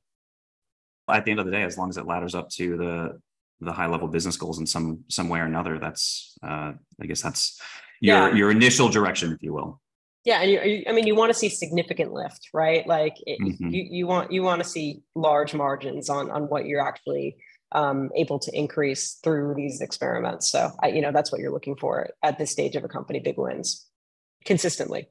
At 1.08 1.24
the 1.24 1.32
end 1.32 1.40
of 1.40 1.46
the 1.46 1.52
day, 1.52 1.62
as 1.62 1.78
long 1.78 1.88
as 1.88 1.96
it 1.96 2.06
ladders 2.06 2.34
up 2.34 2.48
to 2.50 2.76
the 2.76 3.20
the 3.60 3.72
high 3.72 3.86
level 3.86 4.08
business 4.08 4.36
goals 4.36 4.58
in 4.58 4.66
some 4.66 5.04
some 5.08 5.28
way 5.28 5.40
or 5.40 5.44
another, 5.44 5.78
that's 5.78 6.36
uh, 6.42 6.72
I 7.00 7.06
guess 7.06 7.22
that's 7.22 7.60
your 8.00 8.28
yeah. 8.28 8.34
your 8.34 8.50
initial 8.50 8.88
direction, 8.88 9.32
if 9.32 9.42
you 9.42 9.52
will. 9.52 9.80
Yeah, 10.24 10.42
and 10.42 10.50
you, 10.50 10.84
I 10.86 10.92
mean, 10.92 11.06
you 11.06 11.14
want 11.14 11.32
to 11.32 11.38
see 11.38 11.48
significant 11.48 12.12
lift, 12.12 12.50
right? 12.52 12.86
Like 12.86 13.16
it, 13.26 13.40
mm-hmm. 13.40 13.70
you 13.70 13.86
you 13.90 14.06
want 14.06 14.30
you 14.30 14.42
want 14.42 14.62
to 14.62 14.68
see 14.68 15.02
large 15.14 15.54
margins 15.54 16.10
on 16.10 16.30
on 16.30 16.44
what 16.44 16.66
you're 16.66 16.86
actually 16.86 17.36
um, 17.72 18.10
able 18.16 18.38
to 18.40 18.56
increase 18.56 19.14
through 19.22 19.54
these 19.54 19.80
experiments. 19.80 20.50
So, 20.50 20.70
I, 20.82 20.88
you 20.88 21.00
know, 21.00 21.12
that's 21.12 21.30
what 21.30 21.40
you're 21.40 21.52
looking 21.52 21.76
for 21.76 22.10
at 22.22 22.38
this 22.38 22.50
stage 22.50 22.76
of 22.76 22.84
a 22.84 22.88
company. 22.88 23.20
Big 23.20 23.38
wins 23.38 23.86
consistently. 24.44 25.08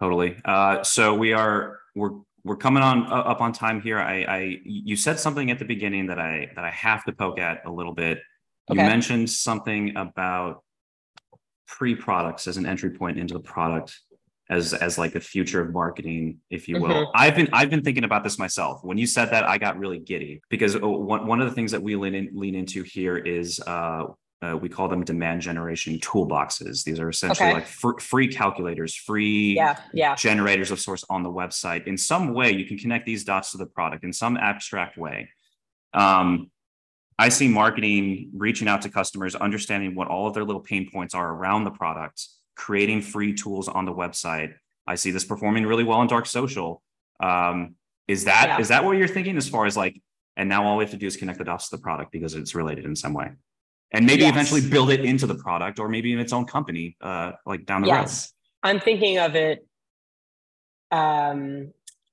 Totally. 0.00 0.36
Uh, 0.44 0.82
so 0.82 1.14
we 1.14 1.32
are 1.32 1.78
we're 1.94 2.10
we're 2.44 2.56
coming 2.56 2.82
on 2.82 3.06
uh, 3.06 3.16
up 3.16 3.40
on 3.40 3.52
time 3.52 3.80
here. 3.80 3.98
I, 3.98 4.24
I 4.24 4.58
you 4.64 4.96
said 4.96 5.20
something 5.20 5.50
at 5.50 5.58
the 5.58 5.64
beginning 5.64 6.06
that 6.06 6.18
I 6.18 6.50
that 6.56 6.64
I 6.64 6.70
have 6.70 7.04
to 7.04 7.12
poke 7.12 7.38
at 7.38 7.64
a 7.66 7.70
little 7.70 7.94
bit. 7.94 8.18
You 8.68 8.80
okay. 8.80 8.86
mentioned 8.86 9.30
something 9.30 9.96
about 9.96 10.62
pre-products 11.66 12.46
as 12.46 12.56
an 12.56 12.66
entry 12.66 12.90
point 12.90 13.18
into 13.18 13.34
the 13.34 13.40
product 13.40 13.98
as 14.50 14.74
as 14.74 14.98
like 14.98 15.12
the 15.12 15.20
future 15.20 15.60
of 15.60 15.72
marketing 15.72 16.38
if 16.50 16.68
you 16.68 16.80
will 16.80 16.88
mm-hmm. 16.88 17.10
i've 17.14 17.34
been 17.34 17.48
i've 17.52 17.70
been 17.70 17.82
thinking 17.82 18.04
about 18.04 18.24
this 18.24 18.38
myself 18.38 18.82
when 18.82 18.98
you 18.98 19.06
said 19.06 19.30
that 19.30 19.44
i 19.48 19.56
got 19.56 19.78
really 19.78 19.98
giddy 19.98 20.40
because 20.50 20.74
uh, 20.74 20.80
one, 20.80 21.26
one 21.26 21.40
of 21.40 21.48
the 21.48 21.54
things 21.54 21.70
that 21.70 21.82
we 21.82 21.94
lean, 21.96 22.14
in, 22.14 22.28
lean 22.34 22.54
into 22.54 22.82
here 22.82 23.16
is 23.16 23.60
uh, 23.60 24.04
uh, 24.42 24.56
we 24.56 24.68
call 24.68 24.88
them 24.88 25.04
demand 25.04 25.40
generation 25.40 25.98
toolboxes. 25.98 26.82
These 26.82 26.98
are 26.98 27.08
essentially 27.08 27.50
okay. 27.50 27.54
like 27.54 27.66
fr- 27.66 27.98
free 28.00 28.26
calculators, 28.26 28.94
free 28.94 29.54
yeah, 29.54 29.78
yeah. 29.92 30.16
generators 30.16 30.70
of 30.72 30.80
source 30.80 31.04
on 31.08 31.22
the 31.22 31.30
website. 31.30 31.86
In 31.86 31.96
some 31.96 32.34
way, 32.34 32.50
you 32.50 32.64
can 32.64 32.76
connect 32.76 33.06
these 33.06 33.24
dots 33.24 33.52
to 33.52 33.58
the 33.58 33.66
product 33.66 34.02
in 34.02 34.12
some 34.12 34.36
abstract 34.36 34.98
way. 34.98 35.28
Um, 35.94 36.50
I 37.18 37.28
see 37.28 37.46
marketing 37.46 38.30
reaching 38.34 38.66
out 38.66 38.82
to 38.82 38.88
customers, 38.88 39.36
understanding 39.36 39.94
what 39.94 40.08
all 40.08 40.26
of 40.26 40.34
their 40.34 40.44
little 40.44 40.62
pain 40.62 40.90
points 40.90 41.14
are 41.14 41.28
around 41.28 41.64
the 41.64 41.70
product, 41.70 42.26
creating 42.54 43.02
free 43.02 43.34
tools 43.34 43.68
on 43.68 43.84
the 43.84 43.92
website. 43.92 44.54
I 44.86 44.94
see 44.96 45.10
this 45.10 45.24
performing 45.24 45.66
really 45.66 45.84
well 45.84 46.02
in 46.02 46.08
dark 46.08 46.26
social. 46.26 46.82
Um, 47.20 47.76
is 48.08 48.24
that 48.24 48.46
yeah. 48.48 48.60
is 48.60 48.68
that 48.68 48.84
what 48.84 48.96
you're 48.96 49.08
thinking 49.08 49.36
as 49.36 49.48
far 49.48 49.66
as 49.66 49.76
like, 49.76 50.00
and 50.36 50.48
now 50.48 50.64
all 50.64 50.76
we 50.76 50.84
have 50.84 50.90
to 50.90 50.96
do 50.96 51.06
is 51.06 51.16
connect 51.16 51.38
the 51.38 51.44
dots 51.44 51.68
to 51.68 51.76
the 51.76 51.82
product 51.82 52.10
because 52.10 52.34
it's 52.34 52.54
related 52.54 52.84
in 52.84 52.96
some 52.96 53.14
way, 53.14 53.30
and 53.92 54.04
maybe 54.04 54.22
yes. 54.22 54.32
eventually 54.32 54.68
build 54.68 54.90
it 54.90 55.04
into 55.04 55.26
the 55.26 55.36
product 55.36 55.78
or 55.78 55.88
maybe 55.88 56.12
in 56.12 56.18
its 56.18 56.32
own 56.32 56.44
company, 56.44 56.96
uh, 57.00 57.32
like 57.46 57.64
down 57.64 57.82
the 57.82 57.88
yes. 57.88 58.32
road. 58.62 58.70
I'm 58.70 58.80
thinking 58.80 59.18
of 59.18 59.36
it. 59.36 59.66
Um, 60.90 61.72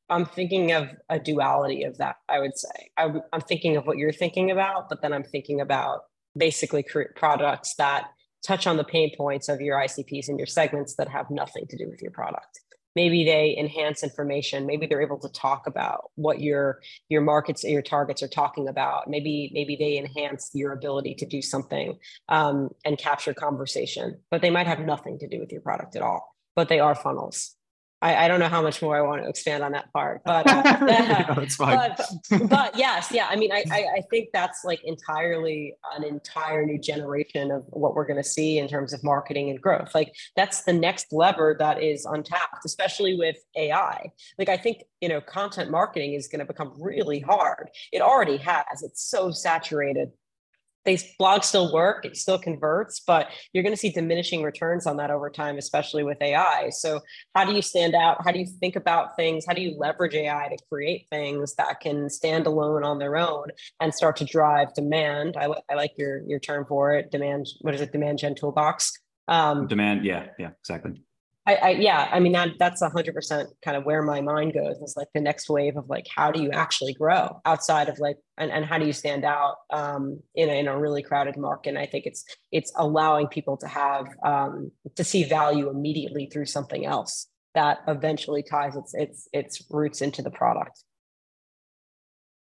I'm 0.10 0.25
thinking 0.25 0.71
of 0.71 0.89
a 1.10 1.19
duality 1.19 1.84
of 1.84 1.97
that. 1.97 2.17
I 2.28 2.39
would 2.39 2.58
say 2.58 2.89
I, 2.97 3.12
am 3.34 3.41
thinking 3.41 3.78
of 3.78 3.86
what 3.86 3.97
you're 3.97 4.12
thinking 4.12 4.52
about, 4.52 4.89
but 4.89 5.02
then 5.02 5.13
I'm 5.13 5.23
thinking 5.23 5.62
about 5.62 6.02
basically 6.36 6.84
products 7.15 7.75
that 7.75 8.10
touch 8.45 8.67
on 8.67 8.78
the 8.78 8.84
pain 8.84 9.15
points 9.15 9.49
of 9.49 9.62
your 9.62 9.78
ICPs 9.78 10.28
and 10.28 10.38
your 10.38 10.47
segments 10.47 10.95
that 10.95 11.10
have 11.10 11.30
nothing 11.30 11.65
to 11.67 11.78
do 11.78 11.89
with 11.89 12.02
your 12.02 12.12
product. 12.12 12.60
Maybe 12.95 13.23
they 13.23 13.56
enhance 13.58 14.04
information. 14.04 14.65
Maybe 14.65 14.88
they're 14.88 15.02
able 15.02 15.19
to 15.19 15.30
talk 15.30 15.67
about 15.67 16.10
what 16.15 16.41
your 16.41 16.82
your 17.08 17.21
markets, 17.21 17.63
your 17.63 17.84
targets 17.84 18.23
are 18.23 18.28
talking 18.28 18.67
about. 18.67 19.08
Maybe 19.08 19.52
maybe 19.54 19.75
they 19.75 19.97
enhance 19.97 20.49
your 20.54 20.73
ability 20.73 21.15
to 21.15 21.25
do 21.25 21.41
something 21.41 21.99
um, 22.30 22.69
and 22.84 22.97
capture 22.97 23.34
conversation. 23.34 24.19
But 24.32 24.41
they 24.41 24.49
might 24.49 24.67
have 24.67 24.80
nothing 24.80 25.19
to 25.19 25.28
do 25.28 25.39
with 25.39 25.52
your 25.52 25.62
product 25.62 25.95
at 25.95 26.02
all. 26.02 26.36
But 26.56 26.67
they 26.67 26.80
are 26.80 26.95
funnels. 26.95 27.56
I, 28.02 28.26
I, 28.26 28.28
don't 28.28 28.40
know 28.40 28.48
how 28.48 28.62
much 28.62 28.82
more 28.82 28.96
I 28.96 29.02
want 29.02 29.24
to 29.24 29.30
expand 29.30 29.64
on 29.64 29.74
that 29.74 29.92
part, 29.92 30.22
but 30.26 30.48
uh, 30.48 30.62
that's 30.86 31.56
fine. 31.58 31.94
But, 31.98 32.50
but, 32.50 32.78
yes, 32.78 33.10
yeah. 33.12 33.28
I 33.30 33.36
mean, 33.36 33.52
I, 33.52 33.64
I 33.72 34.02
think 34.10 34.30
that's 34.34 34.64
like 34.64 34.82
entirely 34.84 35.76
an 35.96 36.04
entire 36.04 36.66
new 36.66 36.80
generation 36.80 37.52
of 37.52 37.64
what 37.68 37.96
we're 37.96 38.06
going 38.06 38.22
to 38.22 38.28
see 38.28 38.58
in 38.58 38.68
terms 38.68 38.94
of 38.94 39.04
marketing 39.04 39.50
and 39.50 39.62
growth. 39.62 39.94
Like 39.94 40.14
that's 40.36 40.64
the 40.64 40.74
next 40.74 41.08
lever 41.12 41.56
that 41.60 41.82
is 41.82 42.06
untapped, 42.06 42.66
especially 42.66 43.16
with 43.16 43.38
AI. 43.56 44.12
Like 44.38 44.50
I 44.50 44.58
think 44.58 44.84
you 45.02 45.10
know, 45.10 45.22
content 45.22 45.72
marketing 45.72 46.14
is 46.14 46.28
going 46.28 46.40
to 46.40 46.46
become 46.46 46.74
really 46.78 47.20
hard. 47.20 47.70
It 47.92 48.02
already 48.02 48.38
has. 48.38 48.84
It's 48.84 49.10
so 49.10 49.32
saturated 49.32 50.12
they 50.86 50.96
blogs 51.20 51.46
still 51.46 51.74
work 51.74 52.06
it 52.06 52.18
still 52.18 52.39
converts 52.39 53.02
but 53.06 53.28
you're 53.54 53.63
going 53.63 53.74
to 53.74 53.80
see 53.80 53.92
diminishing 53.92 54.44
returns 54.44 54.88
on 54.88 54.98
that 54.98 55.12
over 55.12 55.30
time 55.30 55.58
especially 55.58 56.04
with 56.04 56.18
ai 56.22 56.70
so 56.70 57.00
how 57.36 57.46
do 57.46 57.54
you 57.54 57.62
stand 57.62 57.96
out? 57.96 58.24
How 58.24 58.32
do 58.32 58.39
you 58.39 58.46
think 58.46 58.76
about 58.76 59.15
things? 59.15 59.46
How 59.48 59.54
do 59.54 59.62
you 59.62 59.76
leverage 59.78 60.15
ai 60.15 60.50
to 60.50 60.58
create 60.70 61.08
things 61.10 61.56
that 61.56 61.80
can 61.80 62.10
stand 62.10 62.48
alone 62.48 62.84
on 62.84 63.00
their 63.00 63.18
own 63.18 63.48
and 63.80 63.94
start 63.94 64.18
to 64.18 64.26
drive 64.26 64.74
demand? 64.74 65.36
I, 65.38 65.48
I 65.70 65.76
like 65.76 65.92
your 65.98 66.22
your 66.28 66.39
term 66.39 66.65
for 66.68 66.94
it 66.94 67.12
demand 67.12 67.48
what 67.62 67.76
is 67.76 67.82
it? 67.82 67.92
Demand 67.92 68.20
gen 68.20 68.36
toolbox. 68.36 68.92
Um, 69.28 69.68
demand 69.68 70.06
yeah 70.06 70.28
yeah 70.39 70.50
exactly 70.60 71.04
I, 71.45 71.56
I, 71.56 71.69
yeah, 71.69 72.10
I 72.12 72.19
mean 72.19 72.34
that 72.34 72.49
that's 72.60 72.82
a 72.82 72.89
hundred 72.89 73.15
percent 73.15 73.49
kind 73.63 73.75
of 73.75 73.86
where 73.86 74.04
my 74.04 74.21
mind 74.21 74.54
goes. 74.54 74.78
Is 74.78 74.95
like 74.95 75.08
the 75.13 75.21
next 75.21 75.49
wave 75.49 75.78
of 75.78 75.89
like 75.89 76.06
how 76.15 76.32
do 76.32 76.41
you 76.41 76.52
actually 76.52 76.93
grow 76.93 77.41
outside 77.45 77.89
of 77.89 77.97
like 77.97 78.17
and, 78.38 78.52
and 78.52 78.65
how 78.65 78.78
do 78.78 78.86
you 78.86 78.93
stand 78.93 79.25
out 79.25 79.56
um, 79.71 80.19
in 80.36 80.49
a, 80.49 80.60
in 80.60 80.67
a 80.67 80.78
really 80.78 81.02
crowded 81.02 81.38
market? 81.38 81.69
And 81.69 81.80
I 81.80 81.86
think 81.86 82.06
it's 82.06 82.23
it's 82.52 82.71
allowing 82.75 83.28
people 83.28 83.58
to 83.58 83.67
have 83.67 84.08
um, 84.23 84.71
to 84.95 85.04
see 85.04 85.23
value 85.23 85.69
immediately 85.69 86.28
through 86.32 86.45
something 86.45 86.86
else 86.86 87.28
that 87.56 87.80
eventually 87.88 88.43
ties 88.43 88.75
its 88.75 88.93
its 88.93 89.28
its 89.34 89.63
roots 89.71 90.02
into 90.02 90.21
the 90.21 90.32
product. 90.32 90.84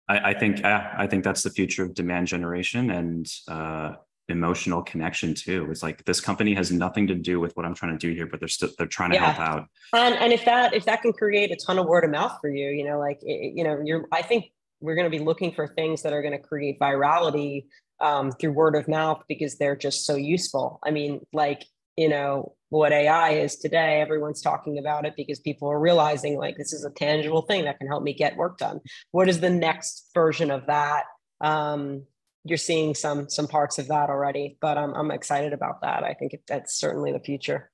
I, 0.08 0.30
I 0.30 0.38
think 0.38 0.64
I 0.64 1.06
think 1.06 1.24
that's 1.24 1.42
the 1.42 1.50
future 1.50 1.84
of 1.84 1.94
demand 1.94 2.28
generation 2.28 2.90
and 2.90 3.26
uh, 3.48 3.94
emotional 4.28 4.82
connection 4.82 5.34
too. 5.34 5.68
It's 5.70 5.82
like 5.82 6.04
this 6.04 6.20
company 6.20 6.54
has 6.54 6.72
nothing 6.72 7.06
to 7.08 7.14
do 7.14 7.38
with 7.38 7.56
what 7.56 7.64
I'm 7.64 7.74
trying 7.74 7.96
to 7.96 8.06
do 8.06 8.12
here, 8.14 8.26
but 8.26 8.40
they're 8.40 8.48
still 8.48 8.70
they're 8.78 8.86
trying 8.86 9.10
to 9.10 9.16
yeah. 9.16 9.32
help 9.32 9.40
out. 9.40 9.68
And 9.92 10.14
and 10.16 10.32
if 10.32 10.44
that 10.44 10.74
if 10.74 10.84
that 10.86 11.02
can 11.02 11.12
create 11.12 11.50
a 11.50 11.56
ton 11.56 11.78
of 11.78 11.86
word 11.86 12.04
of 12.04 12.10
mouth 12.10 12.38
for 12.40 12.50
you, 12.50 12.70
you 12.70 12.84
know, 12.84 12.98
like 12.98 13.18
you 13.22 13.64
know, 13.64 13.80
you're 13.84 14.06
I 14.12 14.22
think 14.22 14.46
we're 14.80 14.94
going 14.94 15.10
to 15.10 15.16
be 15.16 15.22
looking 15.22 15.52
for 15.52 15.66
things 15.66 16.02
that 16.02 16.12
are 16.12 16.22
going 16.22 16.32
to 16.32 16.38
create 16.38 16.78
virality 16.78 17.66
um, 18.00 18.30
through 18.32 18.52
word 18.52 18.74
of 18.74 18.88
mouth 18.88 19.22
because 19.28 19.56
they're 19.56 19.76
just 19.76 20.04
so 20.04 20.16
useful. 20.16 20.80
I 20.84 20.90
mean, 20.90 21.20
like 21.32 21.64
you 21.96 22.08
know 22.08 22.56
what 22.68 22.92
AI 22.92 23.30
is 23.30 23.56
today, 23.56 24.00
everyone's 24.00 24.42
talking 24.42 24.78
about 24.78 25.06
it 25.06 25.14
because 25.16 25.38
people 25.38 25.68
are 25.68 25.78
realizing 25.78 26.36
like 26.36 26.56
this 26.56 26.72
is 26.72 26.84
a 26.84 26.90
tangible 26.90 27.42
thing 27.42 27.64
that 27.64 27.78
can 27.78 27.86
help 27.86 28.02
me 28.02 28.12
get 28.12 28.36
work 28.36 28.58
done. 28.58 28.80
What 29.12 29.28
is 29.28 29.40
the 29.40 29.50
next 29.50 30.10
version 30.14 30.50
of 30.50 30.66
that? 30.66 31.04
Um, 31.40 32.04
you're 32.48 32.58
seeing 32.58 32.94
some 32.94 33.28
some 33.28 33.46
parts 33.46 33.78
of 33.78 33.88
that 33.88 34.10
already 34.10 34.56
but 34.60 34.78
i'm, 34.78 34.94
I'm 34.94 35.10
excited 35.10 35.52
about 35.52 35.80
that 35.82 36.04
i 36.04 36.14
think 36.14 36.36
that's 36.46 36.74
certainly 36.74 37.12
the 37.12 37.20
future 37.20 37.70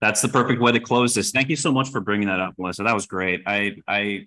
that's 0.00 0.20
the 0.20 0.28
perfect 0.28 0.60
way 0.60 0.72
to 0.72 0.80
close 0.80 1.14
this 1.14 1.30
thank 1.30 1.48
you 1.48 1.56
so 1.56 1.72
much 1.72 1.90
for 1.90 2.00
bringing 2.00 2.28
that 2.28 2.40
up 2.40 2.54
melissa 2.58 2.82
that 2.82 2.94
was 2.94 3.06
great 3.06 3.42
i 3.46 3.76
i 3.86 4.26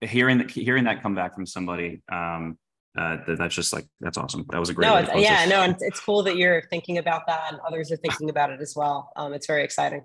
hearing 0.00 0.48
hearing 0.48 0.84
that 0.84 1.02
come 1.02 1.14
back 1.14 1.34
from 1.34 1.46
somebody 1.46 2.02
um 2.10 2.58
uh, 2.96 3.16
that's 3.26 3.54
just 3.54 3.72
like 3.72 3.86
that's 4.00 4.18
awesome. 4.18 4.44
That 4.50 4.60
was 4.60 4.68
a 4.68 4.74
great. 4.74 4.86
No, 4.86 4.98
yeah, 5.16 5.46
no, 5.46 5.62
and 5.62 5.74
it's 5.80 5.98
cool 5.98 6.22
that 6.24 6.36
you're 6.36 6.60
thinking 6.68 6.98
about 6.98 7.26
that, 7.26 7.50
and 7.50 7.58
others 7.66 7.90
are 7.90 7.96
thinking 7.96 8.28
about 8.28 8.50
it 8.50 8.60
as 8.60 8.76
well. 8.76 9.10
Um, 9.16 9.32
it's 9.32 9.46
very 9.46 9.64
exciting. 9.64 10.04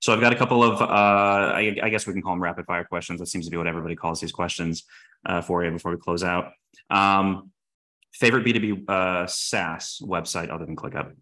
So 0.00 0.14
I've 0.14 0.20
got 0.20 0.32
a 0.32 0.36
couple 0.36 0.62
of, 0.62 0.80
uh, 0.80 0.84
I, 0.84 1.76
I, 1.82 1.90
guess 1.90 2.06
we 2.06 2.14
can 2.14 2.22
call 2.22 2.32
them 2.32 2.42
rapid 2.42 2.64
fire 2.64 2.84
questions. 2.84 3.20
That 3.20 3.26
seems 3.26 3.44
to 3.44 3.50
be 3.50 3.58
what 3.58 3.66
everybody 3.66 3.94
calls 3.94 4.18
these 4.18 4.32
questions 4.32 4.84
uh, 5.26 5.42
for 5.42 5.62
you 5.62 5.70
before 5.70 5.90
we 5.90 5.98
close 5.98 6.24
out. 6.24 6.52
Um, 6.88 7.50
Favorite 8.12 8.44
B2B 8.44 8.88
uh, 8.88 9.26
SaaS 9.26 10.00
website 10.02 10.52
other 10.52 10.66
than 10.66 10.76
ClickUp? 10.76 11.12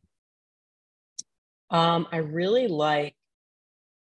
Um, 1.71 2.07
I 2.11 2.19
really 2.19 2.67
like 2.69 3.15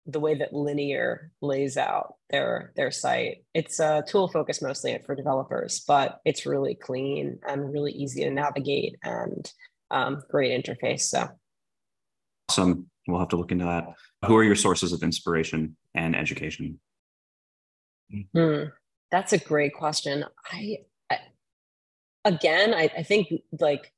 the 0.05 0.19
way 0.19 0.35
that 0.35 0.53
Linear 0.53 1.31
lays 1.41 1.77
out 1.77 2.15
their 2.29 2.73
their 2.75 2.91
site. 2.91 3.45
It's 3.53 3.79
a 3.79 4.03
tool 4.05 4.27
focused 4.27 4.61
mostly 4.61 4.97
for 5.05 5.15
developers, 5.15 5.83
but 5.87 6.19
it's 6.25 6.45
really 6.45 6.75
clean 6.75 7.39
and 7.47 7.71
really 7.71 7.93
easy 7.93 8.23
to 8.23 8.29
navigate 8.29 8.97
and 9.01 9.49
um, 9.91 10.21
great 10.29 10.51
interface. 10.51 11.01
So 11.01 11.29
awesome. 12.49 12.89
We'll 13.07 13.19
have 13.19 13.29
to 13.29 13.37
look 13.37 13.51
into 13.51 13.65
that. 13.65 13.85
Who 14.25 14.35
are 14.35 14.43
your 14.43 14.55
sources 14.55 14.93
of 14.93 15.03
inspiration 15.03 15.75
and 15.93 16.15
education? 16.15 16.79
Hmm, 18.33 18.63
that's 19.11 19.33
a 19.33 19.37
great 19.37 19.73
question. 19.73 20.25
I 20.51 20.79
again, 22.25 22.73
I, 22.73 22.89
I 22.97 23.03
think 23.03 23.31
like 23.59 23.91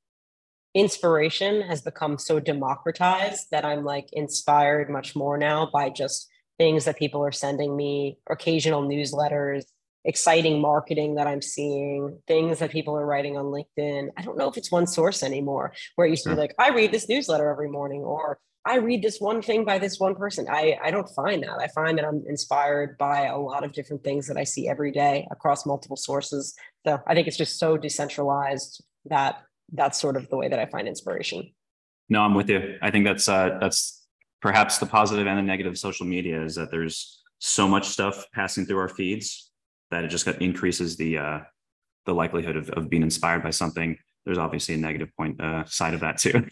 inspiration 0.74 1.62
has 1.62 1.82
become 1.82 2.18
so 2.18 2.40
democratized 2.40 3.48
that 3.52 3.66
I'm 3.66 3.84
like 3.84 4.10
inspired 4.12 4.90
much 4.90 5.16
more 5.16 5.38
now 5.38 5.70
by 5.72 5.90
just 5.90 6.28
things 6.58 6.86
that 6.86 6.98
people 6.98 7.24
are 7.24 7.32
sending 7.32 7.76
me, 7.76 8.20
occasional 8.30 8.84
newsletters, 8.84 9.64
exciting 10.04 10.62
marketing 10.62 11.16
that 11.16 11.28
I'm 11.28 11.42
seeing, 11.42 12.20
things 12.28 12.60
that 12.60 12.72
people 12.72 12.98
are 12.98 13.06
writing 13.06 13.38
on 13.38 13.46
LinkedIn. 13.46 14.10
I 14.18 14.22
don't 14.22 14.38
know 14.38 14.50
if 14.50 14.58
it's 14.58 14.72
one 14.72 14.88
source 14.88 15.24
anymore 15.24 15.74
where 15.96 16.08
it 16.08 16.12
used 16.12 16.24
to 16.24 16.30
be 16.30 16.36
hmm. 16.36 16.42
like, 16.42 16.56
I 16.60 16.70
read 16.70 16.92
this 16.92 17.10
newsletter 17.10 17.50
every 17.50 17.70
morning 17.70 18.02
or 18.02 18.40
I 18.66 18.78
read 18.78 19.04
this 19.04 19.20
one 19.20 19.44
thing 19.44 19.64
by 19.64 19.78
this 19.78 20.00
one 20.00 20.16
person. 20.16 20.48
I, 20.50 20.78
I 20.84 20.90
don't 20.90 21.08
find 21.10 21.44
that. 21.44 21.60
I 21.60 21.68
find 21.68 21.98
that 22.00 22.06
I'm 22.06 22.24
inspired 22.28 22.98
by 22.98 23.28
a 23.28 23.38
lot 23.38 23.64
of 23.64 23.74
different 23.74 24.04
things 24.04 24.28
that 24.28 24.38
I 24.38 24.44
see 24.44 24.68
every 24.68 24.92
day 24.92 25.28
across 25.32 25.68
multiple 25.68 25.98
sources. 25.98 26.56
So 26.86 27.00
I 27.06 27.14
think 27.14 27.28
it's 27.28 27.38
just 27.38 27.60
so 27.60 27.78
decentralized 27.78 28.84
that 29.06 29.44
that's 29.72 30.00
sort 30.00 30.18
of 30.18 30.28
the 30.30 30.38
way 30.38 30.48
that 30.48 30.58
I 30.58 30.66
find 30.66 30.88
inspiration. 30.88 31.52
No, 32.10 32.22
I'm 32.22 32.34
with 32.34 32.50
you. 32.50 32.78
I 32.82 32.90
think 32.90 33.06
that's 33.06 33.30
uh, 33.30 33.58
that's 33.60 34.04
perhaps 34.42 34.80
the 34.80 34.86
positive 34.86 35.28
and 35.28 35.38
the 35.38 35.44
negative 35.44 35.74
of 35.74 35.78
social 35.78 36.06
media 36.06 36.42
is 36.44 36.56
that 36.56 36.72
there's 36.72 37.24
so 37.40 37.68
much 37.68 37.88
stuff 37.88 38.26
passing 38.34 38.66
through 38.66 38.80
our 38.80 38.90
feeds 38.90 39.52
that 39.92 40.04
it 40.04 40.08
just 40.08 40.28
increases 40.28 40.98
the 40.98 41.18
uh, 41.18 41.40
the 42.06 42.14
likelihood 42.14 42.56
of, 42.56 42.70
of 42.72 42.90
being 42.90 43.04
inspired 43.04 43.44
by 43.44 43.50
something 43.50 43.98
there's 44.26 44.38
obviously 44.38 44.76
a 44.76 44.78
negative 44.78 45.16
point 45.16 45.40
uh, 45.40 45.66
side 45.66 45.94
of 45.94 46.00
that 46.02 46.18
too 46.18 46.32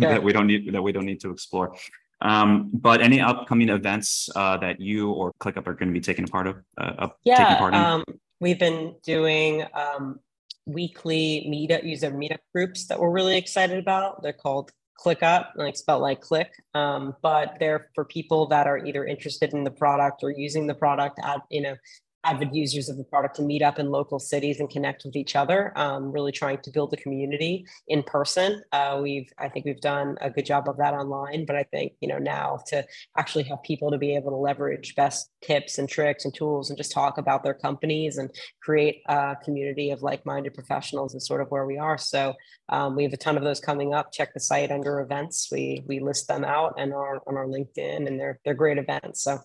that 0.00 0.22
we 0.22 0.32
don't 0.32 0.46
need 0.46 0.72
that 0.72 0.82
we 0.82 0.92
don't 0.92 1.06
need 1.06 1.20
to 1.20 1.30
explore. 1.30 1.76
Um, 2.20 2.70
but 2.72 3.02
any 3.02 3.20
upcoming 3.20 3.68
events 3.68 4.28
uh, 4.34 4.56
that 4.58 4.80
you 4.80 5.10
or 5.10 5.32
ClickUp 5.40 5.66
are 5.66 5.74
going 5.74 5.88
to 5.88 5.92
be 5.92 6.00
taking 6.00 6.24
a 6.24 6.28
part 6.28 6.46
of? 6.46 6.56
Uh, 6.78 7.08
yeah, 7.24 7.58
part 7.58 7.74
um, 7.74 8.04
we've 8.40 8.58
been 8.58 8.94
doing 9.04 9.64
um, 9.74 10.20
weekly 10.66 11.46
meetup 11.48 11.84
user 11.84 12.10
meetup 12.10 12.38
groups 12.54 12.86
that 12.86 12.98
we're 12.98 13.10
really 13.10 13.36
excited 13.36 13.78
about. 13.78 14.22
They're 14.22 14.32
called 14.32 14.70
ClickUp, 15.04 15.48
like 15.56 15.76
spelled 15.76 16.02
like 16.02 16.20
click, 16.20 16.52
um, 16.74 17.14
but 17.20 17.56
they're 17.58 17.90
for 17.94 18.04
people 18.04 18.46
that 18.46 18.66
are 18.66 18.78
either 18.78 19.04
interested 19.04 19.52
in 19.52 19.64
the 19.64 19.70
product 19.70 20.22
or 20.22 20.30
using 20.30 20.66
the 20.66 20.74
product 20.74 21.18
at 21.22 21.40
you 21.50 21.62
know 21.62 21.76
avid 22.24 22.54
users 22.54 22.88
of 22.88 22.96
the 22.96 23.04
product 23.04 23.36
to 23.36 23.42
meet 23.42 23.62
up 23.62 23.78
in 23.78 23.90
local 23.90 24.18
cities 24.18 24.60
and 24.60 24.70
connect 24.70 25.04
with 25.04 25.16
each 25.16 25.36
other 25.36 25.72
um, 25.76 26.10
really 26.10 26.32
trying 26.32 26.58
to 26.62 26.70
build 26.70 26.92
a 26.92 26.96
community 26.96 27.66
in 27.88 28.02
person. 28.02 28.62
Uh, 28.72 28.98
we've 29.02 29.30
i 29.38 29.48
think 29.48 29.64
we've 29.64 29.80
done 29.80 30.16
a 30.20 30.30
good 30.30 30.46
job 30.46 30.68
of 30.68 30.76
that 30.76 30.94
online 30.94 31.44
but 31.44 31.56
i 31.56 31.62
think 31.64 31.92
you 32.00 32.08
know 32.08 32.18
now 32.18 32.58
to 32.66 32.84
actually 33.16 33.44
have 33.44 33.62
people 33.62 33.90
to 33.90 33.98
be 33.98 34.14
able 34.14 34.30
to 34.30 34.36
leverage 34.36 34.94
best 34.94 35.30
tips 35.42 35.78
and 35.78 35.88
tricks 35.88 36.24
and 36.24 36.34
tools 36.34 36.70
and 36.70 36.76
just 36.76 36.92
talk 36.92 37.18
about 37.18 37.42
their 37.42 37.54
companies 37.54 38.18
and 38.18 38.30
create 38.62 39.02
a 39.08 39.36
community 39.44 39.90
of 39.90 40.02
like-minded 40.02 40.54
professionals 40.54 41.14
is 41.14 41.26
sort 41.26 41.40
of 41.40 41.48
where 41.50 41.66
we 41.66 41.78
are. 41.78 41.98
So 41.98 42.34
um, 42.68 42.96
we 42.96 43.02
have 43.04 43.12
a 43.12 43.16
ton 43.16 43.36
of 43.36 43.44
those 43.44 43.60
coming 43.60 43.94
up. 43.94 44.12
Check 44.12 44.34
the 44.34 44.40
site 44.40 44.70
under 44.70 45.00
events. 45.00 45.48
We 45.50 45.82
we 45.86 46.00
list 46.00 46.28
them 46.28 46.44
out 46.44 46.74
and 46.78 46.92
are 46.92 47.20
on 47.26 47.36
our 47.36 47.46
linkedin 47.46 48.06
and 48.06 48.18
they're 48.18 48.40
they're 48.44 48.54
great 48.54 48.78
events. 48.78 49.22
So 49.22 49.38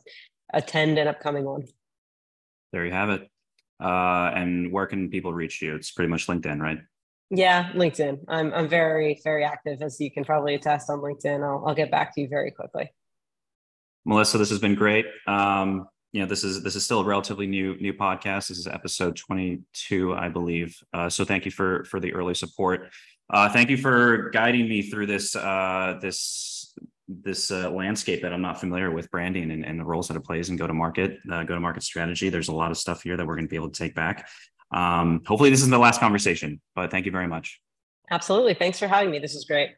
attend 0.53 0.97
an 0.97 1.07
upcoming 1.07 1.45
one 1.45 1.65
there 2.71 2.85
you 2.85 2.91
have 2.91 3.09
it. 3.09 3.29
Uh, 3.81 4.31
and 4.35 4.71
where 4.71 4.85
can 4.85 5.09
people 5.09 5.33
reach 5.33 5.61
you? 5.61 5.75
It's 5.75 5.91
pretty 5.91 6.09
much 6.09 6.27
LinkedIn, 6.27 6.59
right? 6.59 6.79
Yeah, 7.29 7.71
LinkedIn. 7.73 8.25
I'm 8.27 8.53
I'm 8.53 8.67
very 8.67 9.19
very 9.23 9.43
active, 9.43 9.81
as 9.81 9.99
you 9.99 10.11
can 10.11 10.25
probably 10.25 10.55
attest 10.55 10.89
on 10.89 10.99
LinkedIn. 10.99 11.43
I'll 11.43 11.63
I'll 11.67 11.75
get 11.75 11.91
back 11.91 12.13
to 12.15 12.21
you 12.21 12.27
very 12.27 12.51
quickly. 12.51 12.91
Melissa, 14.05 14.37
this 14.37 14.49
has 14.49 14.59
been 14.59 14.75
great. 14.75 15.05
Um, 15.27 15.87
you 16.11 16.21
know, 16.21 16.27
this 16.27 16.43
is 16.43 16.63
this 16.63 16.75
is 16.75 16.83
still 16.83 17.01
a 17.01 17.05
relatively 17.05 17.45
new 17.45 17.77
new 17.79 17.93
podcast. 17.93 18.47
This 18.47 18.57
is 18.57 18.67
episode 18.67 19.15
22, 19.15 20.15
I 20.15 20.29
believe. 20.29 20.75
Uh, 20.91 21.09
so 21.09 21.23
thank 21.23 21.45
you 21.45 21.51
for 21.51 21.83
for 21.85 21.99
the 21.99 22.13
early 22.13 22.33
support. 22.33 22.89
Uh, 23.31 23.47
thank 23.47 23.69
you 23.69 23.77
for 23.77 24.31
guiding 24.31 24.67
me 24.67 24.81
through 24.81 25.05
this 25.05 25.35
uh, 25.35 25.99
this 26.01 26.58
this 27.09 27.49
uh, 27.49 27.69
landscape 27.71 28.21
that 28.21 28.31
I'm 28.31 28.41
not 28.41 28.59
familiar 28.59 28.91
with 28.91 29.09
branding 29.09 29.49
and, 29.51 29.65
and, 29.65 29.79
the 29.79 29.83
roles 29.83 30.07
that 30.07 30.15
it 30.15 30.23
plays 30.23 30.49
in 30.49 30.55
go 30.55 30.67
to 30.67 30.73
market, 30.73 31.17
uh, 31.31 31.43
go 31.43 31.55
to 31.55 31.59
market 31.59 31.81
strategy. 31.81 32.29
There's 32.29 32.49
a 32.49 32.53
lot 32.53 32.69
of 32.69 32.77
stuff 32.77 33.01
here 33.01 33.17
that 33.17 33.25
we're 33.25 33.35
going 33.35 33.47
to 33.47 33.49
be 33.49 33.55
able 33.55 33.71
to 33.71 33.77
take 33.77 33.95
back. 33.95 34.29
Um, 34.71 35.23
hopefully, 35.25 35.49
this 35.49 35.59
isn't 35.61 35.71
the 35.71 35.79
last 35.79 35.99
conversation, 35.99 36.61
but 36.75 36.91
thank 36.91 37.07
you 37.07 37.11
very 37.11 37.27
much. 37.27 37.59
Absolutely. 38.11 38.53
Thanks 38.53 38.77
for 38.77 38.87
having 38.87 39.09
me. 39.09 39.19
This 39.19 39.33
is 39.33 39.45
great. 39.45 39.71